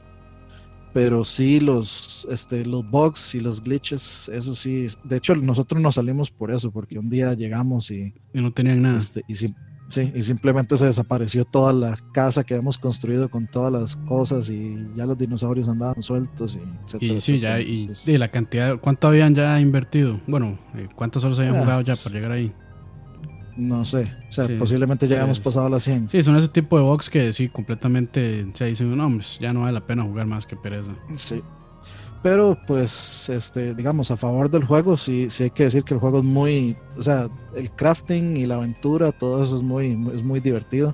Pero 0.94 1.24
sí 1.24 1.60
los 1.60 2.28
este 2.30 2.66
los 2.66 2.90
bugs 2.90 3.34
y 3.36 3.40
los 3.40 3.64
glitches 3.64 4.30
eso 4.34 4.54
sí 4.56 4.88
de 5.04 5.18
hecho 5.18 5.36
nosotros 5.36 5.82
nos 5.82 5.96
salimos 5.96 6.30
por 6.32 6.52
eso 6.54 6.72
porque 6.72 7.00
un 7.00 7.10
día 7.10 7.34
llegamos 7.34 7.90
y 7.92 8.14
Y 8.34 8.42
no 8.42 8.52
tenían 8.52 8.82
nada. 8.82 8.98
este, 8.98 9.24
y, 9.28 9.36
sí, 9.36 9.54
y 10.16 10.22
simplemente 10.22 10.78
se 10.78 10.86
desapareció 10.86 11.44
toda 11.46 11.74
la 11.74 11.98
casa 12.14 12.44
que 12.44 12.54
habíamos 12.54 12.78
construido 12.78 13.30
con 13.30 13.48
todas 13.48 13.72
las 13.74 13.96
cosas 13.96 14.50
y 14.50 14.76
ya 14.96 15.06
los 15.06 15.18
dinosaurios 15.18 15.68
andaban 15.68 16.02
sueltos 16.02 16.56
y 16.56 16.60
etcétera, 16.86 17.14
Y 17.14 17.22
sí, 17.22 17.40
ya, 17.40 17.60
y 17.60 17.88
la 18.18 18.28
cantidad, 18.30 18.78
¿cuánto 18.80 19.08
habían 19.08 19.36
ya 19.36 19.60
invertido? 19.60 20.20
Bueno, 20.28 20.58
eh, 20.76 20.88
¿cuántas 20.96 21.24
horas 21.24 21.40
habían 21.40 21.56
Ah, 21.56 21.60
jugado 21.64 21.82
ya 21.82 21.96
para 21.96 22.16
llegar 22.16 22.32
ahí? 22.32 22.52
No 23.68 23.86
sé 23.86 24.12
o 24.28 24.32
sea 24.32 24.46
Sí, 24.46 24.56
posiblemente 24.58 25.08
ya 25.08 25.18
sí, 25.18 25.22
hemos 25.22 25.40
pasado 25.40 25.70
las 25.70 25.84
100 25.84 26.10
Sí, 26.10 26.22
son 26.22 26.36
ese 26.36 26.48
tipo 26.50 26.78
de 26.78 26.84
box 26.84 27.10
que 27.10 27.32
sí, 27.34 27.50
completamente 27.50 28.46
se 28.54 28.66
dicen, 28.66 28.96
no, 28.96 29.20
ya 29.40 29.54
no 29.54 29.62
vale 29.62 29.74
la 29.74 29.86
pena 29.86 30.04
jugar 30.04 30.26
más 30.28 30.46
que 30.46 30.56
pereza. 30.56 30.92
Sí. 31.16 31.42
Pero 32.24 32.56
pues, 32.68 33.30
este, 33.30 33.74
digamos, 33.74 34.12
a 34.12 34.18
favor 34.18 34.48
del 34.50 34.64
juego, 34.64 34.96
sí, 34.96 35.28
sí 35.32 35.44
hay 35.44 35.50
que 35.50 35.64
decir 35.64 35.84
que 35.84 35.96
el 35.96 36.00
juego 36.00 36.20
es 36.20 36.24
muy, 36.24 36.78
o 36.96 37.02
sea, 37.02 37.28
el 37.56 37.72
crafting 37.72 38.38
y 38.38 38.46
la 38.46 38.56
aventura, 38.56 39.12
todo 39.12 39.42
eso 39.42 39.56
es 39.56 39.64
muy, 39.64 39.96
muy- 39.96 40.16
es 40.16 40.24
muy 40.24 40.40
divertido. 40.40 40.94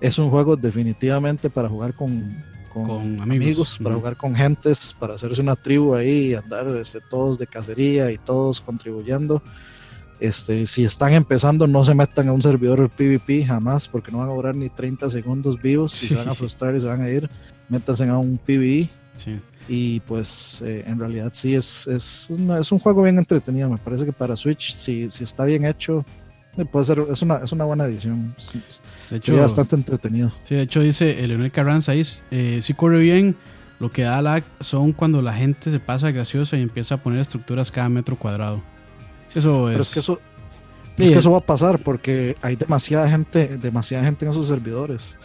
Es 0.00 0.18
un 0.18 0.28
juego 0.28 0.56
definitivamente 0.56 1.48
para 1.48 1.70
jugar 1.70 1.94
con, 1.94 2.36
con, 2.70 2.84
Con 2.86 3.00
amigos, 3.22 3.22
amigos, 3.22 3.78
para 3.82 3.94
jugar 3.94 4.16
con 4.18 4.34
gentes, 4.34 4.94
para 4.98 5.14
hacerse 5.14 5.40
una 5.40 5.56
tribu 5.56 5.94
ahí 5.94 6.34
andar 6.34 6.68
este, 6.76 7.00
todos 7.00 7.38
de 7.38 7.46
cacería 7.46 8.12
y 8.12 8.18
todos 8.18 8.60
contribuyendo. 8.60 9.42
Este, 10.20 10.66
si 10.66 10.82
están 10.84 11.12
empezando, 11.12 11.66
no 11.66 11.84
se 11.84 11.94
metan 11.94 12.28
a 12.28 12.32
un 12.32 12.42
servidor 12.42 12.90
PvP 12.90 13.44
jamás, 13.46 13.86
porque 13.86 14.10
no 14.10 14.18
van 14.18 14.28
a 14.30 14.34
durar 14.34 14.56
ni 14.56 14.68
30 14.68 15.08
segundos 15.10 15.60
vivos 15.62 16.02
y 16.02 16.08
se 16.08 16.14
van 16.16 16.28
a 16.28 16.34
frustrar 16.34 16.74
y 16.74 16.80
se 16.80 16.86
van 16.86 17.02
a 17.02 17.08
ir. 17.10 17.30
Métanse 17.68 18.04
a 18.08 18.18
un 18.18 18.38
PvE 18.38 18.88
Sí. 19.16 19.36
y 19.68 20.00
pues 20.00 20.62
eh, 20.64 20.84
en 20.86 20.98
realidad 20.98 21.30
sí 21.34 21.54
es, 21.54 21.86
es, 21.88 22.26
una- 22.30 22.58
es 22.60 22.70
un 22.72 22.78
juego 22.78 23.02
bien 23.02 23.18
entretenido. 23.18 23.68
Me 23.68 23.76
parece 23.78 24.04
que 24.04 24.12
para 24.12 24.36
Switch, 24.36 24.74
si, 24.76 25.10
si 25.10 25.24
está 25.24 25.44
bien 25.44 25.64
hecho, 25.64 26.04
eh, 26.56 26.64
puede 26.64 26.84
ser, 26.86 27.00
es 27.10 27.20
una, 27.22 27.36
es 27.38 27.50
una 27.52 27.64
buena 27.64 27.84
edición. 27.86 28.34
Sí, 28.38 28.60
es- 28.66 28.80
De 29.10 29.16
hecho, 29.16 29.26
Sería 29.26 29.42
bastante 29.42 29.74
entretenido. 29.76 30.32
sí, 30.44 30.54
de 30.54 30.62
hecho 30.62 30.80
dice 30.80 31.26
Leonel 31.26 31.50
Carranza, 31.52 31.92
ahí, 31.92 32.02
eh, 32.30 32.60
sí 32.62 32.74
corre 32.74 32.98
bien, 33.00 33.34
lo 33.80 33.90
que 33.92 34.02
da 34.02 34.20
lag 34.22 34.42
son 34.60 34.92
cuando 34.92 35.20
la 35.22 35.32
gente 35.32 35.70
se 35.70 35.78
pasa 35.80 36.10
graciosa 36.10 36.56
y 36.56 36.62
empieza 36.62 36.96
a 36.96 36.98
poner 37.02 37.20
estructuras 37.20 37.70
cada 37.72 37.88
metro 37.88 38.16
cuadrado. 38.16 38.62
Sí, 39.28 39.38
eso 39.38 39.64
Pero 39.68 39.80
es, 39.82 39.88
es 39.88 39.94
que 39.94 40.00
eso, 40.00 40.18
Sí, 40.96 41.04
es 41.04 41.08
que 41.10 41.14
es- 41.14 41.20
eso 41.20 41.30
va 41.30 41.38
a 41.38 41.42
pasar 41.42 41.78
porque 41.78 42.36
hay 42.42 42.56
demasiada 42.56 43.08
gente, 43.08 43.56
demasiada 43.58 44.04
gente 44.04 44.24
en 44.24 44.32
esos 44.32 44.48
servidores. 44.48 45.16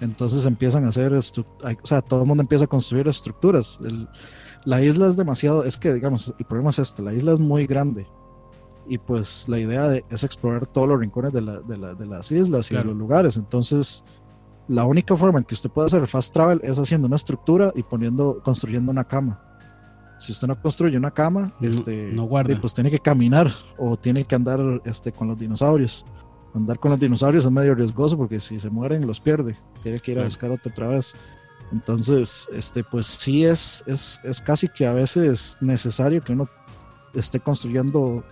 Entonces 0.00 0.46
empiezan 0.46 0.84
a 0.84 0.88
hacer, 0.88 1.12
o 1.12 1.22
sea, 1.22 2.00
todo 2.02 2.22
el 2.22 2.26
mundo 2.26 2.42
empieza 2.42 2.64
a 2.64 2.68
construir 2.68 3.06
estructuras. 3.08 3.78
El- 3.84 4.08
la 4.64 4.82
isla 4.82 5.06
es 5.08 5.16
demasiado, 5.16 5.64
es 5.64 5.76
que 5.76 5.92
digamos, 5.92 6.34
el 6.38 6.44
problema 6.46 6.70
es 6.70 6.78
este, 6.78 7.02
la 7.02 7.12
isla 7.12 7.32
es 7.32 7.38
muy 7.40 7.66
grande. 7.66 8.06
Y 8.88 8.96
pues 8.96 9.44
la 9.48 9.58
idea 9.58 9.86
de- 9.88 10.02
es 10.08 10.24
explorar 10.24 10.66
todos 10.66 10.88
los 10.88 10.98
rincones 11.00 11.32
de, 11.32 11.42
la- 11.42 11.60
de 11.60 11.76
la- 11.76 11.94
de 11.94 12.06
las 12.06 12.30
islas 12.32 12.70
y 12.70 12.74
de 12.74 12.84
los 12.84 12.96
lugares. 12.96 13.36
Entonces, 13.36 14.02
la 14.66 14.84
única 14.84 15.14
forma 15.16 15.40
en 15.40 15.44
que 15.44 15.54
usted 15.54 15.68
puede 15.68 15.86
hacer 15.86 16.06
fast 16.06 16.32
travel 16.32 16.60
es 16.62 16.78
haciendo 16.78 17.06
una 17.06 17.16
estructura 17.16 17.70
y 17.74 17.82
poniendo, 17.82 18.40
construyendo 18.42 18.90
una 18.90 19.04
cama. 19.04 19.42
Si 20.18 20.32
usted 20.32 20.48
no 20.48 20.60
construye 20.60 20.96
una 20.96 21.10
cama, 21.12 21.52
No- 21.60 21.68
este, 21.68 22.10
no 22.12 22.24
guarda. 22.24 22.60
pues 22.60 22.74
tiene 22.74 22.90
que 22.90 22.98
caminar 22.98 23.52
o 23.76 23.96
tiene 23.96 24.24
que 24.24 24.34
andar 24.34 24.60
este, 24.84 25.12
con 25.12 25.28
los 25.28 25.38
dinosaurios. 25.38 26.04
Andar 26.54 26.78
con 26.78 26.90
los 26.90 26.98
dinosaurios 27.00 27.44
es 27.44 27.50
medio 27.50 27.74
riesgoso 27.74 28.16
porque 28.16 28.40
si 28.40 28.58
se 28.58 28.70
mueren 28.70 29.06
los 29.06 29.20
pierde. 29.20 29.56
Tiene 29.82 30.00
que 30.00 30.12
ir 30.12 30.20
a 30.20 30.24
buscar 30.24 30.50
otro 30.50 30.70
otra 30.70 30.88
vez. 30.88 31.14
Entonces, 31.70 32.48
este, 32.52 32.82
pues 32.82 33.06
sí 33.06 33.44
es, 33.44 33.84
es, 33.86 34.18
es 34.24 34.40
casi 34.40 34.68
que 34.68 34.86
a 34.86 34.92
veces 34.92 35.56
necesario 35.60 36.22
que 36.24 36.32
uno 36.32 36.48
esté 37.14 37.38
construyendo 37.40 38.24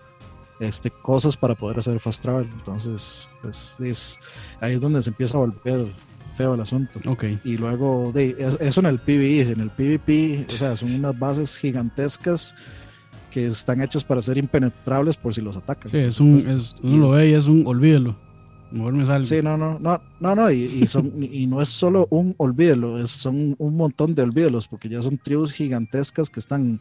este, 0.59 0.91
cosas 0.91 1.37
para 1.37 1.55
poder 1.55 1.79
hacer 1.79 2.01
fast 2.01 2.23
travel. 2.23 2.49
Entonces, 2.53 3.29
pues 3.43 3.79
es, 3.81 4.19
ahí 4.61 4.75
es 4.75 4.81
donde 4.81 5.03
se 5.03 5.11
empieza 5.11 5.37
a 5.37 5.41
volver 5.41 5.87
feo 6.37 6.55
el 6.55 6.61
asunto. 6.61 7.01
Ok. 7.07 7.25
Y 7.45 7.57
luego, 7.57 8.13
de, 8.15 8.37
es- 8.39 8.59
eso 8.61 8.81
en 8.81 8.87
el 8.87 8.99
PvE, 8.99 9.41
en 9.53 9.61
el 9.61 9.71
PvP, 9.71 10.45
o 10.47 10.51
sea, 10.51 10.77
son 10.77 10.95
unas 10.95 11.19
bases 11.19 11.57
gigantescas 11.57 12.55
que 13.31 13.47
están 13.47 13.81
hechas 13.83 14.05
para 14.05 14.23
ser 14.23 14.39
impenetrables 14.39 15.17
por 15.17 15.35
si 15.35 15.41
los 15.43 15.57
atacan. 15.57 15.89
Sí, 15.91 15.99
es 15.99 16.21
un, 16.21 16.37
es, 16.37 16.75
uno 16.83 16.99
lo 16.99 17.11
ve 17.11 17.31
y 17.31 17.33
es 17.35 17.47
un 17.47 17.67
olvídelo. 17.67 18.17
Mejor 18.71 18.95
me 18.95 19.07
salgo. 19.07 19.25
Sí, 19.25 19.37
no, 19.43 19.57
no, 19.57 19.79
no, 19.79 20.01
no, 20.21 20.35
no, 20.35 20.51
y, 20.51 20.63
y 20.65 20.87
son, 20.87 21.13
y 21.23 21.47
no 21.47 21.63
es 21.63 21.69
solo 21.69 22.09
un 22.11 22.35
olvídelo, 22.39 22.99
es, 23.03 23.11
son 23.11 23.55
un 23.59 23.77
montón 23.77 24.15
de 24.15 24.23
olvídelos, 24.23 24.67
porque 24.67 24.89
ya 24.89 25.03
son 25.03 25.19
tribus 25.19 25.53
gigantescas 25.53 26.29
que 26.31 26.41
están 26.41 26.81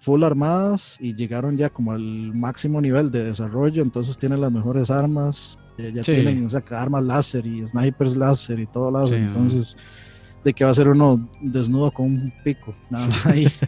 full 0.00 0.24
armadas 0.24 0.96
y 0.98 1.14
llegaron 1.14 1.56
ya 1.56 1.68
como 1.70 1.92
al 1.92 2.34
máximo 2.34 2.80
nivel 2.80 3.10
de 3.12 3.22
desarrollo, 3.24 3.82
entonces 3.82 4.18
tienen 4.18 4.40
las 4.40 4.50
mejores 4.50 4.90
armas, 4.90 5.58
eh, 5.78 5.92
ya 5.94 6.02
Sí. 6.02 6.12
tienen 6.14 6.44
o 6.46 6.50
sea, 6.50 6.64
armas 6.70 7.04
láser 7.04 7.46
y 7.46 7.64
snipers 7.66 8.16
láser 8.16 8.58
y 8.58 8.66
todo 8.66 8.90
láser, 8.90 9.18
Sí, 9.20 9.24
entonces 9.26 9.76
de 10.42 10.52
que 10.54 10.64
va 10.64 10.70
a 10.70 10.74
ser 10.74 10.88
uno 10.88 11.28
desnudo 11.42 11.90
con 11.90 12.06
un 12.06 12.32
pico, 12.42 12.74
nada 12.90 13.06
más 13.06 13.26
ahí. 13.26 13.46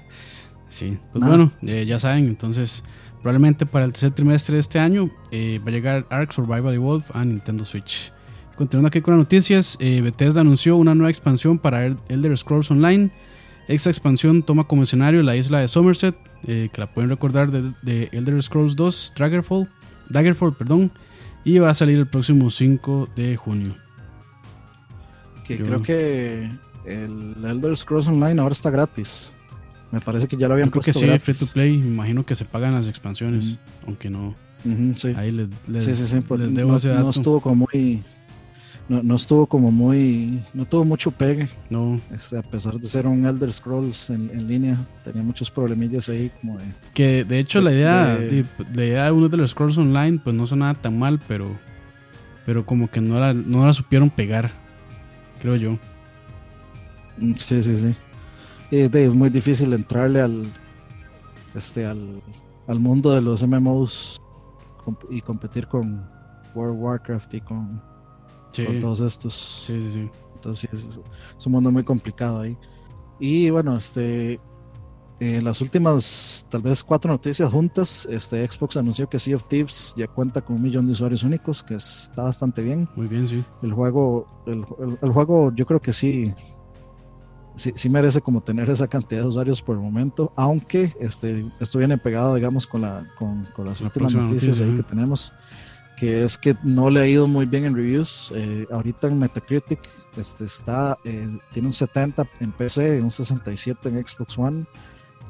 Sí, 0.69 0.97
pues 1.13 1.21
Nada. 1.21 1.37
bueno, 1.37 1.53
eh, 1.61 1.85
ya 1.85 1.99
saben, 1.99 2.27
entonces 2.29 2.83
probablemente 3.21 3.67
para 3.67 3.85
el 3.85 3.93
tercer 3.93 4.13
trimestre 4.13 4.55
de 4.55 4.61
este 4.61 4.79
año 4.79 5.11
eh, 5.31 5.61
va 5.63 5.69
a 5.69 5.71
llegar 5.71 6.07
Ark 6.09 6.33
Survival 6.33 6.73
Evolved 6.75 7.05
a 7.13 7.23
Nintendo 7.27 7.67
Switch. 7.67 8.11
Continuando 8.57 8.89
aquí 8.89 9.03
con 9.03 9.13
las 9.13 9.19
noticias, 9.19 9.77
eh, 9.81 10.01
Bethesda 10.01 10.41
anunció 10.41 10.77
una 10.79 10.95
nueva 10.95 11.11
expansión 11.11 11.59
para 11.59 11.85
El- 11.85 11.99
Elder 12.09 12.37
Scrolls 12.39 12.71
Online. 12.71 13.11
Esta 13.73 13.91
expansión 13.91 14.43
toma 14.43 14.65
como 14.65 14.83
escenario 14.83 15.23
la 15.23 15.35
isla 15.37 15.61
de 15.61 15.69
Somerset, 15.69 16.15
eh, 16.47 16.69
que 16.73 16.81
la 16.81 16.87
pueden 16.93 17.09
recordar 17.11 17.51
de, 17.51 17.73
de 17.83 18.09
Elder 18.13 18.43
Scrolls 18.43 18.77
2, 18.77 19.15
Daggerfall, 19.19 19.69
Daggerfall, 20.11 20.53
perdón, 20.55 20.91
y 21.45 21.59
va 21.59 21.71
a 21.71 21.75
salir 21.75 21.97
el 21.99 22.07
próximo 22.07 22.51
5 22.51 23.09
de 23.17 23.37
junio. 23.37 23.75
que 25.47 25.59
Yo- 25.59 25.65
creo 25.65 25.83
que 25.83 26.51
el 26.85 27.35
Elder 27.45 27.77
Scrolls 27.77 28.07
Online 28.09 28.41
ahora 28.41 28.53
está 28.53 28.71
gratis. 28.71 29.33
Me 29.91 30.01
parece 30.01 30.27
que 30.29 30.37
ya 30.37 30.49
lo 30.49 30.55
habían 30.55 30.71
creo 30.71 30.83
que 30.83 30.93
puesto 30.93 31.01
sí, 31.01 31.07
gratis. 31.07 31.25
free 31.25 31.35
to 31.47 31.53
play, 31.53 31.77
me 31.79 31.89
imagino 31.89 32.25
que 32.25 32.35
se 32.35 32.45
pagan 32.45 32.73
las 32.75 32.89
expansiones, 32.89 33.59
aunque 33.87 34.09
no, 34.11 34.35
sí. 34.97 35.09
ahí 35.17 35.31
les, 35.33 35.49
les, 35.69 35.85
sí, 35.85 35.95
sí, 35.95 36.07
sí, 36.07 36.21
pues, 36.27 36.41
les 36.41 36.55
debo 36.55 36.71
no, 36.73 36.77
ese 36.77 36.89
no 36.89 36.95
dato. 36.95 37.11
estuvo 37.11 37.41
como 37.41 37.67
muy 37.73 38.03
no, 38.89 39.03
no 39.03 39.15
estuvo 39.17 39.47
como 39.47 39.71
muy 39.71 40.43
no 40.55 40.65
tuvo 40.67 40.85
mucho 40.85 41.11
pegue. 41.11 41.49
No, 41.71 42.01
este, 42.13 42.37
a 42.39 42.43
pesar 42.43 42.75
de 42.79 42.87
ser 42.89 43.07
un 43.07 43.25
Elder 43.25 43.53
Scrolls 43.53 44.11
en, 44.11 44.29
en 44.31 44.47
línea 44.49 44.77
tenía 45.05 45.23
muchos 45.23 45.51
problemillas 45.51 46.09
ahí 46.09 46.31
como 46.41 46.59
de 46.59 46.65
Que 46.95 47.25
de 47.25 47.39
hecho 47.39 47.61
la 47.61 47.71
De- 47.71 47.77
idea 47.77 48.17
de- 48.17 48.45
la 48.75 48.85
idea 48.85 49.05
de 49.07 49.13
uno 49.13 49.29
de 49.29 49.37
los 49.37 49.51
scrolls 49.53 49.79
online 49.79 50.21
pues 50.23 50.35
no 50.37 50.47
sonaba 50.47 50.75
tan 50.75 50.99
mal, 50.99 51.21
pero 51.29 51.47
pero 52.45 52.67
como 52.67 52.91
que 52.91 53.01
no 53.01 53.21
la, 53.21 53.33
no 53.33 53.65
la 53.65 53.73
supieron 53.73 54.11
pegar, 54.11 54.51
creo 55.41 55.55
yo. 55.57 55.79
Mm, 57.19 57.35
sí 57.37 57.63
sí 57.63 57.77
sí. 57.77 57.95
Y 58.71 58.89
de- 58.89 59.05
es 59.07 59.15
muy 59.15 59.31
difícil 59.31 59.73
entrarle 59.75 60.21
al 60.21 60.47
este 61.55 61.85
al, 61.87 62.01
al 62.67 62.79
mundo 62.81 63.11
de 63.13 63.21
los 63.21 63.43
MMOs 63.47 64.21
y 65.11 65.21
competir 65.21 65.67
con 65.69 66.03
World 66.55 66.75
of 66.77 66.83
Warcraft 66.83 67.35
y 67.35 67.41
con, 67.41 67.81
Sí, 68.53 68.65
con 68.65 68.81
todos 68.81 69.01
estos 69.01 69.35
sí, 69.67 69.81
sí, 69.83 69.91
sí. 69.91 70.11
Entonces 70.35 70.69
es, 70.73 70.85
es 71.39 71.47
un 71.47 71.53
mundo 71.53 71.71
muy 71.71 71.85
complicado 71.85 72.41
ahí. 72.41 72.57
Y 73.19 73.51
bueno, 73.51 73.77
este, 73.77 74.41
en 75.21 75.45
las 75.45 75.61
últimas 75.61 76.45
tal 76.51 76.63
vez 76.63 76.83
cuatro 76.83 77.11
noticias 77.13 77.49
juntas, 77.51 78.07
este 78.11 78.47
Xbox 78.47 78.77
anunció 78.77 79.09
que 79.09 79.19
Sea 79.21 79.37
of 79.37 79.45
Thieves 79.49 79.95
ya 79.97 80.09
cuenta 80.09 80.41
con 80.41 80.57
un 80.57 80.63
millón 80.63 80.87
de 80.87 80.93
usuarios 80.93 81.23
únicos, 81.23 81.63
que 81.63 81.77
está 81.77 82.23
bastante 82.25 82.63
bien. 82.63 82.89
Muy 82.97 83.07
bien, 83.07 83.27
sí. 83.29 83.45
El 83.63 83.73
juego, 83.73 84.27
el, 84.47 84.65
el- 84.81 84.99
el 85.01 85.13
juego 85.13 85.53
yo 85.55 85.65
creo 85.65 85.81
que 85.81 85.93
sí, 85.93 86.35
sí, 87.55 87.73
sí 87.77 87.89
merece 87.89 88.21
como 88.21 88.41
tener 88.41 88.69
esa 88.71 88.89
cantidad 88.89 89.21
de 89.23 89.29
usuarios 89.29 89.63
por 89.63 89.77
el 89.77 89.83
momento, 89.83 90.33
aunque 90.35 90.93
este, 90.99 91.45
esto 91.61 91.79
viene 91.79 91.99
pegado, 91.99 92.35
digamos, 92.35 92.67
con, 92.67 92.81
la, 92.81 93.07
con, 93.19 93.45
con 93.55 93.67
las 93.67 93.81
La 93.81 93.87
últimas 93.87 94.15
noticias 94.15 94.59
noticia, 94.59 94.67
ahí 94.67 94.77
que 94.77 94.83
tenemos, 94.83 95.33
que 96.03 96.25
es 96.25 96.37
que 96.37 96.57
no 96.65 96.91
le 96.91 96.99
ha 96.99 97.07
ido 97.07 97.29
muy 97.29 97.47
bien 97.47 97.65
en 97.65 97.77
reviews. 97.77 98.33
Eh, 98.35 98.67
ahorita 98.73 99.07
en 99.07 99.21
Metacritic 99.21 99.79
este, 100.17 100.47
está, 100.47 100.99
eh, 101.05 101.29
tiene 101.53 101.69
un 101.69 101.73
70 101.73 102.27
en 102.41 102.51
PC, 102.51 103.01
un 103.01 103.13
67 103.13 103.89
en 103.89 104.05
Xbox 104.05 104.37
One 104.37 104.65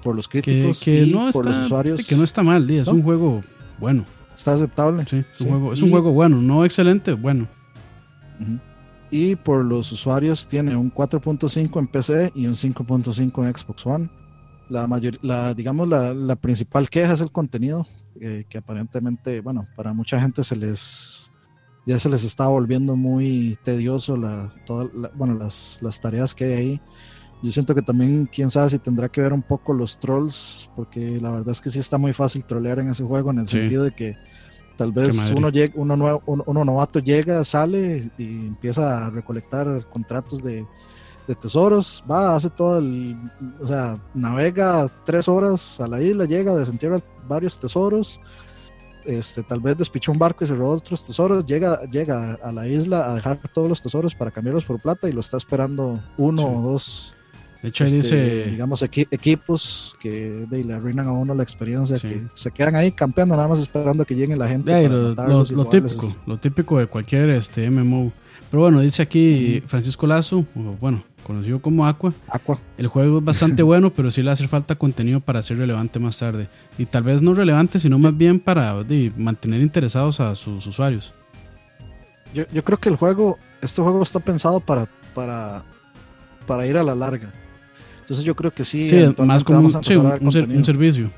por 0.02 0.16
los 0.16 0.26
Que, 0.28 0.40
críticos 0.40 0.80
que 0.80 1.02
y 1.04 1.12
no 1.12 1.30
por 1.30 1.44
los 1.44 1.54
está 1.54 1.66
usuarios. 1.66 2.06
que 2.06 2.16
no 2.16 2.24
está 2.24 2.42
mal, 2.42 2.70
es 2.70 2.86
¿No? 2.86 2.94
un 2.94 3.02
juego 3.02 3.42
bueno, 3.78 4.06
Está 4.34 4.54
aceptable. 4.54 5.04
sí, 5.04 5.16
es 5.18 5.40
un 5.42 5.44
Sí, 5.44 5.50
juego, 5.50 5.72
es 5.74 5.78
y- 5.80 5.82
un 5.82 5.90
juego 5.90 6.12
bueno, 6.12 6.40
no 6.40 6.64
excelente, 6.64 7.12
bueno. 7.12 7.46
Y 9.10 9.36
por 9.36 9.62
los 9.62 9.92
usuarios 9.92 10.46
tiene 10.48 10.74
un 10.74 10.90
4.5 10.90 11.78
en 11.80 11.86
PC 11.86 12.32
y 12.34 12.46
un 12.46 12.54
5.5 12.56 13.44
en 13.46 13.54
Xbox 13.54 13.84
One. 13.86 14.08
La 14.70 14.86
mayor, 14.86 15.18
la, 15.20 15.52
digamos, 15.52 15.86
la, 15.86 16.14
la 16.14 16.34
principal 16.36 16.88
queja 16.88 17.12
es 17.12 17.20
el 17.20 17.30
contenido, 17.30 17.86
eh, 18.20 18.44
que 18.48 18.58
aparentemente, 18.58 19.40
bueno, 19.40 19.68
para 19.74 19.92
mucha 19.92 20.20
gente 20.20 20.42
se 20.44 20.56
les 20.56 21.30
ya 21.84 21.98
se 21.98 22.08
les 22.08 22.22
está 22.24 22.46
volviendo 22.46 22.94
muy 22.96 23.58
tedioso 23.64 24.16
la, 24.16 24.52
toda 24.64 24.88
la- 24.94 25.10
bueno, 25.14 25.34
las, 25.34 25.78
las 25.82 25.98
tareas 26.00 26.32
que 26.34 26.44
hay 26.44 26.52
ahí. 26.52 26.82
Yo 27.42 27.50
siento 27.50 27.74
que 27.74 27.82
también, 27.82 28.26
quién 28.26 28.50
sabe 28.50 28.70
si 28.70 28.78
tendrá 28.78 29.08
que 29.08 29.20
ver 29.20 29.32
un 29.32 29.42
poco 29.42 29.72
los 29.72 29.98
trolls, 29.98 30.70
porque 30.76 31.20
la 31.20 31.30
verdad 31.32 31.50
es 31.50 31.60
que 31.60 31.70
sí 31.70 31.80
está 31.80 31.98
muy 31.98 32.12
fácil 32.12 32.44
trolear 32.46 32.78
en 32.78 32.90
ese 32.90 33.02
juego, 33.02 33.32
en 33.32 33.40
el 33.40 33.48
Sí. 33.48 33.58
sentido 33.58 33.82
de 33.82 33.90
que 33.92 34.14
tal 34.76 34.92
vez 34.92 35.30
uno, 35.36 35.48
llega, 35.50 35.72
uno, 35.76 35.96
nuevo, 35.96 36.22
uno, 36.26 36.44
uno 36.46 36.64
novato 36.64 37.00
llega, 37.00 37.42
sale 37.44 38.08
y 38.16 38.46
empieza 38.46 39.06
a 39.06 39.10
recolectar 39.10 39.84
contratos 39.88 40.40
de, 40.42 40.64
de 41.26 41.34
tesoros, 41.34 42.02
va, 42.10 42.34
hace 42.36 42.50
todo 42.50 42.78
el, 42.78 43.16
o 43.60 43.66
sea, 43.66 43.98
navega 44.14 44.90
tres 45.04 45.28
horas 45.28 45.80
a 45.80 45.86
la 45.86 46.00
isla, 46.02 46.24
llega, 46.24 46.54
desentierra 46.56 47.00
varios 47.28 47.58
tesoros, 47.58 48.18
este, 49.04 49.42
tal 49.42 49.60
vez 49.60 49.76
despichó 49.76 50.12
un 50.12 50.18
barco 50.18 50.44
y 50.44 50.46
se 50.46 50.54
robó 50.54 50.72
otros 50.74 51.04
tesoros, 51.04 51.44
llega, 51.46 51.80
llega 51.90 52.38
a 52.42 52.52
la 52.52 52.68
isla 52.68 53.10
a 53.10 53.14
dejar 53.16 53.38
todos 53.52 53.68
los 53.68 53.82
tesoros 53.82 54.14
para 54.14 54.30
cambiarlos 54.30 54.64
por 54.64 54.80
plata 54.80 55.08
y 55.08 55.12
lo 55.12 55.20
está 55.20 55.36
esperando 55.36 56.00
uno 56.16 56.42
Sí. 56.42 56.48
o 56.54 56.60
dos 56.62 57.14
De 57.62 57.68
hecho, 57.68 57.84
ahí 57.84 57.96
este, 57.98 58.16
dice, 58.42 58.50
digamos, 58.50 58.82
equi- 58.82 59.06
equipos 59.12 59.96
que 60.00 60.46
de, 60.50 60.64
le 60.64 60.74
arruinan 60.74 61.06
a 61.06 61.12
uno 61.12 61.32
la 61.34 61.44
experiencia, 61.44 61.96
Sí. 61.98 62.08
que 62.08 62.22
se 62.34 62.50
quedan 62.50 62.74
ahí 62.76 62.90
campeando 62.90 63.36
nada 63.36 63.46
más 63.48 63.60
esperando 63.60 64.04
que 64.04 64.14
llegue 64.16 64.34
la 64.36 64.48
gente. 64.48 64.72
ahí, 64.74 64.88
lo, 64.88 65.14
típico, 65.68 66.12
lo 66.26 66.36
típico 66.38 66.78
de 66.78 66.86
cualquier 66.86 67.30
este 67.30 67.68
MMO. 67.70 68.10
Pero 68.50 68.64
bueno, 68.64 68.80
dice 68.80 69.00
aquí. 69.02 69.62
Francisco 69.66 70.06
Lazo, 70.06 70.44
bueno, 70.80 71.02
conocido 71.22 71.60
como 71.60 71.86
Aqua, 71.86 72.12
Aqua. 72.28 72.58
El 72.76 72.88
juego 72.88 73.18
es 73.18 73.24
bastante 73.24 73.62
bueno, 73.62 73.90
pero 73.90 74.10
sí 74.10 74.22
le 74.22 74.30
hace 74.30 74.48
falta 74.48 74.74
contenido 74.74 75.20
para 75.20 75.42
ser 75.42 75.58
relevante 75.58 75.98
más 75.98 76.18
tarde. 76.18 76.48
Y 76.78 76.86
tal 76.86 77.02
vez 77.04 77.22
no 77.22 77.34
relevante, 77.34 77.78
sino 77.78 77.98
más 77.98 78.16
bien 78.16 78.40
para 78.40 78.76
mantener 79.16 79.60
interesados 79.60 80.20
a 80.20 80.34
sus 80.34 80.66
usuarios. 80.66 81.12
Yo, 82.34 82.44
yo 82.52 82.64
creo 82.64 82.78
que 82.78 82.88
el 82.88 82.96
juego, 82.96 83.38
este 83.60 83.82
juego 83.82 84.02
está 84.02 84.20
pensado 84.20 84.60
para, 84.60 84.86
para, 85.14 85.62
para 86.46 86.66
ir 86.66 86.76
a 86.76 86.82
la 86.82 86.94
larga. 86.94 87.32
Entonces 88.02 88.24
yo 88.24 88.34
creo 88.34 88.50
que 88.50 88.64
sí. 88.64 88.90
Más 89.24 89.44
como 89.44 89.60
un, 89.60 89.84
sí, 89.84 90.64
servicio. 90.64 91.10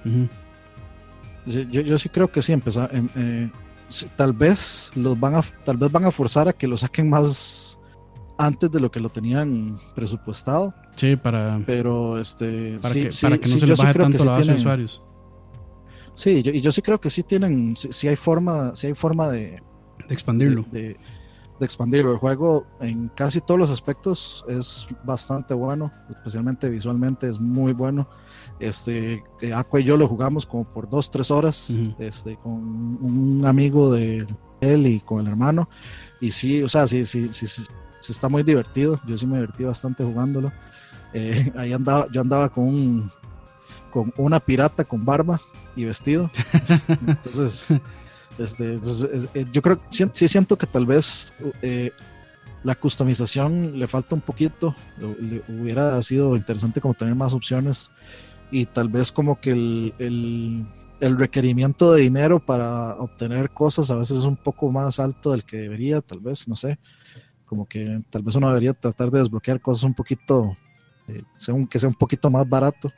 Yo, 1.47 1.81
yo 1.81 1.99
sí 1.99 2.09
creo 2.09 2.31
que 2.31 2.41
sí, 2.41 2.53
empezar, 2.53 2.89
em, 2.93 3.09
eh, 3.17 3.51
tal 4.17 4.33
vez 4.33 4.91
los 4.95 5.19
van 5.19 5.35
a, 5.35 5.43
tal 5.65 5.77
vez 5.77 5.91
van 5.91 6.05
a 6.05 6.11
forzar 6.11 6.49
a 6.49 6.53
que 6.53 6.67
lo 6.67 6.77
saquen 6.77 7.11
más 7.11 7.74
antes 8.39 8.71
de 8.71 8.81
lo 8.81 8.91
que 8.91 9.01
lo 9.01 9.09
tenían 9.11 9.79
presupuestado, 9.95 10.75
Sí, 10.97 11.17
para, 11.17 11.61
pero 11.67 12.19
este, 12.19 12.79
para, 12.81 12.95
sí, 12.95 13.03
que, 13.03 13.13
sí, 13.13 13.27
para 13.27 13.39
que 13.39 13.49
no 13.49 13.55
sí, 13.55 13.61
se 13.61 13.67
les 13.67 13.79
baje 13.79 13.99
tanto 13.99 14.25
la 14.25 14.33
base 14.33 14.51
de 14.51 14.57
usuarios. 14.57 15.03
Sí, 16.15 16.43
yo- 16.43 16.53
y 16.53 16.61
yo 16.61 16.71
sí 16.71 16.81
creo 16.83 17.01
que 17.01 17.11
sí 17.11 17.23
tienen, 17.25 17.75
sí, 17.77 18.07
hay 18.09 18.17
forma, 18.17 18.75
sí 18.77 18.87
hay 18.89 18.95
forma 18.95 19.29
de, 19.29 19.61
De 20.09 20.15
expandirlo. 20.15 20.65
de, 20.71 20.81
de- 20.83 20.97
de 21.61 21.65
expandirlo. 21.67 22.11
El 22.13 22.19
juego 22.19 22.67
en 22.81 23.09
casi 23.15 23.41
todos 23.41 23.59
los 23.61 23.71
aspectos 23.71 24.45
es 24.49 24.89
bastante 25.05 25.55
bueno, 25.55 25.93
especialmente 26.11 26.69
visualmente 26.69 27.29
es 27.29 27.39
muy 27.41 27.73
bueno. 27.73 28.09
Este, 28.59 29.23
eh, 29.41 29.53
Aqua 29.55 29.79
y 29.81 29.85
yo 29.85 29.97
lo 29.97 30.09
jugamos 30.09 30.47
como 30.47 30.65
por 30.65 30.89
dos, 30.89 31.11
tres 31.13 31.31
horas, 31.31 31.71
este, 32.01 32.37
con 32.39 32.53
un 32.53 33.45
amigo 33.47 33.93
de 33.93 34.27
él 34.61 34.87
y 34.89 34.99
con 35.01 35.21
el 35.21 35.29
hermano. 35.29 35.69
Y 36.21 36.31
sí, 36.33 36.61
o 36.63 36.69
sea, 36.69 36.89
sí, 36.89 37.05
sí, 37.07 37.33
sí, 37.33 37.47
sí, 37.47 37.63
está 38.13 38.29
muy 38.29 38.43
divertido. 38.43 39.01
Yo 39.07 39.17
sí 39.19 39.27
me 39.27 39.37
divertí 39.37 39.65
bastante 39.65 40.05
jugándolo. 40.05 40.53
Eh, 41.13 41.53
ahí 41.57 41.73
andaba, 41.73 42.07
yo 42.11 42.21
andaba 42.21 42.49
con 42.49 42.65
un, 42.65 43.11
con 43.91 44.13
una 44.17 44.41
pirata 44.41 44.85
con 44.85 45.05
barba 45.05 45.41
y 45.77 45.85
vestido. 45.85 46.31
Entonces, 47.07 47.69
este, 48.39 48.75
entonces, 48.75 49.11
es- 49.13 49.29
eh, 49.35 49.47
yo 49.53 49.63
creo, 49.63 49.81
sí, 49.91 50.05
sí 50.13 50.29
siento 50.29 50.57
que 50.57 50.67
tal 50.67 50.87
vez 50.87 51.33
eh, 51.63 51.93
la 52.65 52.75
customización 52.75 53.79
le 53.79 53.87
falta 53.87 54.15
un 54.15 54.21
poquito. 54.21 54.75
hubiera 55.49 56.01
sido 56.03 56.35
interesante 56.37 56.81
como 56.81 56.95
tener 56.95 57.15
más 57.15 57.33
opciones 57.33 57.91
y 58.51 58.67
tal 58.67 58.89
vez 58.89 59.11
como 59.13 59.41
que 59.41 59.51
el, 59.51 59.95
el, 59.99 60.65
el, 61.01 61.19
requerimiento 61.19 61.93
de 61.93 62.03
dinero 62.03 62.41
para 62.41 62.95
obtener 62.97 63.51
cosas 63.51 63.91
a 63.91 63.97
veces 63.97 64.19
es 64.19 64.25
un 64.25 64.37
poco 64.37 64.71
más 64.71 64.99
alto 65.01 65.33
del 65.33 65.45
que 65.45 65.57
debería, 65.59 66.01
tal 66.01 66.21
vez, 66.21 66.47
no 66.49 66.57
sé. 66.57 66.79
Como 67.55 67.67
que 67.67 68.03
tal 68.11 68.25
vez 68.25 68.35
uno 68.35 68.49
debería 68.49 68.75
tratar 68.75 69.13
de 69.13 69.21
desbloquear 69.21 69.61
cosas 69.61 69.85
un 69.85 69.95
poquito, 69.95 70.57
eh, 71.07 71.23
según 71.37 71.69
que 71.69 71.79
sea 71.79 71.89
un 71.89 71.95
poquito 71.95 72.29
más 72.29 72.49
barato. 72.49 72.91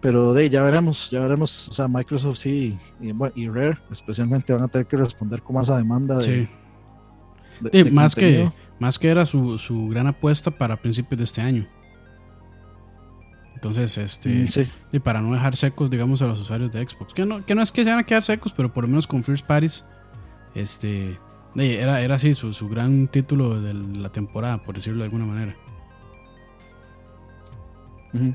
Pero 0.00 0.34
de 0.34 0.50
ya 0.50 0.62
veremos, 0.62 1.10
ya 1.12 1.20
veremos. 1.20 1.68
O 1.68 1.72
sea, 1.72 1.86
Microsoft 1.86 2.38
sí 2.38 2.76
y, 3.00 3.12
y 3.40 3.48
Rare 3.48 3.78
especialmente 3.90 4.52
van 4.52 4.64
a 4.64 4.68
tener 4.68 4.88
que 4.88 4.96
responder 4.96 5.42
con 5.42 5.54
más 5.54 5.70
a 5.70 5.78
demanda 5.78 6.18
de, 6.18 6.48
sí. 7.72 7.90
más 7.92 8.16
que 8.16 8.50
más 8.80 8.98
que 8.98 9.08
era 9.08 9.24
su, 9.24 9.58
su 9.58 9.88
gran 9.88 10.08
apuesta 10.08 10.50
para 10.50 10.76
principios 10.76 11.18
de 11.18 11.24
este 11.24 11.40
año. 11.40 11.66
Entonces, 13.54 13.96
este, 13.96 14.28
mm, 14.28 14.94
y 14.96 14.98
para 14.98 15.22
no 15.22 15.32
dejar 15.32 15.56
secos, 15.56 15.88
digamos, 15.88 16.20
a 16.20 16.26
los 16.26 16.40
usuarios 16.40 16.72
de 16.72 16.86
Xbox, 16.86 17.14
que 17.14 17.24
no, 17.24 17.46
que 17.46 17.54
no 17.54 17.62
es 17.62 17.70
que 17.70 17.84
se 17.84 17.90
van 17.90 18.00
a 18.00 18.02
quedar 18.04 18.24
secos, 18.24 18.52
pero 18.52 18.72
por 18.72 18.84
lo 18.84 18.88
menos 18.88 19.06
con 19.06 19.22
First 19.22 19.46
Parties, 19.46 19.84
este, 20.54 21.18
era, 21.56 22.00
era 22.00 22.16
así 22.16 22.34
su, 22.34 22.52
su 22.52 22.68
gran 22.68 23.08
título 23.08 23.60
de 23.60 23.74
la 23.74 24.10
temporada, 24.10 24.58
por 24.58 24.74
decirlo 24.74 25.00
de 25.00 25.04
alguna 25.04 25.26
manera. 25.26 25.56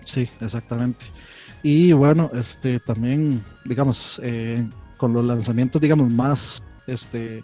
Sí, 0.04 0.30
exactamente. 0.42 1.06
Y 1.64 1.94
bueno, 1.94 2.30
este 2.34 2.80
también, 2.80 3.44
digamos, 3.66 4.20
eh, 4.24 4.68
con 4.98 5.14
los 5.14 5.24
lanzamientos, 5.24 5.82
digamos, 5.82 6.10
más 6.10 6.64
este, 6.88 7.44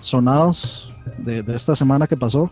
sonados 0.00 0.92
de, 1.18 1.42
de, 1.42 1.54
esta 1.54 1.74
semana 1.74 2.06
que 2.06 2.16
pasó, 2.16 2.50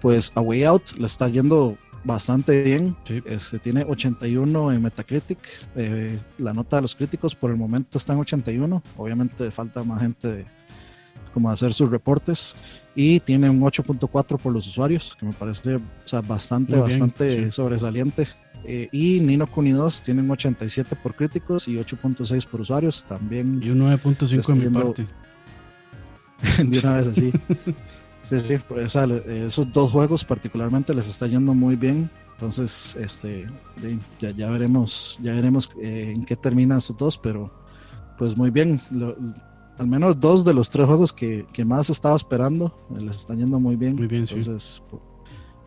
pues 0.00 0.32
A 0.34 0.40
Way 0.40 0.64
Out 0.64 0.92
le 0.98 1.06
está 1.06 1.28
yendo 1.28 1.76
bastante 2.04 2.62
bien. 2.62 2.96
Este, 3.24 3.58
tiene 3.58 3.84
81 3.84 4.72
en 4.72 4.82
Metacritic. 4.82 5.38
Eh, 5.76 6.18
la 6.38 6.52
nota 6.52 6.76
de 6.76 6.82
los 6.82 6.94
críticos 6.94 7.34
por 7.34 7.50
el 7.50 7.56
momento 7.56 7.98
está 7.98 8.12
en 8.12 8.20
81. 8.20 8.82
Obviamente 8.96 9.50
falta 9.50 9.82
más 9.84 10.00
gente 10.00 10.46
como 11.32 11.50
hacer 11.50 11.74
sus 11.74 11.90
reportes. 11.90 12.54
Y 12.94 13.20
tiene 13.20 13.48
un 13.48 13.60
8.4 13.60 14.38
por 14.38 14.52
los 14.52 14.66
usuarios, 14.66 15.16
que 15.18 15.26
me 15.26 15.32
parece 15.32 15.76
o 15.76 15.80
sea, 16.04 16.20
bastante, 16.20 16.76
bastante 16.76 17.50
sobresaliente. 17.50 18.26
Eh, 18.64 18.88
y 18.92 19.20
Nino 19.20 19.46
Kuni 19.46 19.70
2 19.70 20.02
tiene 20.02 20.22
un 20.22 20.30
87 20.30 20.96
por 20.96 21.14
críticos 21.14 21.66
y 21.68 21.76
8.6 21.76 22.46
por 22.46 22.60
usuarios. 22.60 23.04
También. 23.04 23.60
Y 23.62 23.70
un 23.70 23.80
9.5 23.80 24.52
en 24.52 24.58
mi 24.58 24.68
parte. 24.68 25.06
de 26.58 26.78
una 26.78 26.96
vez 26.96 27.08
así. 27.08 27.32
Sí, 28.30 28.38
sí, 28.38 28.56
pues, 28.68 28.94
esos 28.94 29.72
dos 29.72 29.90
juegos 29.90 30.24
particularmente 30.24 30.94
les 30.94 31.08
está 31.08 31.26
yendo 31.26 31.52
muy 31.52 31.74
bien. 31.74 32.08
Entonces, 32.34 32.96
este, 32.98 33.46
ya, 34.20 34.30
ya 34.30 34.48
veremos, 34.48 35.18
ya 35.20 35.32
veremos 35.32 35.68
eh, 35.82 36.12
en 36.14 36.24
qué 36.24 36.36
terminan 36.36 36.78
esos 36.78 36.96
dos, 36.96 37.18
pero 37.18 37.52
pues 38.16 38.36
muy 38.36 38.50
bien. 38.50 38.80
Al 39.80 39.86
menos 39.86 40.20
dos 40.20 40.44
de 40.44 40.52
los 40.52 40.68
tres 40.68 40.86
juegos 40.86 41.12
que, 41.12 41.46
que, 41.54 41.64
más 41.64 41.88
estaba 41.88 42.14
esperando 42.14 42.76
eh, 42.94 43.00
les 43.00 43.20
están 43.20 43.38
yendo 43.38 43.58
muy 43.58 43.76
bien. 43.76 43.96
Muy 43.96 44.06
bien, 44.06 44.26
Entonces, 44.28 44.82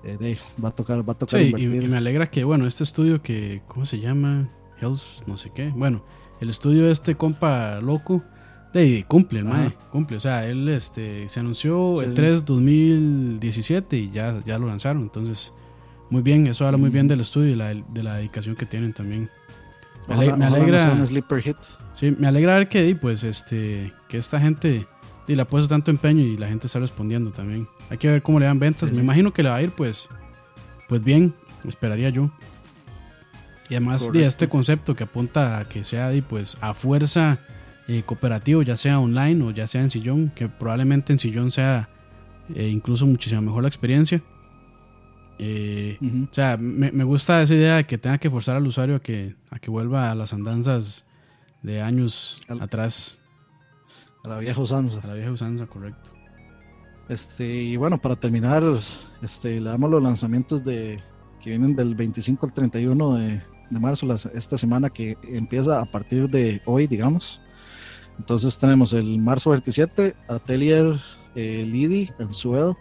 eh, 0.03 0.37
va 0.63 0.69
a 0.69 0.71
tocar, 0.71 1.07
va 1.07 1.13
a 1.13 1.17
tocar. 1.17 1.41
y, 1.41 1.67
me 1.67 1.97
alegra 1.97 2.29
que, 2.29 2.43
bueno, 2.43 2.67
este 2.67 2.83
estudio 2.83 3.23
que, 3.23 3.63
¿cómo 3.67 3.87
se 3.87 3.99
llama? 3.99 4.49
Hells, 4.79 5.23
no 5.25 5.35
sé 5.35 5.51
qué. 5.55 5.69
Bueno, 5.75 6.03
el 6.39 6.49
estudio 6.49 6.85
de 6.85 6.91
este 6.91 7.15
compa 7.15 7.81
loco 7.81 8.21
de, 8.71 9.03
cumple, 9.07 9.43
cumple. 9.91 10.17
O 10.17 10.19
sea, 10.19 10.45
él 10.47 10.69
este, 10.69 11.27
se 11.27 11.39
anunció 11.39 11.99
el 12.01 12.13
3 12.13 12.45
2017 12.45 13.97
y 13.97 14.11
ya, 14.11 14.43
ya 14.45 14.59
lo 14.59 14.67
lanzaron. 14.67 15.01
Entonces, 15.01 15.53
muy 16.11 16.21
bien, 16.21 16.45
eso 16.45 16.65
habla 16.67 16.77
muy 16.77 16.91
bien 16.91 17.05
mm. 17.05 17.09
del 17.09 17.21
estudio 17.21 17.51
y 17.51 17.55
la, 17.55 17.73
de 17.73 18.03
la 18.03 18.17
dedicación 18.17 18.55
que 18.55 18.67
tienen 18.67 18.93
también. 18.93 19.29
Me, 20.07 20.15
alegra. 20.15 20.95
Sí, 21.93 22.15
me 22.17 22.27
alegra 22.27 22.57
ver 22.57 22.69
que, 22.69 22.95
pues, 22.95 23.23
este, 23.23 23.93
que 24.07 24.17
esta 24.17 24.39
gente 24.39 24.87
y 25.27 25.35
le 25.35 25.41
ha 25.41 25.47
puesto 25.47 25.69
tanto 25.69 25.91
empeño 25.91 26.21
y 26.21 26.37
la 26.37 26.47
gente 26.47 26.67
está 26.67 26.79
respondiendo 26.79 27.31
también. 27.31 27.67
Hay 27.89 27.97
que 27.97 28.09
ver 28.09 28.21
cómo 28.21 28.39
le 28.39 28.45
dan 28.45 28.59
ventas. 28.59 28.91
Me 28.91 29.01
imagino 29.01 29.31
que 29.31 29.43
le 29.43 29.49
va 29.49 29.55
a 29.55 29.61
ir, 29.61 29.71
pues, 29.71 30.09
pues 30.89 31.03
bien, 31.03 31.33
esperaría 31.65 32.09
yo. 32.09 32.29
Y 33.69 33.75
además 33.75 34.11
de 34.11 34.25
este 34.25 34.49
concepto 34.49 34.95
que 34.95 35.05
apunta 35.05 35.59
a 35.59 35.69
que 35.69 35.83
sea, 35.83 36.11
pues, 36.27 36.57
a 36.59 36.73
fuerza 36.73 37.39
eh, 37.87 38.03
cooperativo, 38.05 38.61
ya 38.61 38.75
sea 38.75 38.99
online 38.99 39.43
o 39.43 39.51
ya 39.51 39.67
sea 39.67 39.81
en 39.81 39.89
sillón, 39.89 40.31
que 40.35 40.49
probablemente 40.49 41.13
en 41.13 41.19
sillón 41.19 41.51
sea 41.51 41.89
eh, 42.53 42.67
incluso 42.67 43.05
muchísimo 43.05 43.41
mejor 43.41 43.63
la 43.63 43.69
experiencia. 43.69 44.21
Eh, 45.39 45.97
o 46.29 46.33
sea, 46.33 46.57
me, 46.57 47.03
gusta 47.03 47.41
esa 47.41 47.55
idea 47.55 47.77
de 47.77 47.85
que 47.85 47.97
tenga 47.97 48.17
que 48.17 48.29
forzar 48.29 48.57
al 48.57 48.67
usuario 48.67 48.97
a 48.97 49.01
que, 49.01 49.35
a 49.49 49.59
que 49.59 49.71
vuelva 49.71 50.11
a 50.11 50.15
las 50.15 50.33
andanzas 50.33 51.05
de 51.63 51.81
años 51.81 52.41
atrás. 52.59 53.21
A 54.23 54.29
la 54.29 54.37
vieja 54.37 54.61
usanza. 54.61 54.99
A 55.03 55.07
la 55.07 55.13
vieja 55.15 55.31
usanza, 55.31 55.65
correcto. 55.65 56.11
Este, 57.09 57.45
y 57.45 57.75
bueno, 57.75 57.97
para 57.97 58.15
terminar, 58.15 58.63
este, 59.21 59.59
le 59.59 59.69
damos 59.69 59.89
los 59.89 60.01
lanzamientos 60.01 60.63
de 60.63 61.01
que 61.41 61.49
vienen 61.49 61.75
del 61.75 61.95
25 61.95 62.45
al 62.45 62.53
31 62.53 63.15
de, 63.15 63.41
de 63.69 63.79
marzo, 63.79 64.07
esta 64.33 64.57
semana 64.57 64.89
que 64.89 65.17
empieza 65.23 65.81
a 65.81 65.85
partir 65.85 66.29
de 66.29 66.61
hoy, 66.65 66.87
digamos. 66.87 67.41
Entonces 68.17 68.57
tenemos 68.57 68.93
el 68.93 69.19
marzo 69.19 69.49
27, 69.49 70.15
Atelier 70.29 71.01
eh, 71.35 71.65
Lidi 71.67 72.09
en 72.19 72.31
Suel, 72.31 72.73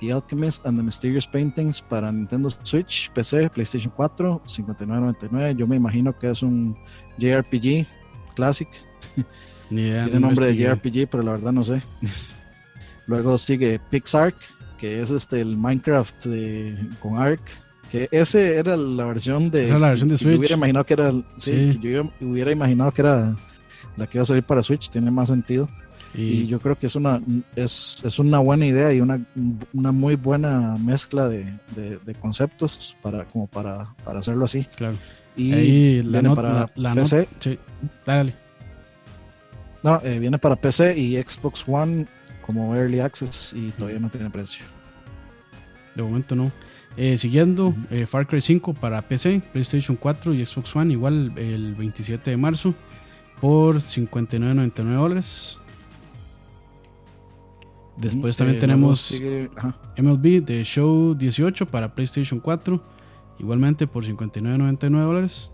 The 0.00 0.12
Alchemist 0.12 0.66
and 0.66 0.78
the 0.78 0.82
Mysterious 0.82 1.26
Paintings 1.26 1.80
para 1.80 2.12
Nintendo 2.12 2.50
Switch, 2.62 3.10
PC, 3.12 3.48
PlayStation 3.50 3.92
4, 3.96 4.42
59.99. 4.46 5.56
Yo 5.56 5.66
me 5.66 5.76
imagino 5.76 6.16
que 6.18 6.28
es 6.30 6.42
un 6.42 6.76
JRPG 7.18 7.86
Classic. 8.34 8.68
Tiene 9.68 10.20
nombre 10.20 10.52
de 10.52 10.56
JRPG, 10.56 11.08
pero 11.10 11.22
la 11.22 11.32
verdad 11.32 11.52
no 11.52 11.64
sé. 11.64 11.82
Luego 13.06 13.36
sigue 13.38 13.80
Pixark, 13.90 14.36
que 14.78 15.00
es 15.00 15.10
este 15.10 15.40
el 15.40 15.56
Minecraft 15.56 16.26
con 17.00 17.18
Ark. 17.18 17.42
Que 17.90 18.08
ese 18.10 18.56
era 18.56 18.76
la 18.76 19.04
versión 19.04 19.50
de. 19.50 19.64
Esa 19.64 19.78
la 19.78 19.90
versión 19.90 20.08
de 20.08 20.18
Switch. 20.18 20.32
Yo 20.32 20.38
hubiera 20.38 20.56
imaginado 20.56 20.84
que 20.84 20.94
era. 20.94 21.12
Sí, 21.38 21.78
yo 21.80 22.10
hubiera 22.20 22.50
imaginado 22.50 22.90
que 22.92 23.02
era 23.02 23.36
la 23.96 24.06
que 24.06 24.18
va 24.18 24.22
a 24.22 24.26
salir 24.26 24.42
para 24.42 24.62
Switch 24.62 24.90
tiene 24.90 25.10
más 25.10 25.28
sentido. 25.28 25.68
Y, 26.16 26.46
yo 26.46 26.60
creo 26.60 26.76
que 26.76 26.86
es 26.86 26.94
una, 26.94 27.20
es, 27.56 28.00
es, 28.04 28.20
una 28.20 28.38
buena 28.38 28.64
idea 28.66 28.92
y 28.92 29.00
una, 29.00 29.20
una 29.72 29.90
muy 29.90 30.14
buena 30.14 30.76
mezcla 30.78 31.28
de, 31.28 31.44
de, 31.74 32.14
conceptos 32.14 32.96
para, 33.02 33.24
como 33.24 33.48
para, 33.48 33.92
para, 34.04 34.20
hacerlo 34.20 34.44
así. 34.44 34.64
Claro. 34.76 34.96
Y 35.36 36.00
viene 36.00 36.34
para 36.34 36.66
PC. 36.66 37.28
sí, 37.40 37.58
dale. 38.06 38.34
No, 39.82 40.00
eh, 40.02 40.18
viene 40.18 40.38
para 40.38 40.56
PC 40.56 40.96
y 40.98 41.20
Xbox 41.20 41.64
One 41.66 42.06
como 42.46 42.74
Early 42.74 43.00
Access 43.00 43.52
y 43.54 43.70
todavía 43.72 44.00
no 44.00 44.08
tiene 44.08 44.30
precio. 44.30 44.64
De 45.94 46.02
momento 46.02 46.34
no. 46.34 46.50
Eh, 46.96 47.18
siguiendo, 47.18 47.74
eh, 47.90 48.06
Far 48.06 48.26
Cry 48.26 48.40
5 48.40 48.72
para 48.74 49.02
PC, 49.02 49.42
PlayStation 49.52 49.96
4 49.96 50.32
y 50.34 50.46
Xbox 50.46 50.74
One, 50.76 50.92
igual 50.92 51.32
el 51.36 51.74
27 51.74 52.30
de 52.30 52.36
marzo 52.36 52.74
por 53.40 53.76
59.99 53.76 54.94
dólares. 54.94 55.58
Después 57.96 58.36
también 58.36 58.58
tenemos 58.58 59.20
MLB 59.96 60.44
de 60.44 60.64
Show 60.64 61.14
18 61.14 61.66
para 61.66 61.94
PlayStation 61.94 62.40
4, 62.40 62.82
igualmente 63.38 63.86
por 63.86 64.04
59.99 64.04 64.90
dólares. 64.90 65.52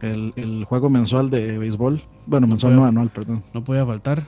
El, 0.00 0.64
juego 0.68 0.90
mensual 0.90 1.30
de 1.30 1.58
béisbol, 1.58 2.02
bueno, 2.26 2.46
mensual 2.46 2.76
no 2.76 2.84
anual, 2.84 3.08
perdón. 3.10 3.42
No 3.54 3.64
puede 3.64 3.84
faltar. 3.84 4.26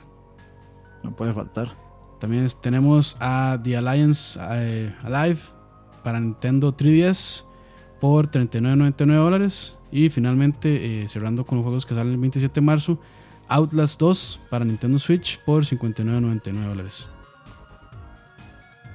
No 1.03 1.15
puede 1.15 1.33
faltar. 1.33 1.75
También 2.19 2.47
tenemos 2.61 3.15
a 3.19 3.59
The 3.63 3.77
Alliance 3.77 4.39
eh, 4.51 4.93
Alive 5.03 5.39
para 6.03 6.19
Nintendo 6.19 6.75
3DS 6.75 7.45
por 8.01 8.29
39.99 8.29 9.15
dólares. 9.15 9.77
Y 9.91 10.09
finalmente, 10.09 11.03
eh, 11.03 11.07
cerrando 11.07 11.45
con 11.45 11.57
los 11.57 11.63
juegos 11.63 11.85
que 11.85 11.95
salen 11.95 12.13
el 12.13 12.19
27 12.19 12.53
de 12.53 12.61
marzo, 12.61 12.99
Outlast 13.47 13.99
2 13.99 14.39
para 14.49 14.65
Nintendo 14.65 14.99
Switch 14.99 15.39
por 15.43 15.63
59.99 15.63 16.67
dólares. 16.67 17.09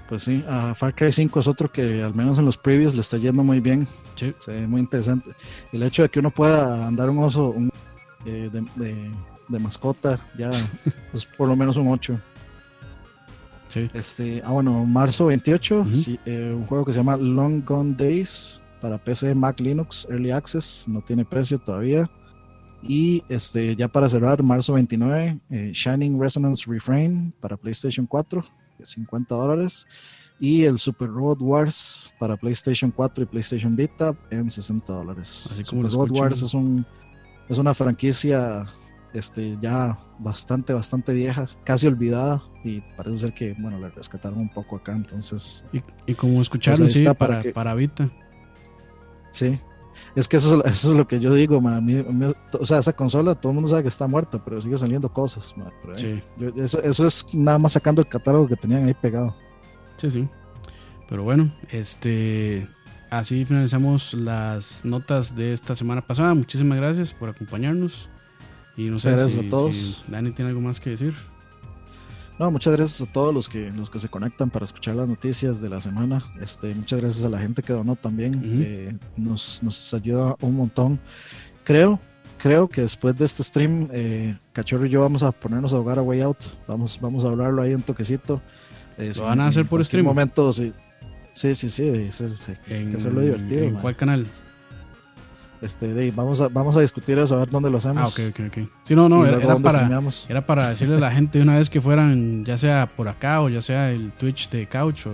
Pues 0.08 0.22
sí, 0.22 0.44
a 0.48 0.74
Far 0.74 0.94
Cry 0.94 1.10
5 1.10 1.40
es 1.40 1.46
otro 1.46 1.70
que 1.72 2.02
al 2.02 2.14
menos 2.14 2.38
en 2.38 2.44
los 2.44 2.58
previews 2.58 2.94
le 2.94 3.00
está 3.00 3.16
yendo 3.16 3.42
muy 3.42 3.60
bien. 3.60 3.88
Sí. 4.14 4.32
muy 4.68 4.80
interesante. 4.80 5.30
El 5.72 5.82
hecho 5.82 6.02
de 6.02 6.08
que 6.08 6.20
uno 6.20 6.30
pueda 6.30 6.86
andar 6.86 7.10
un 7.10 7.18
oso 7.18 7.54
eh, 8.26 8.50
de, 8.52 9.58
mascota, 9.58 10.18
ya 10.38 10.50
es 11.12 11.24
por 11.24 11.48
lo 11.48 11.56
menos 11.56 11.76
un 11.76 11.88
8. 11.88 12.18
Sí. 13.68 13.90
Este, 13.92 14.42
ah, 14.44 14.52
bueno, 14.52 14.84
marzo 14.84 15.26
28, 15.26 15.86
eh, 16.26 16.54
un 16.54 16.64
juego 16.64 16.84
que 16.84 16.92
se 16.92 16.98
llama 16.98 17.16
Long 17.16 17.64
Gone 17.64 17.94
Days 17.96 18.60
para 18.80 18.98
PC, 18.98 19.34
Mac, 19.34 19.58
Linux, 19.58 20.06
Early 20.10 20.30
Access, 20.30 20.84
no 20.86 21.00
tiene 21.00 21.24
precio 21.24 21.58
todavía. 21.58 22.08
Y 22.82 23.24
este, 23.28 23.74
ya 23.74 23.88
para 23.88 24.08
cerrar, 24.08 24.42
marzo 24.42 24.74
29, 24.74 25.40
eh, 25.50 25.72
Shining 25.72 26.20
Resonance 26.20 26.64
Refrain 26.68 27.32
para 27.40 27.56
PlayStation 27.56 28.06
4, 28.06 28.44
50 28.82 29.34
dólares. 29.34 29.86
Y 30.40 30.64
el 30.64 30.78
Super 30.78 31.08
Road 31.08 31.38
Wars 31.40 32.12
para 32.18 32.36
PlayStation 32.36 32.90
4 32.90 33.22
y 33.24 33.26
PlayStation 33.26 33.76
Vita 33.76 34.16
en 34.30 34.50
60 34.50 34.92
dólares. 34.92 35.48
Así 35.50 35.62
como 35.64 35.88
Super 35.88 36.06
escuchan. 36.06 36.22
Wars 36.24 36.42
es, 36.42 36.54
un, 36.54 36.84
es 37.48 37.58
una 37.58 37.72
franquicia 37.72 38.66
este, 39.12 39.56
ya 39.60 39.96
bastante, 40.18 40.72
bastante 40.72 41.12
vieja, 41.14 41.46
casi 41.64 41.86
olvidada. 41.86 42.42
Y 42.64 42.80
parece 42.96 43.16
ser 43.18 43.34
que, 43.34 43.54
bueno, 43.60 43.78
la 43.78 43.90
rescataron 43.90 44.38
un 44.40 44.52
poco 44.52 44.76
acá. 44.76 44.92
Entonces, 44.96 45.64
Y, 45.72 45.80
y 46.06 46.14
como 46.14 46.42
escucharon, 46.42 46.80
Pues 46.80 46.94
sí, 46.94 46.98
está, 46.98 47.14
para, 47.14 47.40
para 47.40 47.52
para, 47.52 47.74
Vita. 47.74 48.10
sí. 49.30 49.58
Es 50.14 50.28
que 50.28 50.36
eso, 50.36 50.64
es- 50.64 50.72
eso 50.78 50.90
es 50.92 50.96
lo 50.96 51.06
que 51.06 51.18
yo 51.20 51.32
digo, 51.34 51.60
ma. 51.60 51.76
A 51.76 51.80
mí- 51.80 51.98
a 51.98 52.02
mí- 52.12 52.32
o 52.58 52.66
sea, 52.66 52.78
esa 52.78 52.92
consola 52.92 53.34
todo 53.34 53.50
el 53.50 53.54
mundo 53.54 53.68
sabe 53.68 53.82
que 53.82 53.88
está 53.88 54.06
muerta, 54.06 54.42
pero 54.44 54.60
sigue 54.60 54.76
saliendo 54.76 55.08
cosas. 55.12 55.54
ma, 55.56 55.70
por 55.82 55.96
ahí. 55.96 56.02
Sí, 56.02 56.22
Yo- 56.38 56.62
eso, 56.62 56.82
eso 56.82 57.06
es 57.06 57.26
nada 57.32 57.58
más 57.58 57.72
sacando 57.72 58.00
el 58.02 58.08
catálogo 58.08 58.46
que 58.48 58.56
tenían 58.56 58.84
ahí 58.86 58.94
pegado. 58.94 59.34
sí, 59.96 60.10
sí. 60.10 60.28
Pero 61.08 61.22
bueno, 61.22 61.52
este. 61.70 62.66
Así 63.10 63.44
finalizamos 63.44 64.14
las 64.14 64.84
notas 64.84 65.36
de 65.36 65.52
esta 65.52 65.74
semana 65.76 66.00
pasada. 66.00 66.34
Muchísimas 66.34 66.78
gracias 66.78 67.12
por 67.12 67.28
acompañarnos. 67.28 68.08
Y 68.76 68.88
no 68.88 68.98
sé 68.98 69.10
Gracias 69.10 69.32
si, 69.32 69.46
a 69.46 69.50
todos. 69.50 69.76
si 69.76 69.96
Dani 70.08 70.32
tiene 70.32 70.48
algo 70.48 70.60
más 70.62 70.80
que 70.80 70.90
decir. 70.90 71.14
No, 72.38 72.50
muchas 72.50 72.72
gracias 72.74 73.00
a 73.08 73.12
todos 73.12 73.32
los 73.32 73.48
que, 73.48 73.70
los 73.70 73.90
que 73.90 74.00
se 74.00 74.08
conectan 74.08 74.50
para 74.50 74.64
escuchar 74.64 74.96
las 74.96 75.08
noticias 75.08 75.60
de 75.60 75.68
la 75.68 75.80
semana. 75.80 76.24
Este, 76.40 76.74
muchas 76.74 77.00
gracias 77.00 77.24
a 77.24 77.28
la 77.28 77.38
gente 77.38 77.62
que 77.62 77.72
donó 77.72 77.94
también. 77.94 78.40
Eh, 78.44 78.96
nos, 79.16 79.62
nos 79.62 79.94
ayuda 79.94 80.34
un 80.40 80.56
montón. 80.56 80.98
Creo, 81.62 82.00
creo 82.38 82.66
que 82.68 82.80
después 82.80 83.16
de 83.16 83.24
este 83.24 83.44
stream, 83.44 83.88
eh, 83.92 84.36
Cachorro 84.52 84.84
y 84.86 84.90
yo 84.90 85.00
vamos 85.00 85.22
a 85.22 85.30
ponernos 85.30 85.72
a 85.72 85.76
jugar 85.78 85.98
a 86.00 86.02
Way 86.02 86.22
Out. 86.22 86.38
Vamos, 86.66 86.98
vamos 87.00 87.24
a 87.24 87.28
hablarlo 87.28 87.62
ahí 87.62 87.72
un 87.72 87.82
toquecito. 87.82 88.42
Eh, 88.98 89.12
¿Lo 89.16 89.24
van 89.24 89.38
a 89.40 89.44
en 89.44 89.48
hacer 89.50 89.66
por 89.66 89.84
stream? 89.84 90.04
momento, 90.04 90.52
sí. 90.52 90.72
Sí, 91.34 91.54
sí, 91.54 91.68
sí, 91.70 91.86
es- 91.86 92.20
es- 92.20 92.48
hay 92.48 92.56
que 92.66 92.76
En, 92.76 92.96
hacerlo 92.96 93.20
divertido. 93.20 93.62
¿en 93.64 93.72
man. 93.74 93.82
cuál 93.82 93.96
canal? 93.96 94.26
Este, 95.62 95.94
de 95.94 96.10
vamos, 96.10 96.40
a, 96.40 96.48
vamos 96.48 96.76
a 96.76 96.80
discutir 96.80 97.18
eso, 97.18 97.36
a 97.36 97.38
ver 97.38 97.50
dónde 97.50 97.70
lo 97.70 97.78
hacemos. 97.78 97.98
Ah, 97.98 98.06
ok, 98.06 98.30
ok, 98.30 98.46
ok. 98.48 98.68
Sí, 98.82 98.94
no, 98.94 99.08
no, 99.08 99.24
era, 99.24 99.38
era 99.38 99.56
para, 99.56 99.88
era 100.28 100.44
para 100.46 100.68
decirle 100.68 100.96
a 100.96 101.00
la 101.00 101.10
gente 101.10 101.40
una 101.40 101.56
vez 101.56 101.70
que 101.70 101.80
fueran, 101.80 102.44
ya 102.44 102.58
sea 102.58 102.88
por 102.94 103.08
acá 103.08 103.40
o 103.40 103.48
ya 103.48 103.62
sea 103.62 103.90
el 103.90 104.12
Twitch 104.12 104.50
de 104.50 104.66
Couch 104.66 105.06
o 105.06 105.12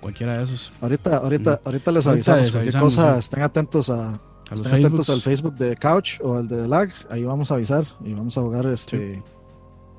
cualquiera 0.00 0.36
de 0.36 0.44
esos. 0.44 0.72
Ahorita, 0.80 1.16
ahorita, 1.18 1.60
ahorita 1.64 1.92
les 1.92 2.06
Ahorita 2.06 2.32
avisamos. 2.32 2.42
les 2.42 2.50
cualquier 2.50 2.76
avisamos, 2.76 2.94
cosa, 2.96 3.12
sí. 3.14 3.18
estén 3.20 3.42
atentos 3.42 3.90
a, 3.90 4.20
Estén 4.50 4.74
atentos 4.74 5.10
al 5.10 5.20
Facebook 5.20 5.54
de 5.56 5.76
Couch 5.76 6.20
o 6.22 6.36
al 6.36 6.48
de 6.48 6.62
The 6.62 6.68
Lag, 6.68 6.90
ahí 7.10 7.24
vamos 7.24 7.50
a 7.50 7.54
avisar 7.54 7.84
y 8.04 8.14
vamos 8.14 8.36
a 8.38 8.40
jugar 8.40 8.66
este 8.66 9.22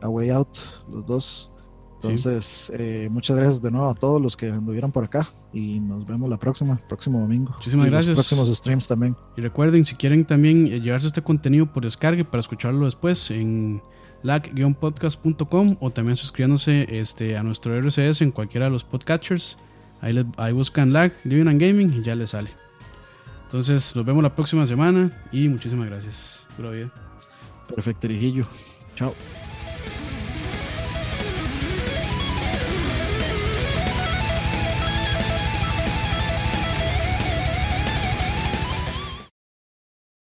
a 0.01 0.09
Way 0.09 0.29
Out, 0.31 0.57
los 0.91 1.05
dos. 1.05 1.51
Entonces, 2.01 2.71
eh, 2.75 3.09
muchas 3.11 3.35
gracias 3.35 3.61
de 3.61 3.71
nuevo 3.71 3.89
a 3.89 3.93
todos 3.93 4.21
los 4.21 4.37
que 4.37 4.49
anduvieron 4.49 4.91
por 4.91 5.03
acá 5.03 5.29
y 5.51 5.79
nos 5.81 6.05
vemos 6.07 6.29
la 6.29 6.37
próxima, 6.37 6.79
próximo 6.87 7.19
domingo. 7.19 7.51
Muchísimas 7.57 7.87
Y 7.87 7.89
los 7.89 8.05
gracias. 8.05 8.15
próximos 8.15 8.57
streams 8.57 8.87
también. 8.87 9.15
Y 9.35 9.41
recuerden, 9.41 9.83
si 9.83 9.95
quieren 9.95 10.23
también 10.23 10.67
eh, 10.67 10.79
llevarse 10.79 11.07
este 11.07 11.21
contenido 11.21 11.65
por 11.65 11.83
descargue 11.83 12.23
para 12.23 12.39
escucharlo 12.39 12.85
después 12.85 13.29
en 13.31 13.81
lag-podcast.com 14.23 15.77
o 15.79 15.89
también 15.89 16.15
suscribiéndose 16.17 16.87
este, 16.99 17.37
a 17.37 17.43
nuestro 17.43 17.75
RCS 17.75 18.21
en 18.21 18.31
cualquiera 18.31 18.65
de 18.67 18.71
los 18.71 18.83
podcatchers. 18.83 19.57
Ahí, 20.01 20.13
les- 20.13 20.25
ahí 20.37 20.53
buscan 20.53 20.93
lag, 20.93 21.11
living 21.25 21.47
and 21.47 21.61
gaming 21.61 21.93
y 21.93 22.01
ya 22.03 22.15
les 22.15 22.29
sale. 22.29 22.49
Entonces, 23.43 23.95
nos 23.95 24.05
vemos 24.05 24.23
la 24.23 24.33
próxima 24.35 24.65
semana 24.65 25.11
y 25.31 25.47
muchísimas 25.49 25.87
gracias. 25.87 26.47
Pura 26.55 26.69
vida. 26.71 26.91
Perfecto, 27.73 28.07
Erijillo. 28.07 28.45
Chao. 28.95 29.13